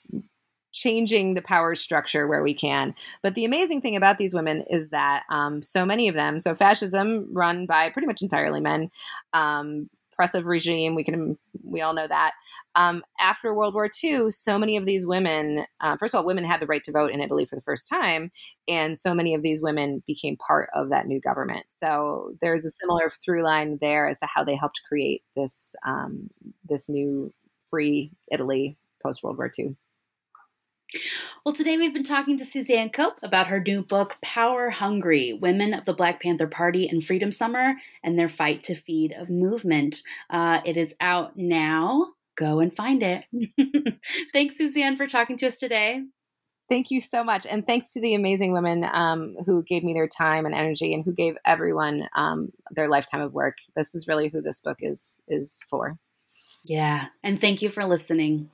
changing 0.73 1.35
the 1.35 1.43
power 1.43 1.75
structure 1.75 2.29
where 2.29 2.43
we 2.43 2.55
can. 2.55 2.95
But 3.23 3.35
the 3.35 3.45
amazing 3.45 3.81
thing 3.81 3.97
about 3.97 4.19
these 4.19 4.35
women 4.35 4.63
is 4.71 4.91
that 4.91 5.25
um, 5.29 5.61
so 5.61 5.85
many 5.85 6.07
of 6.07 6.15
them, 6.15 6.39
so 6.39 6.55
fascism 6.55 7.29
run 7.33 7.67
by 7.67 7.91
pretty 7.91 8.07
much 8.07 8.23
entirely 8.23 8.61
men, 8.61 8.91
um, 9.33 9.91
oppressive 10.19 10.47
regime, 10.47 10.95
we 10.95 11.05
can 11.05 11.39
we 11.63 11.81
all 11.81 11.95
know 11.95 12.07
that. 12.07 12.33
Um, 12.75 13.03
after 13.21 13.55
World 13.55 13.75
War 13.75 13.89
II, 14.03 14.31
so 14.31 14.59
many 14.59 14.77
of 14.77 14.85
these 14.85 15.07
women, 15.07 15.65
uh, 15.81 15.97
first 15.97 16.15
of 16.15 16.19
all, 16.19 16.27
women 16.27 16.45
had 16.45 16.61
the 16.61 16.67
right 16.67 16.83
to 16.85 16.93
vote 16.93 17.13
in 17.13 17.21
Italy 17.21 17.45
for 17.45 17.55
the 17.55 17.63
first 17.63 17.89
time, 17.89 18.31
and 18.67 18.99
so 18.99 19.15
many 19.15 19.35
of 19.35 19.43
these 19.43 19.63
women 19.63 20.03
became 20.07 20.37
part 20.37 20.71
of 20.75 20.91
that 20.91 21.07
new 21.07 21.21
government. 21.21 21.67
So 21.71 22.33
there's 22.41 22.65
a 22.65 22.71
similar 22.71 23.11
through 23.25 23.45
line 23.45 23.79
there 23.81 24.09
as 24.09 24.19
to 24.21 24.29
how 24.33 24.43
they 24.43 24.57
helped 24.57 24.81
create 24.89 25.23
this 25.37 25.77
um, 25.87 26.31
this 26.69 26.89
new 26.89 27.33
free 27.71 28.11
Italy 28.33 28.77
post 29.03 29.23
World 29.23 29.39
War 29.39 29.51
II. 29.57 29.77
Well, 31.45 31.55
today 31.55 31.77
we've 31.77 31.93
been 31.93 32.03
talking 32.03 32.39
to 32.39 32.45
Suzanne 32.45 32.91
Cope 32.91 33.19
about 33.23 33.49
her 33.49 33.61
new 33.61 33.83
book, 33.83 34.17
Power 34.23 34.71
Hungry 34.71 35.35
Women 35.35 35.75
of 35.75 35.85
the 35.85 35.93
Black 35.93 36.23
Panther 36.23 36.47
Party 36.47 36.89
and 36.89 37.05
Freedom 37.05 37.31
Summer 37.31 37.75
and 38.03 38.19
Their 38.19 38.29
Fight 38.29 38.65
to 38.65 38.75
Feed 38.75 39.13
a 39.13 39.31
Movement. 39.31 40.03
Uh, 40.31 40.61
it 40.65 40.77
is 40.77 40.95
out 41.01 41.37
now. 41.37 42.13
go 42.37 42.61
and 42.61 42.75
find 42.75 43.03
it. 43.03 43.25
Thanks, 44.33 44.57
Suzanne, 44.57 44.97
for 44.97 45.07
talking 45.07 45.37
to 45.39 45.47
us 45.47 45.59
today. 45.59 46.05
Thank 46.69 46.91
you 46.91 47.01
so 47.01 47.25
much. 47.25 47.47
And 47.47 47.67
thanks 47.67 47.93
to 47.95 48.01
the 48.01 48.15
amazing 48.15 48.53
women 48.53 48.85
um, 48.85 49.37
who 49.47 49.63
gave 49.63 49.83
me 49.83 49.95
their 49.95 50.09
time 50.09 50.45
and 50.45 50.55
energy 50.55 50.93
and 50.93 51.03
who 51.05 51.13
gave 51.13 51.37
everyone 51.45 52.09
um, 52.15 52.53
their 52.71 52.89
lifetime 52.89 53.23
of 53.23 53.33
work. 53.33 53.57
This 53.75 53.95
is 53.95 54.07
really 54.07 54.29
who 54.29 54.43
this 54.43 54.61
book 54.61 54.79
is 54.81 55.19
is 55.27 55.61
for. 55.69 55.99
Yeah. 56.65 57.07
And 57.23 57.41
thank 57.41 57.63
you 57.63 57.71
for 57.71 57.87
listening. 57.87 58.51